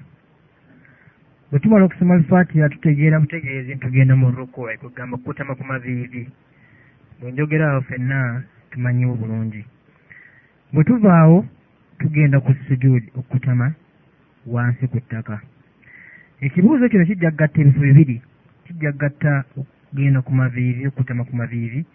bwe 1.57 1.62
tumala 1.62 1.85
okusoma 1.85 2.15
alfatiha 2.15 2.69
tutegeera 2.69 3.20
butegeezi 3.20 3.77
tugenda 3.77 4.16
mu 4.16 4.31
ruku 4.31 4.69
kugamba 4.81 5.16
kukutama 5.16 5.55
ku 5.55 5.65
maviivi. 5.65 6.28
Bwe 7.20 7.33
njogera 7.33 7.70
awo 7.70 7.81
ffenna 7.81 8.43
tumanyiwo 8.70 9.15
bulungi. 9.15 9.65
Bwe 10.73 10.85
tuvaawo 10.85 11.47
tugenda 11.99 12.41
ku 12.41 12.53
sujudi 12.69 13.09
okukutama 13.16 13.73
wansi 14.47 14.87
ku 14.87 15.01
ttaka. 15.01 15.41
Ekibuuzo 16.41 16.89
kino 16.89 17.05
kijja 17.05 17.31
kugatta 17.31 17.61
ebifo 17.61 17.81
bibiri. 17.81 18.23
Kijja 18.65 18.93
kugatta 18.93 19.45
okugenda 19.57 20.20
ku 20.23 20.33
maviivi 20.33 20.87
okutama 20.87 21.24
ku 21.24 21.37
maviivi 21.37 21.87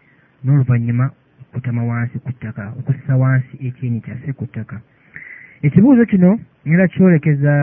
n'oluvannyuma 0.44 1.12
okutama 1.42 1.84
wansi 1.84 2.18
ku 2.20 2.32
ttaka 2.34 2.74
okussa 2.80 3.14
wansi 3.16 3.54
ekyeni 3.62 4.02
kyaffe 4.02 4.34
ku 4.34 4.46
ttaka. 4.46 4.82
Ekibuuzo 5.62 6.06
kino 6.06 6.40
era 6.66 6.88
kyolekeza 6.88 7.54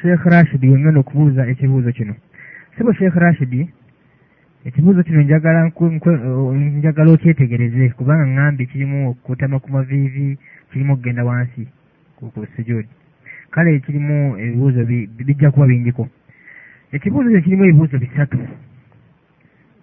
sheekh 0.00 0.24
rashidi 0.24 0.68
wengenda 0.68 1.00
okubuuza 1.00 1.46
ekibuuzo 1.46 1.92
kino. 1.92 2.14
Sebo 2.78 2.92
sheekh 2.92 3.14
rashidi 3.14 3.70
ekibuuzo 4.64 5.02
kino 5.02 5.20
njagala 5.22 7.12
okyetegereze 7.12 7.88
kubanga 7.96 8.24
ŋŋambye 8.26 8.66
kirimu 8.66 9.08
okutama 9.10 9.58
ku 9.60 9.70
maviivi 9.72 10.38
kirimu 10.72 10.92
okugenda 10.92 11.24
wansi 11.24 11.68
ku 12.16 12.46
sujudi 12.56 12.88
kale 13.50 13.78
kirimu 13.80 14.36
ebibuuzo 14.38 14.84
bi- 14.84 15.06
bi- 15.06 15.24
bijja 15.24 15.50
kuba 15.50 15.66
bingiko. 15.66 16.08
Ekibuuzo 16.92 17.28
kino 17.28 17.40
kirimu 17.42 17.64
ebibuuzo 17.64 17.98
bisatu. 17.98 18.38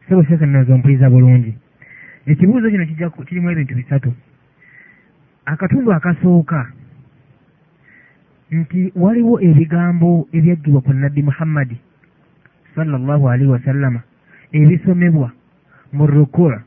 Sebo 0.08 0.24
sheekh 0.24 0.42
nnozo 0.42 0.78
mpuliriza 0.78 1.10
bulungi. 1.10 1.54
Ekibuuzo 2.26 2.70
kino 2.70 2.86
kirimu 3.26 3.50
ebintu 3.52 3.76
bisatu. 3.76 4.14
Akatundu 5.46 5.94
akasooka 5.94 6.68
nti 8.52 8.92
waliwo 8.96 9.36
ebigambo 9.48 10.28
ebyagibwa 10.38 10.82
ku 10.86 10.92
nabbi 10.94 11.22
muhammadi 11.24 11.78
sallallahu 12.76 13.24
alaihi 13.32 13.52
wasallama 13.52 14.02
ebisomebwa 14.60 15.32
mu 15.96 16.04
rukura 16.08 16.60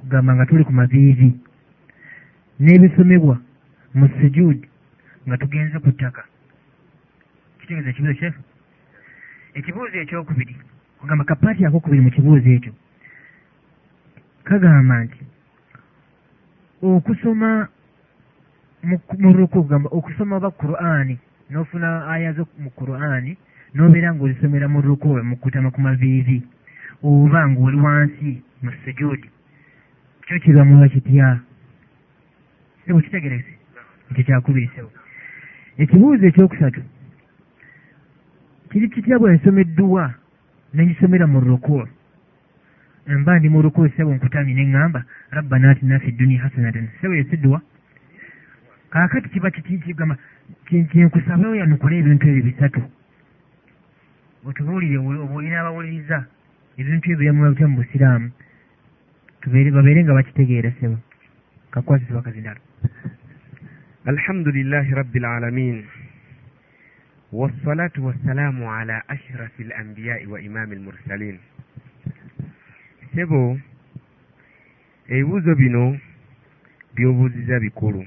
kugamba 0.00 0.30
nga 0.34 0.46
tuli 0.48 0.64
ku 0.64 0.72
maviivi 0.72 1.28
n'ebisomebwa 2.62 3.36
mu 3.98 4.06
sujudi 4.16 4.66
nga 5.26 5.36
tugenze 5.38 5.76
ku 5.78 5.90
ttaka. 5.92 6.22
Kitegeeza 7.60 7.88
ekibuuzo 7.90 8.14
kyefu 8.18 8.40
ekibuuzo 9.58 9.96
ekyokubiri 10.02 10.54
kugamba 10.98 11.24
kapaati 11.24 11.62
akokubiri 11.66 12.02
mu 12.02 12.10
kibuuzo 12.14 12.48
ekyo 12.56 12.72
kagamba 14.48 14.94
nti 15.04 15.20
okusoma 16.82 17.68
mu 18.82 19.32
ruku 19.32 19.62
kugamba 19.62 19.88
okusoma 19.90 20.36
oba 20.36 20.50
qur'ani 20.50 21.18
n'ofuna 21.50 22.06
aya 22.08 22.32
zo 22.32 22.46
mu 22.58 22.70
qur'ani 22.70 23.36
n'obeera 23.74 24.10
ng'ozisomera 24.14 24.66
mu 24.68 24.80
ruku 24.80 25.08
mu 25.22 25.36
kutama 25.36 25.70
ku 25.70 25.80
maviivi 25.80 26.42
oba 27.02 27.46
ng'oli 27.46 27.78
wansi 27.78 28.42
mu 28.62 28.70
sujudi. 28.84 29.28
Kyo 30.26 30.38
kibamuba 30.38 30.88
kitya? 30.88 31.40
Sebo 32.86 33.00
kitegereze 33.00 33.52
ekyo 34.10 34.22
kyakubiri 34.24 34.70
sebo 34.74 34.90
ekibuuzo 35.78 36.26
ekyokusatu. 36.26 36.82
Kiri 38.70 38.88
kitya 38.88 39.18
bwe 39.18 39.34
nsomeddwa 39.34 40.14
nengisomera 40.74 41.26
mu 41.26 41.40
ruku? 41.40 41.86
Mba 43.06 43.38
ndi 43.38 43.48
mu 43.48 43.62
ruku 43.62 43.88
sebo 43.96 44.10
nkutamye 44.14 44.54
ne 44.54 44.64
ŋŋamba 44.66 45.04
rabbana 45.30 45.70
atina 45.70 45.98
fi 45.98 46.10
dunia 46.12 46.42
hasanatan. 46.42 46.88
Sebo 47.00 47.14
yesiddwa 47.14 47.62
kaakati 48.91 49.29
kiba 49.29 49.51
kiti 49.51 49.77
kigamba 49.77 50.17
kyenkusaba 50.67 51.47
oyanukule 51.49 51.95
ebintu 51.99 52.25
ebyo 52.29 52.43
bisatu 52.47 52.81
otubuulire 54.47 54.97
obuulina 54.97 55.59
abawuliriza 55.61 56.17
ebintu 56.79 57.05
ebyo 57.11 57.19
byamula 57.19 57.49
bitya 57.51 57.67
mu 57.67 57.75
busiraamu 57.81 58.27
tubeere 59.41 59.69
babeere 59.71 59.99
nga 60.03 60.17
bakitegeera 60.17 60.71
sebo 60.79 60.97
kakwasisa 61.71 62.13
bakazindalo 62.19 62.61
الحمد 64.07 64.47
لله 64.47 64.95
رب 64.95 65.15
العالمين 65.17 65.85
والصلاة 67.31 67.91
والسلام 67.97 68.63
على 68.63 69.01
أشرف 69.09 69.59
الأنبياء 69.59 70.25
وإمام 70.25 70.71
المرسلين 70.71 71.39
sebo 73.15 73.59
ebibuuzo 75.09 75.55
bino 75.55 75.99
by'obuuziza 76.95 77.59
bikulu 77.59 78.05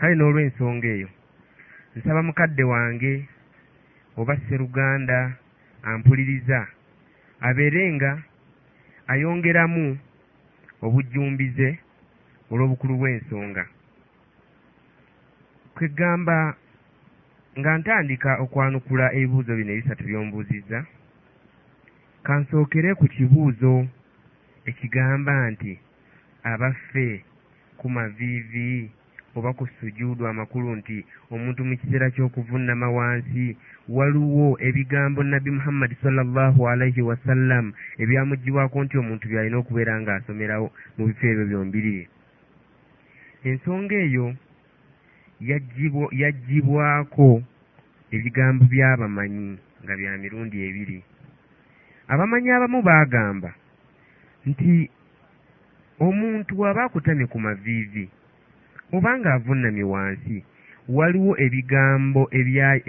Kale 0.00 0.14
n'olw'ensonga 0.16 0.88
eyo 0.96 1.08
nsaba 1.96 2.20
mukadde 2.26 2.64
wange 2.72 3.12
oba 4.20 4.34
sseruganda 4.36 5.18
ampuliriza 5.90 6.60
abeere 7.48 7.82
nga 7.94 8.10
ayongeramu 9.12 9.86
obujjumbize 10.84 11.68
olw'obukulu 12.50 12.94
bw'ensonga. 13.00 13.64
Kwegamba 15.74 16.36
nga 17.58 17.70
ntandika 17.78 18.30
okwanukula 18.44 19.06
ebibuuzo 19.18 19.52
bino 19.58 19.70
ebisatu 19.72 20.02
by'ombuuzizza 20.08 20.78
kansookere 22.26 22.90
ku 23.00 23.04
kibuuzo 23.14 23.74
ekigamba 24.70 25.34
nti 25.52 25.72
abaffe 26.50 27.08
ku 27.78 27.86
maviivi 27.94 28.70
oba 29.36 29.50
ku 29.52 29.64
sujuudu 29.78 30.26
amakulu 30.26 30.76
nti 30.76 30.96
omuntu 31.30 31.60
mu 31.68 31.74
kiseera 31.80 32.10
ky'okuvunnama 32.14 32.88
wansi 32.90 33.56
waliwo 33.88 34.58
ebigambo 34.68 35.22
nabbi 35.22 35.50
muhammadi 35.50 35.94
sallallahu 36.02 36.60
alaihi 36.68 37.02
wasallam 37.02 37.72
ebyamugibwako 38.02 38.76
nti 38.84 38.94
omuntu 38.98 39.24
byalina 39.30 39.56
okubeera 39.58 39.94
ng'asomerawo 40.00 40.68
mu 40.96 41.02
bifo 41.08 41.24
ebyo 41.30 41.44
byombirire 41.50 42.04
ensonga 43.48 43.96
eyo 44.06 44.26
yagibwako 46.20 47.28
ebigambo 48.14 48.62
by'abamanyi 48.72 49.58
nga 49.82 49.94
bya 49.96 50.12
mirundi 50.18 50.56
ebiri. 50.68 50.98
Abamanyi 52.12 52.50
abamu 52.50 52.82
baagamba 52.82 53.50
nti 54.46 54.90
omuntu 56.06 56.54
aba 56.68 56.84
akutamye 56.84 57.24
ku 57.32 57.38
maviivi 57.44 58.04
oba 58.92 59.10
ng'avunnamye 59.18 59.84
wansi 59.92 60.44
waliwo 60.88 61.32
ebigambo 61.44 62.22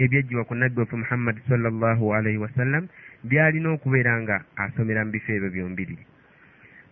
ebyajjibwa 0.02 0.44
ku 0.44 0.54
nabbi 0.54 0.80
waffe 0.80 0.96
muhammadi 0.96 1.40
sallallahu 1.48 2.14
alaihi 2.14 2.42
wasallam 2.44 2.88
byalina 3.24 3.68
okubeera 3.76 4.12
nga 4.22 4.36
asomera 4.64 5.04
mu 5.04 5.10
bifo 5.14 5.30
ebyo 5.32 5.50
byombiriri 5.54 6.04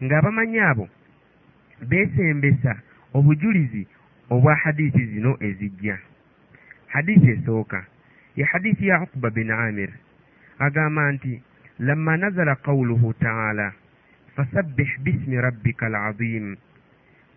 ng'abamanyi 0.05 0.61
abo 0.70 0.87
beesembesa 1.89 2.73
obujulizi 3.15 3.87
obwa 4.31 4.55
hadiisi 4.55 5.07
zino 5.07 5.37
ezijja. 5.41 5.99
Hadiisi 6.87 7.31
esooka 7.31 7.87
ye 8.37 8.45
hadiisi 8.45 8.87
ya 8.87 9.03
uqba 9.03 9.31
bin 9.31 9.51
amir 9.51 9.91
agamba 10.59 11.12
nti 11.12 11.43
lamma 11.78 12.16
nazala 12.16 12.55
qawluhu 12.57 13.12
taala 13.15 13.73
fasabbih 14.37 14.99
bismi 14.99 15.41
rabbika 15.41 15.87
alazim 15.87 16.57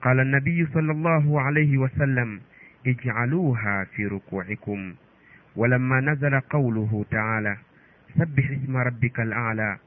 قال 0.03 0.19
النبي 0.19 0.65
صلى 0.73 0.91
الله 0.91 1.41
عليه 1.41 1.77
وسلم 1.77 2.39
اجعلوها 2.87 3.83
في 3.83 4.05
ركوعكم. 4.07 4.93
ولما 5.55 5.99
نزل 5.99 6.39
قوله 6.39 7.05
تعالى 7.11 7.57
سبح 8.19 8.45
اسم 8.51 8.77
ربك 8.77 9.19
الأعلى. 9.19 9.77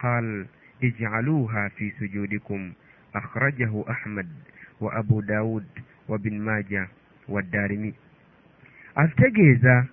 قال 0.00 0.46
اجعلوها 0.84 1.68
في 1.68 1.90
سجودكم. 1.90 2.72
أخرجه 3.14 3.84
أحمد 3.90 4.28
وأبو 4.80 5.20
داود 5.20 5.66
وابن 6.08 6.34
ماجة 6.40 6.88
والدارمي. 7.28 7.94
ategeeza 8.96 9.86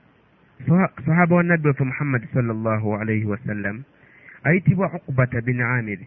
sahaba 1.05 1.35
wa 1.35 1.43
nabbi 1.43 1.67
waffe 1.67 1.83
muhammadi 1.83 2.27
salllahu 2.33 2.95
alaihi 2.97 3.25
wasallam 3.25 3.83
ayitibwa 4.43 4.93
ukubata 4.93 5.41
bin 5.41 5.61
amir 5.61 5.99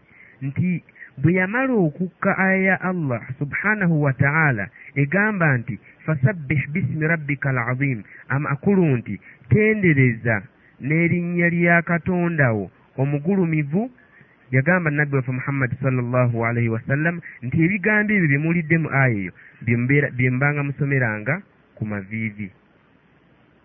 nti 0.43 0.85
bwe 1.23 1.33
yamala 1.39 1.73
okukka 1.87 2.31
aya 2.39 2.57
ya 2.63 2.77
allah 2.81 3.23
subhanahu 3.39 4.03
wa 4.03 4.13
ta'ala 4.13 4.69
egamba 4.95 5.59
nti 5.59 5.79
fasabbih 6.07 6.63
bismi 6.73 7.07
rabbika 7.07 7.49
alazim 7.51 8.03
amakulu 8.29 8.97
nti 8.97 9.21
tendereza 9.49 10.43
n'erinnya 10.81 11.49
lya 11.55 11.83
katondawo 11.83 12.71
omugulumivu 12.99 13.91
yagamba 14.51 14.91
nabbi 14.91 15.17
waffe 15.17 15.33
muhammadi 15.33 15.77
sallallahu 15.83 16.47
alaihi 16.47 16.69
wasallam 16.69 17.21
nti 17.43 17.57
ebigambo 17.65 18.11
ebyo 18.15 18.29
bye 18.29 18.39
muwulidde 18.43 18.77
mu 18.83 18.89
aya 18.91 19.17
eyo 19.19 19.33
bye 20.17 20.31
mbanga 20.31 20.63
musomeranga 20.67 21.35
ku 21.75 21.83
maviivi. 21.87 22.49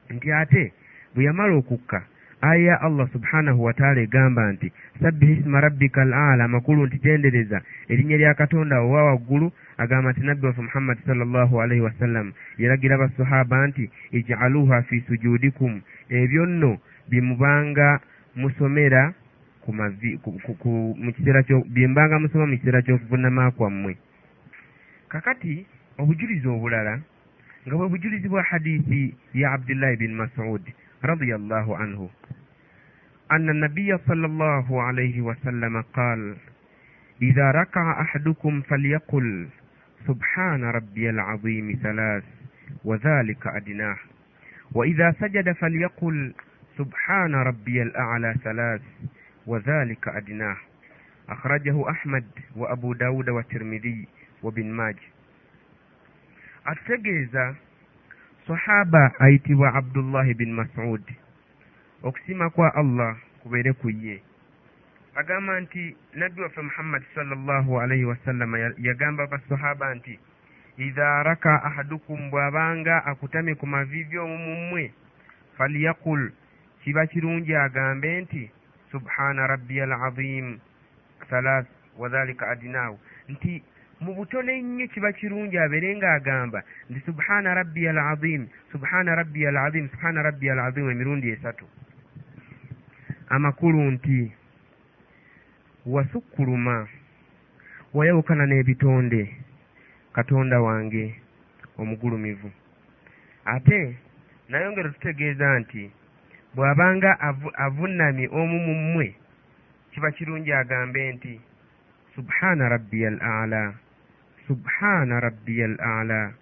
Nti 0.09 0.27
ate 0.31 0.73
bwe 1.13 1.23
yamala 1.27 1.53
okukka 1.61 1.99
aya 2.41 2.64
ya 2.64 2.82
allah 2.82 3.07
subhanahu 3.14 3.64
wataala 3.64 4.02
egamba 4.02 4.52
nti 4.52 4.72
sabbihi 5.02 5.34
isma 5.34 5.61
rabbika 5.61 6.02
al 6.02 6.14
ala 6.14 6.44
amakulu 6.45 6.86
nti 6.86 6.98
tendereza. 6.99 7.61
Erinnya 7.90 8.18
lya 8.18 8.34
katonda 8.34 8.80
owa 8.82 9.03
waggulu 9.03 9.52
agamba 9.78 10.11
nti 10.11 10.22
nabbi 10.22 10.45
waffe 10.48 10.61
muhammadi 10.61 11.02
sallallahu 11.06 11.61
alaihi 11.61 11.82
wasallam 11.82 12.34
yalagira 12.57 12.98
basahaba 12.98 13.68
nti 13.68 13.90
ijaluha 14.11 14.82
fi 14.82 15.02
sujudikum. 15.07 15.82
Ebyo 16.10 16.45
nno 16.45 16.78
bye 17.10 17.22
mubanga 17.22 17.99
musomera 18.36 19.14
mbanga 21.90 22.20
musoma 22.20 22.45
mu 22.48 22.57
kiseera 22.57 22.82
ky'okuvunama 22.82 23.52
kwammwe. 23.52 23.98
Kakati 25.10 25.66
obujulizi 25.98 26.48
obulala 26.48 26.99
nga 27.68 27.76
bwe 27.78 27.88
bujulizi 27.90 28.28
bwa 28.30 28.44
hadiisi 28.44 29.16
ya 29.34 29.52
abdullahi 29.52 29.95
bin 29.98 30.14
masud 30.16 30.61
رضي 31.05 31.35
الله 31.35 31.77
عنه 31.77 32.09
أن 33.31 33.49
النبي 33.49 33.97
صلى 33.97 34.26
الله 34.26 34.81
عليه 34.84 35.21
وسلم 35.21 35.81
قال 35.81 36.35
إذا 37.21 37.51
ركع 37.51 38.01
أحدكم 38.01 38.61
فليقل 38.61 39.47
سبحان 40.07 40.63
ربي 40.63 41.09
العظيم 41.09 41.80
ثلاث 41.84 42.23
وذلك 42.84 43.47
أدناه 43.47 43.97
وإذا 44.71 45.15
سجد 45.19 45.51
فليقل 45.51 46.34
سبحان 46.77 47.35
ربي 47.35 47.81
الأعلى 47.81 48.35
ثلاث 48.43 48.81
وذلك 49.47 50.07
أدناه 50.07 50.57
أخرجه 51.30 51.89
أحمد 51.89 52.26
وأبو 52.55 52.93
داود 52.93 53.30
والترمذي 53.30 54.07
وبن 54.43 54.71
ماجه 54.71 55.09
ategeeza 56.65 57.55
sahaba 58.49 59.13
ayitibwa 59.19 59.73
abdullahi 59.77 60.34
bin 60.34 60.53
masud. 60.53 61.01
Okusima 62.03 62.49
kwa 62.49 62.73
allah 62.76 63.15
kubeere 63.43 63.73
ku 63.73 63.89
ye. 63.89 64.21
Agamba 65.15 65.59
nti 65.61 65.95
nabbi 66.13 66.41
waffe 66.41 66.61
muhammadi 66.61 67.05
sallallahu 67.15 67.80
alaihi 67.81 68.05
wasallama 68.05 68.57
yagamba 68.77 69.27
basahaba 69.27 69.95
nti 69.95 70.19
idha 70.77 71.23
raka 71.23 71.63
ahadukum 71.63 72.30
bw'abanga 72.31 73.05
akutamye 73.05 73.53
ku 73.55 73.67
mavivi 73.67 74.17
omu 74.17 74.38
mummwe 74.38 74.91
falyaqul 75.57 76.31
kiba 76.81 77.05
kirungi 77.07 77.55
agambe 77.55 78.21
nti 78.21 78.49
subhana 78.91 79.47
rabbiya 79.47 79.84
alazim 79.84 80.57
thalath 81.30 81.67
wadhalika 81.97 82.47
adinahu 82.47 82.97
nti 83.30 83.63
mu 84.01 84.11
butone 84.15 84.51
ennyo 84.59 84.88
kiba 84.88 85.11
kirungi 85.11 85.57
abeere 85.59 85.89
ng'agamba 85.97 86.59
nti 86.89 86.99
subhana 87.07 87.53
rabbiya 87.53 87.91
alazim 87.91 88.47
subhana 88.71 89.15
rabbiya 89.15 89.49
alazim 89.49 89.89
subhana 89.91 90.21
rabbiya 90.23 90.53
alazim 90.53 90.89
emirundi 90.89 91.27
esatu. 91.35 91.65
Amakulu 93.30 93.80
nti 93.91 94.31
wasukkuluma 95.85 96.88
wayawukana 97.93 98.45
n'ebitonde 98.47 99.21
katonda 100.15 100.61
wange 100.61 101.05
omugulumivu. 101.77 102.49
Ate 103.45 103.80
nayongera 104.49 104.89
tutegeeza 104.95 105.59
nti 105.59 105.91
bw'abanga 106.55 107.11
avunnamye 107.65 108.26
omu 108.39 108.57
mu 108.65 108.73
mmwe 108.81 109.07
kiba 109.91 110.09
kirungi 110.15 110.51
agambe 110.53 111.01
nti 111.13 111.34
subhana 112.15 112.69
rabbiya 112.69 113.07
al 113.11 113.19
ala 113.43 113.63
subhana 114.49 115.19
rabbiya 115.21 115.65
al 115.65 115.77
ala. 115.80 116.34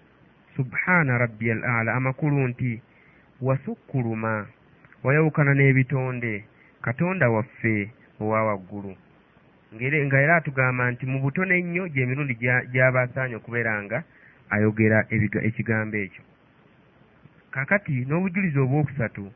Subhana 0.56 1.18
rabbiya 1.20 1.60
al 1.60 1.64
ala 1.64 1.94
amakulu 2.00 2.48
nti 2.48 2.80
wasukkuluma 3.42 4.48
wayawukana 5.04 5.54
n'ebitonde. 5.54 6.44
Katonda 6.82 7.30
waffe 7.30 7.92
owa 8.20 8.44
waggulu. 8.44 8.96
Nga 9.76 10.20
era 10.24 10.36
atugamba 10.40 10.92
nti 10.92 11.06
mu 11.06 11.20
butono 11.20 11.52
ennyo 11.52 11.84
gy'emirundi 11.92 12.34
gy'aba 12.72 13.02
asaanye 13.02 13.36
okubeera 13.36 13.84
nga 13.84 14.00
ayogera 14.56 15.04
ekigambo 15.48 15.98
ekyo. 16.00 16.24
Kakati 17.52 18.08
n'obujulizi 18.08 18.60
obwokusatu 18.64 19.28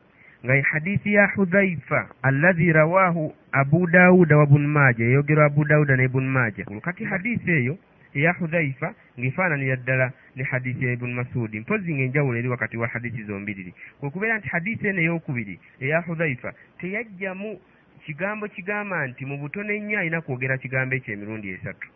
nga 0.44 0.54
ye 0.54 0.62
hadisi 0.62 1.14
ya 1.14 1.26
hudhaifa 1.26 2.08
alladhi 2.22 2.72
rawahu 2.72 3.34
abu 3.52 3.86
dauda 3.86 4.36
wa 4.36 4.46
bun 4.46 4.66
maja 4.66 5.04
eyogerwa 5.04 5.44
abu 5.44 5.64
dauda 5.64 5.96
ne 5.96 6.08
bun 6.08 6.26
maja 6.26 6.64
kati 6.82 7.04
hadisi 7.04 7.50
eyo 7.50 7.78
eya 8.14 8.32
hudhaifa 8.32 8.94
ng'efaananira 9.18 9.76
ddala 9.76 10.12
ne 10.36 10.42
hadisi 10.44 10.84
ya 10.84 10.92
ibuni 10.92 11.14
masudi 11.14 11.60
mpozi 11.60 11.94
ng'enjawulo 11.94 12.38
eri 12.38 12.48
wakati 12.48 12.76
wa 12.76 12.86
hadisi 12.88 13.22
zombiriri 13.24 13.74
kwe 14.00 14.10
kubeera 14.10 14.38
nti 14.38 14.48
hadisi 14.48 14.86
eno 14.88 15.00
eyokubiri 15.00 15.58
eya 15.80 16.00
hudhaifa 16.00 16.54
teyajjamu 16.78 17.60
kigambo 18.04 18.48
kigamba 18.48 19.06
nti 19.06 19.22
mu 19.26 19.36
butono 19.38 19.70
ennyo 19.72 19.98
alina 19.98 20.20
kwogera 20.20 20.58
kigambo 20.58 20.94
ekyo 20.96 21.14
emirundi 21.14 21.48
esatu. 21.54 21.88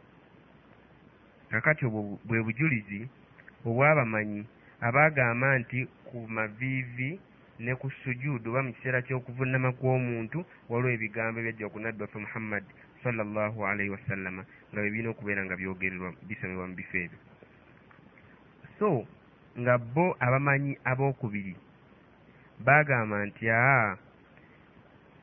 Kakati 1.50 1.82
obwo 1.86 2.18
bwe 2.26 2.42
bujulizi 2.46 3.00
obw'abamanyi 3.68 4.42
abaagamba 4.86 5.48
nti 5.60 5.78
ku 6.06 6.18
maviivi 6.36 7.10
ne 7.64 7.72
ku 7.80 7.88
sujuudu 8.02 8.50
oba 8.50 8.60
mu 8.66 8.70
kiseera 8.74 9.02
ky'okuvunnama 9.06 9.70
kw'omuntu 9.78 10.38
waliwo 10.70 10.90
ebigambo 10.96 11.36
ebyajja 11.40 11.66
ku 11.72 11.78
nabbi 11.80 12.02
waffe 12.02 12.18
muhammad 12.24 12.64
sallallahu 13.02 13.58
alaihi 13.70 13.90
wasallama 13.96 14.42
nga 14.76 14.84
bye 14.84 14.92
birina 14.92 15.10
okubeera 15.10 15.40
nga 15.44 15.56
byogererwa 15.56 16.12
bisomebwa 16.28 16.68
mu 16.68 16.74
bifo 16.76 16.96
ebyo. 17.00 17.18
So 18.78 19.08
nga 19.56 19.80
bo 19.80 20.12
abamanyi 20.20 20.76
abookubiri 20.84 21.56
baagamba 22.60 23.24
nti 23.24 23.48
aa 23.48 23.96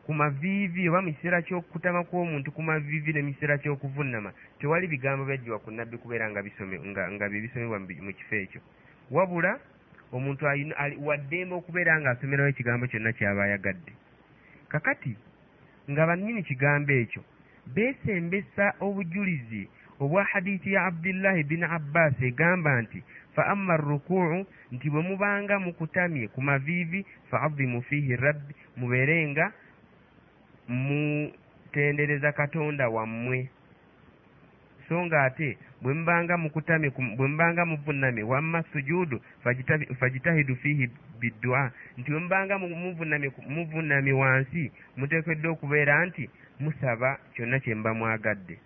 ku 0.05 0.11
maviivi 0.13 0.89
oba 0.89 1.05
mu 1.05 1.13
kiseera 1.13 1.45
ky'okutama 1.45 2.01
kw'omuntu 2.09 2.49
ku 2.49 2.61
maviivi 2.65 3.13
ne 3.13 3.21
mu 3.21 3.29
kiseera 3.37 3.61
ky'okuvunnama 3.61 4.33
tewali 4.57 4.89
bigambo 4.89 5.21
byajjibwa 5.29 5.61
ku 5.61 5.69
nabbi 5.69 6.01
kubeera 6.01 6.25
nga 6.33 6.41
bye 7.29 7.41
bisomebwa 7.45 7.77
mu 7.77 8.11
kifo 8.17 8.35
ekyo. 8.35 8.61
Wabula 9.13 9.61
omuntu 10.09 10.49
waddembe 11.05 11.53
okubeera 11.61 12.01
ng'asomerawo 12.01 12.49
ekigambo 12.49 12.89
kyonna 12.89 13.13
kyaba 13.13 13.45
ayagadde 13.45 13.93
kakati 14.65 15.13
nga 15.85 16.09
bannyini 16.09 16.41
kigambo 16.41 16.89
ekyo 16.89 17.21
beesembesa 17.67 18.73
obujulizi 18.79 19.69
obwa 19.99 20.23
hadiisi 20.23 20.73
ya 20.73 20.85
abdullahi 20.85 21.43
bin 21.43 21.63
abbas 21.63 22.13
egamba 22.21 22.81
nti 22.81 23.03
fa 23.35 23.45
amma 23.47 23.77
rukuu 23.77 24.45
nti 24.71 24.89
bwe 24.89 25.01
mubanga 25.01 25.59
mukutamye 25.59 26.27
ku 26.27 26.41
maviivi 26.41 27.05
fa 27.29 27.41
azimu 27.41 27.81
fiihi 27.81 28.15
rabbi 28.15 28.53
mubeere 28.77 29.27
nga 29.29 29.51
mutendereza 30.67 32.31
katonda 32.31 32.89
wammwe. 32.89 33.49
So 34.87 35.05
nga 35.05 35.23
ate 35.23 35.57
bwe 35.81 35.93
mubanga 35.93 36.37
mukutamye 36.37 36.89
bwe 36.89 37.27
mubanga 37.27 37.65
muvunnamye 37.65 38.23
wamma 38.23 38.63
sujuudu 38.63 39.21
fajitahidu 39.99 40.55
fiihi 40.55 40.89
biddua 41.19 41.71
nti 41.97 42.11
bwe 42.11 42.19
mubanga 42.19 42.59
muvunnamye 43.47 44.13
wansi 44.13 44.71
muteekeddwa 44.97 45.51
okubeera 45.51 46.05
nti 46.05 46.29
musaba 46.59 47.19
kyonna 47.33 47.59
kye 47.59 47.75
muba 47.75 47.93
mwagadde. 47.93 48.59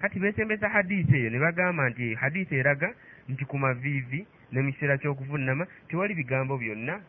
Kati 0.00 0.18
beesembesa 0.20 0.68
hadiisi 0.68 1.16
eyo 1.16 1.30
ne 1.30 1.38
bagamba 1.38 1.88
nti 1.90 2.14
hadiisi 2.14 2.54
eraga 2.56 2.94
nti 3.28 3.44
ku 3.44 3.58
maviivi 3.58 4.26
ne 4.52 4.60
mu 4.62 4.72
kiseera 4.72 4.98
ky'okuvunnama 4.98 5.66
tewali 5.88 6.14
bigambo 6.14 6.58
byonna 6.58 7.00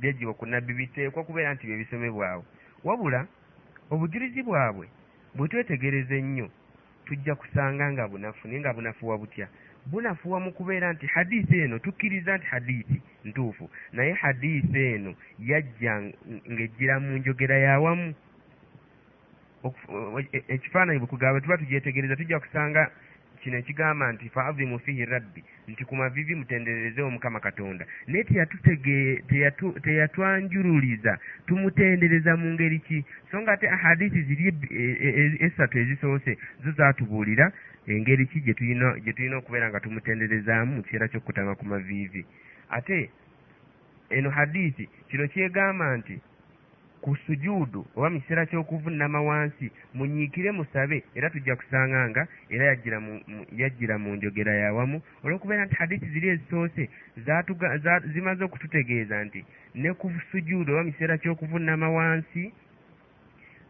byajjibwa 0.00 0.34
ku 0.34 0.46
nabbi 0.46 0.72
biteekwa 0.74 1.24
kubeera 1.24 1.54
nti 1.54 1.66
bye 1.66 1.76
bisomebwawo. 1.76 2.44
Wabula 2.84 3.26
obujulizi 3.90 4.42
bwabwe 4.42 4.86
bwe 5.34 5.48
twetegereza 5.48 6.14
ennyo 6.14 6.48
tujja 7.06 7.34
kusanga 7.34 7.92
nga 7.92 8.08
bunafu 8.08 8.48
naye 8.48 8.60
nga 8.60 8.72
bunafuwa 8.74 9.18
butya? 9.18 9.48
Bunafuwa 9.86 10.40
mu 10.40 10.52
kubeera 10.52 10.92
nti 10.92 11.06
hadiisi 11.06 11.58
eno 11.58 11.78
tukkiriza 11.78 12.36
nti 12.36 12.46
hadiisi 12.46 12.96
ntuufu 13.24 13.70
naye 13.92 14.12
hadiisi 14.12 14.78
eno 14.78 15.14
yajja 15.38 15.92
ng'ejjira 16.52 17.00
mu 17.00 17.16
njogera 17.18 17.56
yawamu 17.58 18.14
ekifaananyi 20.48 20.98
bwe 20.98 21.08
kugaba 21.08 21.40
tuba 21.40 21.58
tugyetegereza 21.58 22.16
tujja 22.16 22.40
kusanga 22.40 22.90
kino 23.42 23.56
ekigamba 23.58 24.12
nti 24.12 24.28
faazimu 24.28 24.78
fihi 24.78 25.04
rabbi 25.04 25.42
nti 25.68 25.84
ku 25.84 25.96
mavivi 25.96 26.34
mutenderezewo 26.34 27.10
mukama 27.10 27.40
katonda. 27.40 27.86
Naye 28.06 28.24
teyatwanjululiza 29.82 31.18
tumutendereza 31.46 32.36
mu 32.36 32.52
ngeri 32.54 32.78
ki? 32.78 33.04
So 33.30 33.40
nga 33.40 33.52
ate 33.52 33.68
ahadisi 33.68 34.22
ziri 34.22 34.54
esatu 35.40 35.78
ezisoose 35.78 36.38
zo 36.64 36.70
zaatubuulira 36.70 37.52
engeri 37.86 38.26
ki 38.26 38.40
gye 38.40 38.54
tulina 38.54 39.36
okubeera 39.36 39.68
nga 39.68 39.80
tumutenderezaamu 39.80 40.74
mu 40.76 40.82
kiseera 40.82 41.08
ky'okutama 41.08 41.54
ku 41.54 41.64
maviivi 41.66 42.24
ate 42.70 43.10
eno 44.10 44.30
hadisi 44.30 44.88
kino 45.08 45.26
kyegamba 45.28 45.96
nti 45.96 46.20
ku 47.02 47.16
sujuudu 47.26 47.80
oba 47.96 48.10
mu 48.10 48.20
kiseera 48.20 48.46
ky'okuvunnama 48.46 49.20
wansi 49.28 49.66
munyiikire 49.94 50.50
musabe 50.58 51.02
era 51.16 51.30
tujja 51.30 51.56
kusanga 51.56 52.08
nga 52.10 52.22
era 52.54 52.64
yajjira 53.60 53.98
mu 53.98 54.10
njogera 54.16 54.52
yawamu 54.62 54.98
olw'okubeera 55.24 55.66
nti 55.66 55.74
hadisi 55.80 56.06
ziri 56.12 56.28
ezisoose 56.34 56.82
zimaze 58.12 58.42
okututegeeza 58.44 59.16
nti 59.26 59.40
ne 59.74 59.90
ku 59.98 60.06
sujuudu 60.30 60.72
oba 60.72 60.84
mu 60.84 60.90
kiseera 60.92 61.20
ky'okuvunnama 61.22 61.88
wansi 61.96 62.42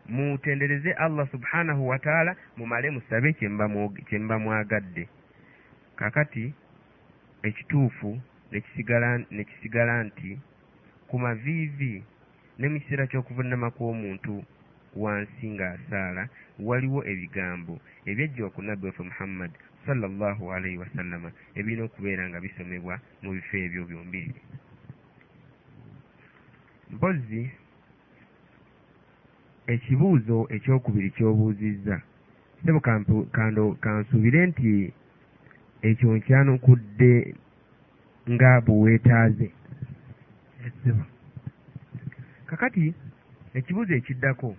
mutendereze 0.08 0.92
allah 0.92 1.28
subhanahu 1.30 1.88
wataala 1.88 2.36
mumale 2.56 2.90
musabe 2.90 3.32
kye 3.32 3.48
muba 4.18 4.38
mwagadde. 4.38 5.08
Kakati 5.96 6.54
ekituufu 7.42 8.20
nekisigala 9.30 10.04
nti 10.04 10.38
ku 11.08 11.18
maviivi 11.18 12.04
ne 12.58 12.66
mu 12.68 12.76
kiseera 12.80 13.06
ky'okuvunnama 13.10 13.68
kw'omuntu 13.76 14.44
wansi 15.02 15.46
ng'asaala 15.54 16.22
waliwo 16.66 17.00
ebigambo 17.12 17.74
ebyajjiwa 18.10 18.48
ku 18.54 18.60
nabbi 18.62 18.86
waffe 18.86 19.02
muhammad 19.10 19.50
sallallahu 19.86 20.44
alaihi 20.54 20.78
wasallama 20.82 21.28
ebirina 21.58 21.82
okubeera 21.88 22.28
nga 22.28 22.38
bisomebwa 22.44 22.94
mu 23.22 23.30
bifo 23.34 23.56
ebyo 23.56 23.82
byombiri 23.88 24.34
mpozi 26.92 27.42
ekibuuzo 29.66 30.38
ekyokubiri 30.56 31.08
ky'obuuzizza. 31.16 31.96
Sebo 32.62 32.80
kansuubire 33.82 34.40
nti 34.46 34.72
ekyo 35.88 36.08
nkyanukudde 36.16 37.12
nga 38.32 38.50
buweetaaze 38.64 39.48
kakati 42.52 42.94
ekibuuzo 43.58 43.92
ekiddako 43.96 44.56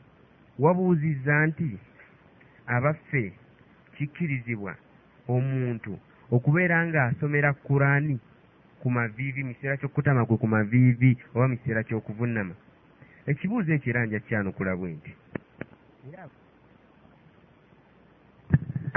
wabuuzizza 0.63 1.35
nti 1.47 1.69
abaffe 2.75 3.23
kikkirizibwa 3.95 4.73
omuntu 5.35 5.93
okubeera 6.35 6.77
ng'asomera 6.87 7.49
kuraani 7.65 8.17
ku 8.81 8.87
maviivi 8.95 9.41
mu 9.45 9.53
kiseera 9.53 9.77
ky'okutama 9.77 10.25
kwe 10.25 10.35
ku 10.41 10.47
maviivi 10.53 11.11
oba 11.35 11.45
mu 11.49 11.55
kiseera 11.57 11.85
ky'okuvunnama. 11.87 12.55
Ekibuuzo 13.29 13.69
ekyo 13.73 13.89
era 13.91 14.05
nja 14.05 14.19
kyanukula 14.25 14.73
bwe 14.75 14.89
nti 14.97 15.11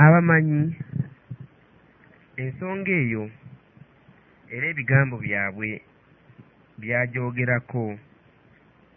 abamanyi 0.05 0.61
ensonga 2.43 2.93
eyo 3.03 3.25
era 4.55 4.65
ebigambo 4.73 5.17
byabwe 5.25 5.69
byagyogerako 6.81 7.85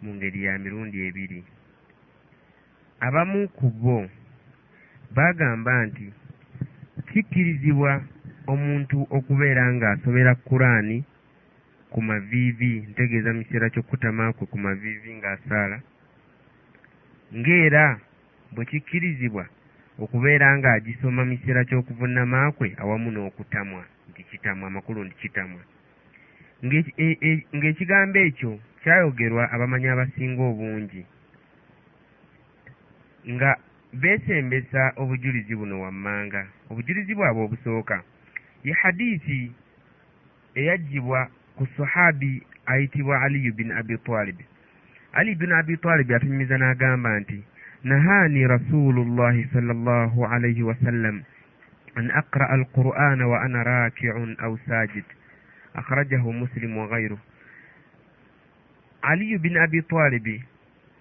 mu 0.02 0.10
ngeri 0.14 0.44
ya 0.44 0.58
mirundi 0.58 0.96
ebiri. 1.08 1.40
Abamu 3.00 3.48
ku 3.48 3.66
bo 3.80 4.08
baagamba 5.14 5.72
nti 5.86 6.06
kikkirizibwa 7.10 7.92
omuntu 8.52 8.98
okubeera 9.16 9.64
ng'asomera 9.74 10.32
kuraani 10.46 10.98
ku 11.92 11.98
maviivi 12.02 12.72
ntegeeza 12.90 13.30
mu 13.34 13.42
kiseera 13.44 13.72
ky'okutama 13.72 14.32
kwe 14.36 14.44
ku 14.46 14.56
maviivi 14.64 15.10
ng'asaala 15.18 15.78
ng'era 17.38 17.84
bwe 18.54 18.64
kikkirizibwa 18.70 19.44
okubeera 20.02 20.46
ng'agisoma 20.58 21.20
mu 21.28 21.34
kiseera 21.38 21.66
ky'okuvunnama 21.68 22.52
kwe 22.56 22.68
awamu 22.82 23.08
n'okutamwa 23.10 23.82
nti 24.10 24.22
kitamwa 24.30 24.66
amakulu 24.68 25.04
nti 25.04 25.16
kitamwa. 25.22 25.62
Ng'ekigambo 27.56 28.18
ekyo 28.28 28.52
kyayogerwa 28.82 29.42
abamanyi 29.54 29.88
abasinga 29.92 30.42
obungi 30.50 31.02
nga 33.32 33.50
beesembesa 34.00 34.82
obujulizi 35.02 35.52
buno 35.58 35.80
wammanga. 35.84 36.42
Obujulizi 36.70 37.12
bwabwe 37.14 37.42
obusooka. 37.44 37.96
Ye 38.64 38.72
hadiisi 38.80 39.52
eyaggyibwa 40.54 41.20
ku 41.56 41.66
sahabi 41.76 42.42
ayitibwa 42.66 43.20
aliyu 43.22 43.52
bin 43.54 43.70
abi 43.72 43.98
talibi 43.98 44.44
ali 45.12 45.34
bin 45.34 45.52
abi 45.52 45.76
talibi 45.76 46.14
atunyumiza 46.14 46.58
n'agamba 46.58 47.20
nti 47.20 47.38
nahaani 47.84 48.46
rasulu 48.46 49.04
llahi 49.04 49.44
sala 49.52 49.72
allahu 49.72 50.26
alaihi 50.26 50.62
wasallam 50.62 51.22
an 51.94 52.10
aqra'a 52.10 52.52
alqur'ana 52.54 53.26
wa 53.28 53.42
ana 53.42 53.62
raki'un 53.64 54.36
aw 54.38 54.56
sajid 54.68 55.04
akhrajahu 55.74 56.32
muslim 56.32 56.76
wa 56.76 56.86
ghayruh 56.88 57.18
aliyu 59.02 59.38
bin 59.38 59.56
abi 59.56 59.82
talibi 59.82 60.44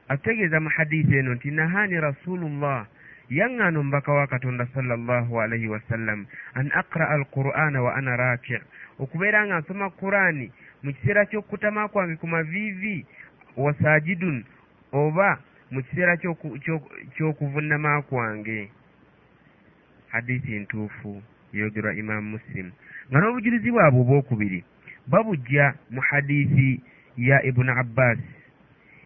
atutegeeza 0.10 0.60
mu 0.60 0.70
hadisi 0.70 1.16
eno 1.18 1.34
nti 1.34 1.52
nahani 1.52 2.00
rasulullah. 2.02 2.88
Yaŋŋaana 3.30 3.80
omubaka 3.80 4.14
wa 4.14 4.28
katonda 4.28 4.66
sallallahu 4.74 5.42
alaihi 5.42 5.68
wasallam 5.70 6.26
an 6.56 6.72
aqraa 6.74 7.14
alqur'ana 7.14 7.82
wa 7.82 7.94
ana 7.96 8.16
raki. 8.18 8.58
Okubeera 9.00 9.46
nga 9.46 9.60
nsoma 9.62 9.90
qur'ani 9.90 10.52
mu 10.84 10.90
kiseera 10.94 11.26
ky'okutama 11.30 11.88
kwange 11.94 12.16
ku 12.18 12.28
maviivi 12.28 13.06
wasajidun 13.58 14.44
oba 14.92 15.38
mu 15.72 15.82
kiseera 15.86 16.18
ky'okuvunama 17.16 18.02
kwange. 18.10 18.72
Hadisi 20.10 20.60
ntuufu 20.60 21.22
yogerwa 21.54 21.94
imamu 21.94 22.30
musilimu 22.34 22.72
nga 23.10 23.18
n'obujulizi 23.20 23.70
bwabwe 23.72 24.02
obwokubiri 24.02 24.60
babujja 25.08 25.74
mu 25.94 26.02
hadisi 26.02 26.82
ya 27.28 27.38
ibuni 27.44 27.72
abbas. 27.72 28.18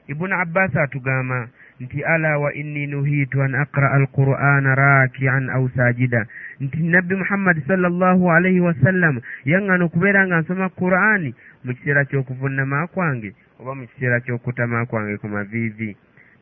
Ibuni 0.07 0.33
abbas 0.33 0.75
atugamba 0.75 1.49
nti 1.79 2.03
ala 2.03 2.37
wa 2.37 2.53
inni 2.53 2.87
nuhitu 2.87 3.41
an 3.41 3.55
aqraa 3.55 3.91
alqur'ana 3.97 4.75
rakian 4.75 5.49
au 5.49 5.69
sajida. 5.75 6.27
Nti 6.59 6.77
nabbi 6.83 7.15
muhammadi 7.15 7.61
sallallahu 7.67 8.31
alaihi 8.31 8.59
wasallam 8.61 9.21
yaŋŋana 9.45 9.83
okubeera 9.85 10.21
nga 10.27 10.37
nsoma 10.41 10.69
qur'ani 10.69 11.33
mu 11.63 11.71
kiseera 11.73 12.05
ky'okuvunama 12.05 12.87
kwange 12.93 13.29
oba 13.59 13.71
mu 13.75 13.83
kiseera 13.89 14.19
ky'okutama 14.25 14.85
kwange 14.85 15.17
ku 15.17 15.27
maviivi. 15.27 15.95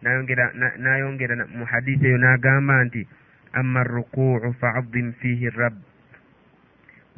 N'ayongera 0.03 1.45
mu 1.57 1.63
hadisi 1.71 2.03
eyo 2.07 2.17
n'agamba 2.19 2.75
nti 2.85 3.01
amma 3.53 3.79
arrukuu 3.81 4.53
faadim 4.59 5.13
fiihi 5.19 5.49
rabb 5.49 5.75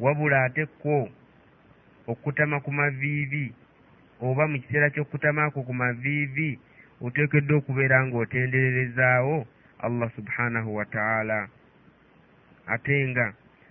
wabula 0.00 0.44
ate 0.44 0.66
kwo 0.66 1.08
okutama 2.06 2.60
ku 2.60 2.70
maviivi 2.72 3.52
oba 4.24 4.48
mu 4.48 4.56
kiseera 4.62 4.88
ky'okutamaako 4.90 5.58
ku 5.68 5.72
maviivi 5.76 6.56
oteekeddwa 7.04 7.60
okubeera 7.60 7.96
ng'otendererezaawo 8.06 9.36
allah 9.86 10.08
subhanahu 10.16 10.70
wa 10.76 10.84
taala. 10.88 11.48
Ate 12.66 13.08
nga 13.08 13.26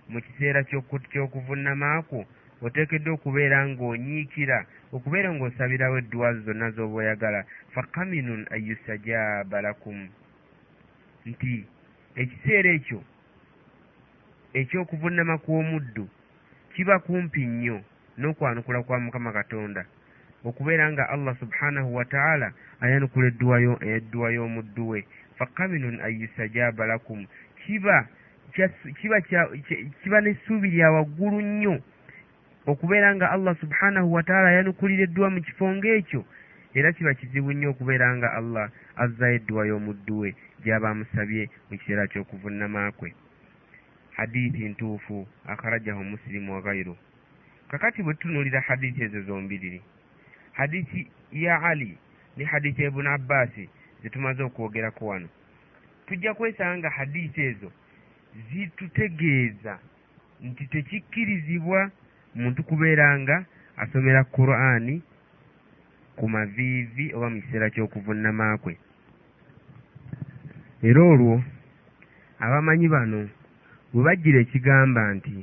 mu 0.08 0.22
kiseera 0.22 0.62
ky'okuvunamaako 1.10 2.22
oteekeddwa 2.62 3.12
okubeera 3.18 3.66
ng'onyiikira 3.66 4.58
okubeera 4.94 5.34
ng'osabirawo 5.34 5.98
edduwa 5.98 6.30
zonna 6.46 6.70
z'oba 6.70 6.94
oyagala 7.02 7.40
fakaminun 7.74 8.46
an 8.54 8.60
yustajaaba 8.62 9.58
lakum. 9.66 10.06
Nti 11.26 11.66
ekiseera 12.14 12.70
ekyo 12.78 13.02
eky'okuvunama 14.54 15.34
kw'omuddu 15.42 16.06
kiba 16.74 17.02
kumpi 17.02 17.42
nnyo 17.42 17.82
n'okwanukula 18.18 18.86
kwa 18.86 19.02
mukama 19.02 19.32
katonda 19.34 19.82
okubeera 20.44 20.92
nga 20.92 21.08
allah 21.08 21.36
subhanahu 21.40 21.94
wa 21.94 22.04
taala 22.04 22.52
ayanukula 22.80 23.26
edduwa 23.80 24.30
y'omuddu 24.32 24.88
we. 24.88 25.06
Fakaminun 25.38 26.00
an 26.00 26.12
yustajaaba 26.20 26.86
lakum. 26.86 27.26
Kiba 27.66 28.06
kiba 30.02 30.20
n'essuubi 30.20 30.70
lya 30.70 30.92
waggulu 30.92 31.40
nnyo 31.40 31.80
okubeera 32.66 33.14
nga 33.16 33.30
allah 33.30 33.56
subhanahu 33.60 34.12
wa 34.12 34.22
taala 34.22 34.48
ayanukulira 34.48 35.02
edduwa 35.04 35.30
mu 35.30 35.40
kifo 35.40 35.66
ng'ekyo 35.74 36.24
era 36.74 36.92
kiba 36.92 37.14
kizibu 37.14 37.52
nnyo 37.52 37.70
okubeera 37.70 38.16
nga 38.16 38.32
allah 38.32 38.70
azzayo 38.96 39.34
edduwa 39.34 39.66
y'omuddu 39.66 40.18
we 40.18 40.28
gy'aba 40.62 40.90
amusabye 40.90 41.50
mu 41.70 41.74
kiseera 41.78 42.06
ky'okuvunama 42.06 42.92
kwe. 42.92 43.10
Hadithi 44.16 44.68
ntuufu 44.68 45.26
akharajahu 45.46 46.04
musilimu 46.04 46.54
wa 46.54 46.62
gairu 46.62 46.96
kakati 47.68 48.02
bwe 48.02 48.14
tutunuulira 48.14 48.60
hadithi 48.60 49.02
ezo 49.02 49.22
zombiriri 49.22 49.82
hadithi 50.54 51.10
ya 51.32 51.62
ali 51.62 51.98
ne 52.36 52.44
hadithi 52.44 52.82
ya 52.82 52.88
ibuni 52.88 53.08
abbasi 53.08 53.68
zetumaze 54.02 54.42
okwogerako 54.42 55.06
wano. 55.06 55.28
Tujja 56.06 56.34
kwesanga 56.34 56.78
nga 56.78 56.90
hadithi 56.90 57.40
ezo 57.40 57.72
zitutegeeza 58.50 59.78
nti 60.42 60.66
tekikkirizibwa 60.66 61.90
muntu 62.34 62.62
kubeera 62.62 63.18
nga 63.18 63.44
asomera 63.76 64.24
qur'ani 64.24 65.02
ku 66.16 66.28
maviivi 66.28 67.14
oba 67.14 67.30
mu 67.30 67.40
kiseera 67.42 67.70
ky'okuvunama 67.70 68.58
kwe. 68.58 68.78
Era 70.82 71.00
olwo 71.02 71.42
abamanyi 72.38 72.88
bano 72.88 73.28
bwe 73.92 74.02
bajjira 74.06 74.38
ekigamba 74.40 75.02
nti 75.14 75.34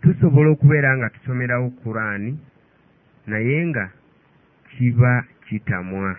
tusobola 0.00 0.48
okubeera 0.50 0.90
nga 0.96 1.08
tusomerawo 1.14 1.68
qur'ani 1.80 2.30
naye 3.26 3.66
nga 3.66 3.90
kiba 4.70 5.24
kitamwa. 5.48 6.16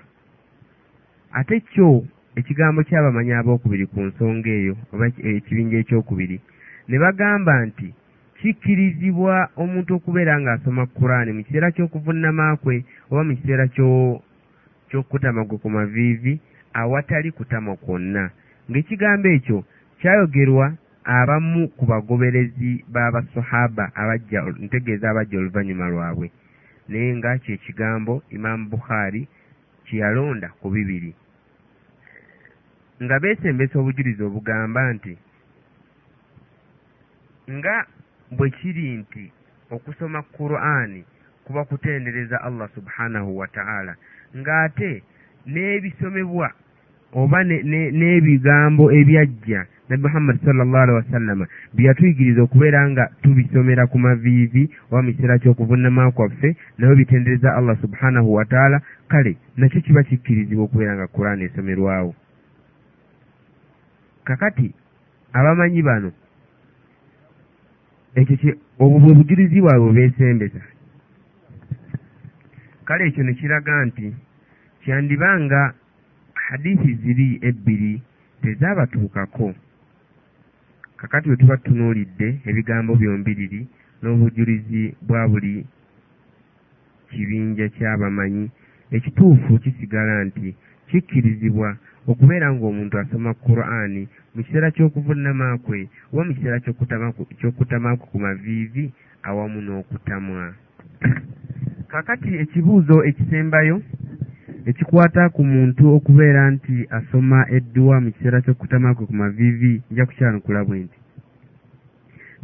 Ate 1.33 1.59
kyo 1.59 2.05
ekigambo 2.35 2.83
ky'abamanyi 2.83 3.33
abookubiri 3.33 3.85
ku 3.91 3.99
nsonga 4.07 4.49
eyo 4.59 4.75
oba 4.93 5.05
ekibinja 5.07 5.77
ekyokubiri 5.79 6.37
ne 6.87 6.97
bagamba 7.03 7.53
nti 7.67 7.87
kikkirizibwa 8.37 9.35
omuntu 9.61 9.91
okubeera 9.97 10.33
ng'asoma 10.41 10.83
qur'ani 10.97 11.31
mu 11.35 11.41
kiseera 11.45 11.73
ky'okuvunama 11.75 12.45
kwe 12.61 12.75
oba 13.11 13.21
mu 13.27 13.33
kiseera 13.37 13.65
ky'okutama 14.89 15.41
gwe 15.47 15.57
ku 15.63 15.69
maviivi 15.75 16.33
awatali 16.79 17.29
kutama 17.37 17.71
kwonna. 17.83 18.23
Ng'ekigambo 18.69 19.27
ekyo 19.37 19.57
kyayogerwa 19.99 20.65
abamu 21.05 21.61
ku 21.77 21.83
bagoberezi 21.85 22.83
b'abasahaba 22.93 23.85
abajja 24.01 24.39
ntegeeza 24.63 25.05
abajja 25.09 25.37
oluvannyuma 25.39 25.87
lwabwe 25.93 26.27
naye 26.89 27.15
nga 27.17 27.31
kyekigambo 27.43 28.23
imaamu 28.35 28.65
bukhari 28.69 29.21
kyeyalonda 29.85 30.47
ku 30.59 30.67
bibiri. 30.73 31.11
Nga 33.03 33.15
beesembesa 33.21 33.75
obujulizi 33.79 34.21
obugamba 34.23 34.81
nti 34.95 35.13
nga 37.55 37.75
bwe 38.37 38.49
kiri 38.57 38.85
nti 39.01 39.23
okusoma 39.75 40.19
qur'ani 40.35 41.01
kuba 41.45 41.61
kutendereza 41.65 42.41
allah 42.41 42.67
subhanahu 42.75 43.37
wa 43.37 43.47
ta'ala 43.47 43.93
ng'ate 44.37 44.91
n'ebisomebwa 45.45 46.47
oba 47.13 47.39
n'ebigambo 47.99 48.85
ebyajja 48.99 49.61
nabbi 49.89 50.03
muhammadi 50.03 50.39
sallallahu 50.45 50.83
alaihi 50.83 50.99
wasallama 51.05 51.47
bye 51.73 51.85
yatuyigiriza 51.85 52.41
okubeera 52.41 52.89
nga 52.89 53.09
tubisomera 53.21 53.87
ku 53.87 53.99
maviivi 53.99 54.69
oba 54.91 55.01
mu 55.01 55.11
kiseera 55.13 55.39
ky'okuvunama 55.39 56.11
kwaffe 56.11 56.55
nabyo 56.77 56.95
bitendereza 56.95 57.55
allah 57.55 57.77
subhanahu 57.81 58.33
wa 58.33 58.45
ta'ala 58.45 58.81
kale 59.07 59.37
nakyo 59.57 59.81
kiba 59.81 60.03
kikkirizibwa 60.03 60.63
okubeera 60.65 60.95
nga 60.95 61.07
qur'ani 61.07 61.43
esomerwawo. 61.43 62.15
Kakati 64.23 64.73
abamanyi 65.33 65.81
bano 65.81 66.11
ekyo 68.15 68.53
obwo 68.79 68.97
bwe 68.99 69.13
bujulizi 69.13 69.61
bwabwe 69.61 69.91
beesembeza 69.93 70.61
kale 72.85 73.07
ekyo 73.07 73.23
ne 73.23 73.33
kiraga 73.33 73.85
nti 73.85 74.15
kyandibanga 74.81 75.73
hadithi 76.33 76.93
ziri 77.01 77.39
ebbiri 77.49 78.01
tezaabatuukako 78.41 79.53
kakati 80.97 81.27
bwe 81.27 81.37
tuba 81.37 81.57
tutunuulidde 81.57 82.27
ebigambo 82.49 82.91
byombiriri 82.95 83.61
n'obujulizi 84.01 84.83
bwa 85.07 85.27
buli 85.27 85.65
kibinja 87.09 87.65
ky'abamanyi. 87.75 88.45
Ekituufu 88.95 89.59
kisigala 89.63 90.23
nti 90.27 90.55
kikkirizibwa 90.87 91.69
okubeera 92.07 92.47
ng'omuntu 92.53 92.95
asoma 93.01 93.33
qur'ani 93.45 94.03
mu 94.33 94.39
kiseera 94.45 94.69
ky'okuvunama 94.75 95.57
kwe 95.65 95.89
oba 96.13 96.21
mu 96.27 96.31
kiseera 96.35 96.61
ky'okutamaku 97.39 98.05
ku 98.11 98.17
maviivi 98.23 98.85
awamu 99.27 99.59
n'okutamwa. 99.65 100.53
Kakati 101.91 102.29
ekibuuzo 102.43 102.95
ekisembayo 103.09 103.81
ekikwata 104.69 105.29
ku 105.29 105.41
muntu 105.43 105.83
okubeera 105.95 106.43
nti 106.53 106.75
asoma 106.97 107.39
edduwa 107.57 107.95
mu 108.03 108.09
kiseera 108.13 108.41
ky'okutamaku 108.45 109.01
ku 109.09 109.13
maviivi 109.21 109.73
nja 109.91 110.05
kukyanukula 110.05 110.61
bwe 110.65 110.77
nti. 110.85 110.99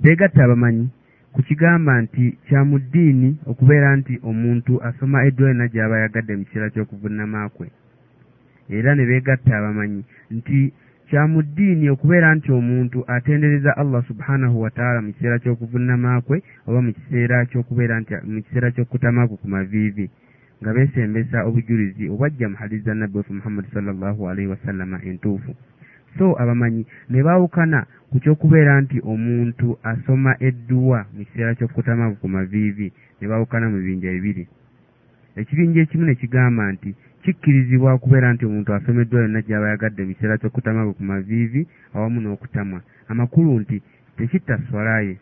Beegatta 0.01 0.43
abamanyi 0.43 0.85
ku 1.33 1.39
kigamba 1.47 1.93
nti 2.03 2.23
kya 2.45 2.61
mu 2.69 2.77
ddiini 2.83 3.29
okubeera 3.51 3.89
nti 3.99 4.13
omuntu 4.29 4.73
asoma 4.87 5.25
edduwa 5.27 5.49
yonna 5.49 5.67
gy'aba 5.73 5.97
yagadde 6.03 6.33
mu 6.37 6.43
kiseera 6.45 6.73
ky'okuvunama 6.73 7.49
kwe. 7.55 7.67
Era 8.69 8.95
ne 8.95 9.03
beegatta 9.09 9.51
abamanyi 9.57 10.01
nti 10.37 10.59
kya 11.09 11.23
mu 11.31 11.41
ddiini 11.41 11.85
okubeera 11.89 12.29
nti 12.37 12.49
omuntu 12.59 12.99
atendereza 13.15 13.71
allah 13.81 14.01
subhanahu 14.09 14.61
wataala 14.61 15.01
mu 15.01 15.09
kiseera 15.13 15.41
ky'okuvunama 15.41 16.21
kwe 16.21 16.37
oba 16.67 16.79
mu 16.85 16.91
kiseera 16.93 17.45
ky'okubeera 17.49 17.95
nti 17.99 18.13
mu 18.29 18.39
kiseera 18.45 18.69
ky'okutamaku 18.75 19.33
ku 19.41 19.47
maviivi 19.49 20.05
nga 20.61 20.73
beesembesa 20.73 21.43
obujulizi 21.47 22.09
obwajja 22.13 22.49
mu 22.49 22.55
hadiisi 22.55 22.85
za 22.85 22.93
nabbi 22.93 23.17
waffe 23.17 23.33
muhammadi 23.33 23.67
sallallahu 23.73 24.29
alaihi 24.29 24.49
wasallama 24.53 24.97
entuufu. 25.09 25.55
So 26.17 26.35
abamanyi 26.41 26.85
ne 27.09 27.23
baawukana 27.23 27.85
ku 28.09 28.19
ky'okubeera 28.19 28.81
nti 28.81 28.97
omuntu 29.03 29.67
asoma 29.83 30.35
edduwa 30.39 31.05
mu 31.13 31.25
kiseera 31.25 31.55
ky'okutamaku 31.55 32.15
ku 32.21 32.27
maviivi 32.29 32.87
ne 33.21 33.25
baawukana 33.27 33.69
mu 33.69 33.77
bibinja 33.77 34.11
bibiri. 34.11 34.47
Ekibinja 35.35 35.81
ekimu 35.81 36.05
ne 36.05 36.15
kigamba 36.15 36.71
nti 36.71 36.89
kikkirizibwa 37.23 37.93
okubeera 37.93 38.33
nti 38.33 38.45
omuntu 38.45 38.73
asomeddwa 38.73 39.21
yonna 39.21 39.41
gy'aba 39.41 39.69
yagadde 39.69 40.03
mu 40.03 40.13
kiseera 40.13 40.37
ky'okutama 40.37 40.85
kwe 40.85 40.93
ku 40.93 41.03
maviivi 41.03 41.61
awamu 41.95 42.19
n'okutamwa. 42.21 42.79
Amakulu 43.07 43.59
nti 43.59 43.81
tekitta 44.17 44.59
swala 44.69 45.01
ye 45.07 45.15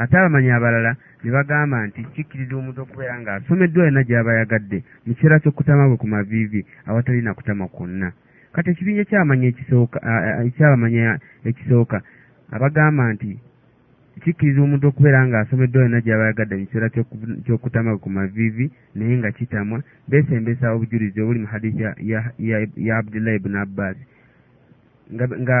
ate 0.00 0.16
abamanyi 0.16 0.50
abalala 0.50 0.96
ne 1.22 1.30
bagamba 1.30 1.86
nti 1.86 2.00
kikkiriza 2.14 2.56
omuntu 2.56 2.80
okubeera 2.82 3.20
ng'asomeddwa 3.20 3.84
yonna 3.84 4.02
gy'aba 4.08 4.32
yagadde 4.40 4.78
mu 5.04 5.12
kiseera 5.14 5.42
ky'okutama 5.42 5.88
kwe 5.88 5.96
ku 6.00 6.06
maviivi 6.08 6.60
awatali 6.88 7.20
na 7.22 7.36
kutamwa 7.36 7.68
kwonna. 7.68 8.08
Kati 8.52 8.70
ekibinja 8.70 9.02
ekyabamanyi 9.04 9.44
ekisooka 11.44 11.98
abagamba 12.54 13.12
nti 13.12 13.30
kikkiriza 14.24 14.60
omuntu 14.64 14.88
okubeera 14.88 15.20
ng'asomeddwa 15.28 15.84
yonna 15.84 16.00
gy'aba 16.00 16.24
yagadde 16.32 16.54
mu 16.56 16.64
kiseera 16.64 16.88
ky'okutama 17.44 18.00
ku 18.00 18.08
maviivi 18.08 18.72
naye 18.96 19.14
nga 19.20 19.30
kitamwa 19.36 19.84
beesembesa 20.08 20.72
obujulizi 20.72 21.20
obuli 21.20 21.44
mu 21.44 21.48
hadiisi 21.52 21.82
ya 22.88 22.94
abdullahi 22.96 23.36
ibuni 23.36 23.58
abbas. 23.60 23.96
Nga 25.12 25.58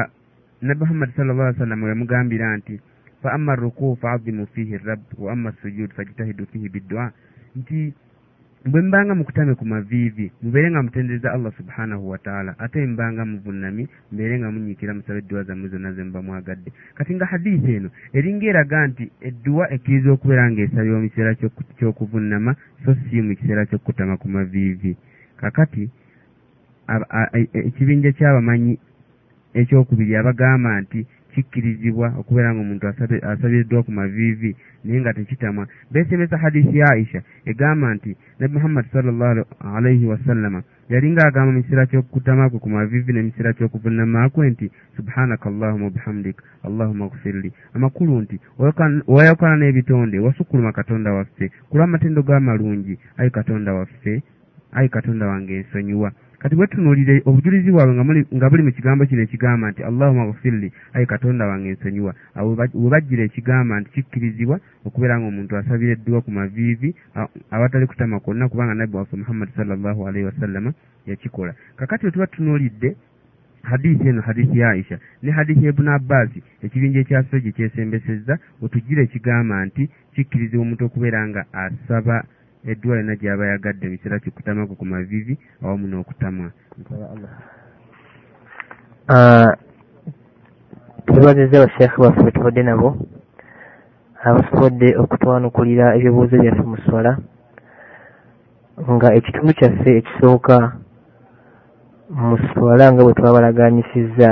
nabbi 0.62 0.80
muhammadi 0.80 1.12
sal 1.12 1.28
llah 1.28 1.48
ali 1.48 1.58
sallam 1.58 1.82
weyamugambira 1.82 2.56
nti 2.56 2.80
fa 3.22 4.12
azimu 4.12 4.46
fihi 4.46 4.78
rabb 4.78 5.04
wa 5.18 5.32
amma 5.32 5.52
sujud 5.62 5.90
fajtahidu 5.92 6.46
fihi 6.46 6.68
biddua 6.68 7.12
nti 7.56 7.94
bwe 8.64 8.82
mbanga 8.82 9.14
mukutame 9.14 9.54
ku 9.54 9.64
maviivi 9.64 10.32
mubeere 10.42 10.70
nga 10.70 10.82
mutendereza 10.82 11.32
allah 11.32 11.52
subhanahu 11.56 12.10
wataala 12.10 12.54
ate 12.58 12.86
mbanga 12.86 13.24
muvunami 13.24 13.88
mubeere 14.12 14.38
nga 14.38 14.50
munyiikira 14.52 14.94
musabe 14.94 15.18
edduwa 15.18 15.42
zammwe 15.42 15.68
zonna 15.68 15.92
ze 15.92 16.04
muba 16.04 16.22
mwagadde. 16.22 16.72
Kati 16.94 17.14
nga 17.14 17.26
hadiisi 17.26 17.72
eno 17.72 17.90
eringa 18.12 18.46
eraga 18.46 18.86
nti 18.86 19.10
edduwa 19.20 19.72
ekkiriza 19.72 20.12
okubeera 20.12 20.50
ng'esabibwa 20.50 21.00
mu 21.00 21.08
kiseera 21.08 21.34
ky'okuvunama 21.78 22.52
so 22.84 22.94
si 23.08 23.22
mu 23.22 23.32
kiseera 23.34 23.64
ky'okutama 23.64 24.16
ku 24.20 24.28
maviivi. 24.28 24.96
Kakati 25.40 25.88
ekibinja 27.52 28.12
ky'abamanyi 28.12 28.76
ekyokubiri 29.54 30.16
abagamba 30.16 30.80
nti 30.84 31.00
kikkirizibwa 31.34 32.06
okubeera 32.20 32.54
nga 32.54 32.60
omuntu 32.60 32.84
asabiddwa 33.32 33.82
ku 33.82 33.90
maviivi 33.92 34.56
naye 34.84 35.00
nga 35.00 35.14
tekitamwa 35.14 35.64
beesemesa 35.92 36.36
hadisi 36.42 36.78
ya 36.78 36.86
aisha 36.92 37.20
egamba 37.50 37.94
nti 37.94 38.16
nabi 38.38 38.54
muhammadi 38.54 38.88
salllah 38.92 39.44
alaihi 39.76 40.06
wasallama 40.06 40.62
yalinga 40.88 41.22
agamba 41.26 41.52
mu 41.52 41.62
kiseera 41.62 41.86
ky'okutama 41.86 42.50
kwe 42.50 42.58
ku 42.58 42.68
maviivi 42.68 43.12
ne 43.12 43.22
mu 43.22 43.30
kiseera 43.30 43.52
ky'okuvunnamakwe 43.52 44.50
nti 44.50 44.66
subhanaka 44.96 45.48
allahuma 45.48 45.84
wabihamdik 45.84 46.36
allahuma 46.66 47.08
gfirli 47.12 47.52
amakulu 47.74 48.20
nti 48.20 48.36
wayokana 49.06 49.56
n'ebitonde 49.56 50.18
wasukuluma 50.18 50.72
katonda 50.72 51.12
waffe 51.12 51.50
kulwa 51.68 51.84
amatendo 51.84 52.22
g'amalungi 52.22 52.98
ayi 53.18 53.30
katonda 53.30 53.74
waffe 53.74 54.22
ayi 54.72 54.88
katonda 54.88 55.26
wange 55.26 55.56
ensonyiwa 55.56 56.12
kati 56.40 56.56
bwetunuulire 56.56 57.22
obujulizi 57.28 57.70
bwabwe 57.70 57.94
nga 58.36 58.48
buli 58.50 58.62
mu 58.62 58.72
kigambo 58.72 59.06
kino 59.06 59.22
ekigamba 59.22 59.70
nti 59.70 59.82
allahuma 59.84 60.32
gfirli 60.32 60.72
ayi 60.94 61.06
katonda 61.06 61.46
wange 61.46 61.68
ensonyiwa 61.68 62.12
we 62.80 62.88
bajjira 62.92 63.22
ekigamba 63.24 63.80
nti 63.80 63.90
kikkirizibwa 63.94 64.56
okubeera 64.86 65.18
nga 65.18 65.26
omuntu 65.28 65.52
asabira 65.56 65.92
edduwa 65.92 66.20
ku 66.24 66.30
maviivi 66.30 66.90
awatali 67.54 67.86
kutama 67.86 68.20
kwonna 68.24 68.48
kubanga 68.48 68.74
nabbi 68.74 68.96
waffe 68.96 69.16
muhammadi 69.16 69.52
sallallahu 69.56 70.00
alaihi 70.08 70.26
wasallama 70.30 70.70
yakikola. 71.06 71.52
Kakati 71.76 72.06
we 72.06 72.12
tuba 72.12 72.26
tunuulidde 72.26 72.96
hadisi 73.62 74.08
eno 74.08 74.20
hadisi 74.22 74.58
ya 74.58 74.70
aisha 74.70 74.98
ne 75.22 75.30
hadisi 75.30 75.66
ibuni 75.66 75.88
abbasi 75.88 76.42
ekibinja 76.62 77.00
ekyaso 77.00 77.38
gye 77.40 77.52
kyesembesezza 77.52 78.38
wetujjira 78.60 79.02
ekigamba 79.02 79.64
nti 79.66 79.82
kikkirizibwa 80.14 80.62
omuntu 80.64 80.84
okubeera 80.84 81.28
nga 81.28 81.44
asaba 81.52 82.24
edduwa 82.66 82.96
yonna 82.96 83.14
gy'aba 83.16 83.44
yagadde 83.46 83.88
mu 83.88 83.96
kiseera 83.96 84.18
kyokutamaku 84.22 84.76
ku 84.76 84.84
mavivi 84.84 85.34
awamu 85.62 85.86
n'okutamwa 85.88 86.48
tubaziza 91.06 91.56
abasheekhe 91.58 91.96
baffe 92.02 92.20
betubadde 92.24 92.62
nabo 92.62 92.88
abasobodde 94.28 94.88
okutwanukulira 95.02 95.94
ebibuuzo 95.96 96.34
byaffe 96.42 96.64
mu 96.70 96.76
swala 96.84 97.12
nga 98.94 99.08
ekitundu 99.18 99.52
kyaffe 99.58 99.90
ekisooka 100.00 100.56
mu 102.10 102.36
swala 102.48 102.84
nga 102.92 103.02
bwe 103.04 103.16
twabalaganyisizza 103.18 104.28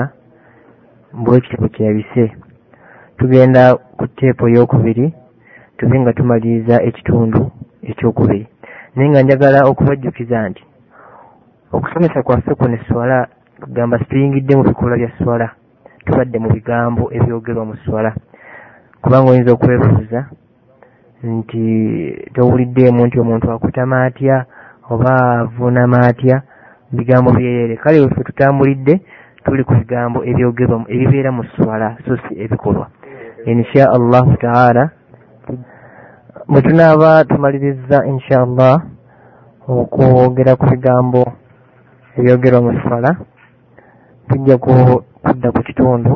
bwekitabo 1.25 1.67
kyeyabise 1.75 2.25
tugenda 3.19 3.63
ku 3.97 4.05
teepo 4.17 4.45
eyokubiri 4.49 5.07
tube 5.77 5.97
nga 6.01 6.13
tumaliriza 6.13 6.77
ekitundu 6.89 7.41
ekyokubiri. 7.93 8.47
Naye 8.95 9.09
nga 9.11 9.23
njagala 9.23 9.59
okubajjukiza 9.71 10.49
nti 10.49 10.63
okusomesa 11.73 12.23
kwaffe 12.23 12.55
kuno 12.55 12.75
eswala 12.75 13.29
kugamba 13.63 13.99
situyingidde 13.99 14.57
mu 14.57 14.63
bikolwa 14.69 14.97
bya 14.97 15.11
swala 15.19 15.49
tubadde 16.05 16.39
mu 16.39 16.49
bigambo 16.57 17.05
ebyogerwa 17.17 17.65
mu 17.65 17.77
swala. 17.85 18.11
Kubanga 19.03 19.31
oyinza 19.31 19.53
okwebuuza 19.53 20.21
nti 21.23 21.63
towuliddeemu 22.35 23.07
nti 23.07 23.17
omuntu 23.21 23.47
akutama 23.51 24.05
atya 24.07 24.37
oba 24.91 25.13
avunama 25.41 25.99
atya 26.11 26.37
bigambo 26.93 27.31
byeyere 27.37 27.77
kale 27.77 28.01
wefe 28.01 28.25
tutambulidde 28.25 28.95
tuli 29.45 29.65
ku 29.65 29.75
bigambo 29.75 30.19
ebyogerwa 30.31 30.77
ebibeera 30.95 31.31
mu 31.33 31.45
swala 31.55 31.97
so 32.05 32.17
si 32.23 32.33
ebikolwa. 32.45 32.87
Insha 33.45 33.85
allahu 33.97 34.37
taala 34.37 34.91
bwe 36.47 36.61
tunaaba 36.63 37.25
tumaliriza 37.25 38.07
insha 38.11 38.37
allah 38.47 38.75
okwogera 39.69 40.53
ku 40.61 40.65
bigambo 40.73 41.23
ebyogerwa 42.17 42.61
mu 42.67 42.73
swala 42.81 43.11
tujja 44.29 44.55
kudda 44.59 45.49
ku 45.55 45.61
kitundu 45.67 46.13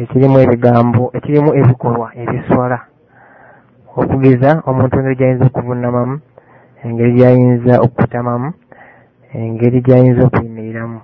ekirimu 0.00 0.36
ebigambo 0.44 1.02
ekirimu 1.16 1.50
ebikolwa 1.60 2.08
ebiswala. 2.22 2.78
Okugeza 3.96 4.50
omuntu 4.68 4.94
engeri 4.96 5.16
gyayinza 5.18 5.44
okuvunamamu 5.48 6.16
engeri 6.84 7.12
gyayinza 7.18 7.74
okutamamu 7.86 8.48
engeri 9.32 9.78
gyayinza 9.86 10.22
okuyimiriramu 10.28 11.00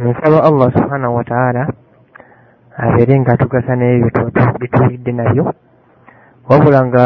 nsaba 0.00 0.38
allah 0.48 0.68
subhanahu 0.76 1.16
wataala 1.18 1.62
abeere 2.82 3.14
nga 3.20 3.32
atugasa 3.32 3.72
n'ebyo 3.76 4.08
bituwulidde 4.60 5.12
nabyo 5.12 5.44
wabula 6.48 6.80
nga 6.86 7.04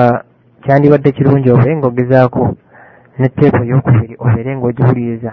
kyandibadde 0.63 1.13
kirungi 1.17 1.49
obeere 1.51 1.77
ng'ogezaako 1.77 2.43
netteepo 3.21 3.61
eyokubiri 3.65 4.15
obeere 4.25 4.51
ng'ogiwuliriza 4.57 5.33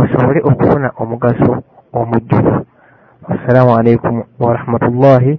osobole 0.00 0.40
okufuna 0.50 0.88
omugaso 1.02 1.52
omujjuvu. 1.98 2.54
Wassalamu 3.28 3.72
alaikum 3.78 4.14
warahmatullahi 4.40 5.32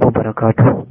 wabarakatuhu 0.00 0.86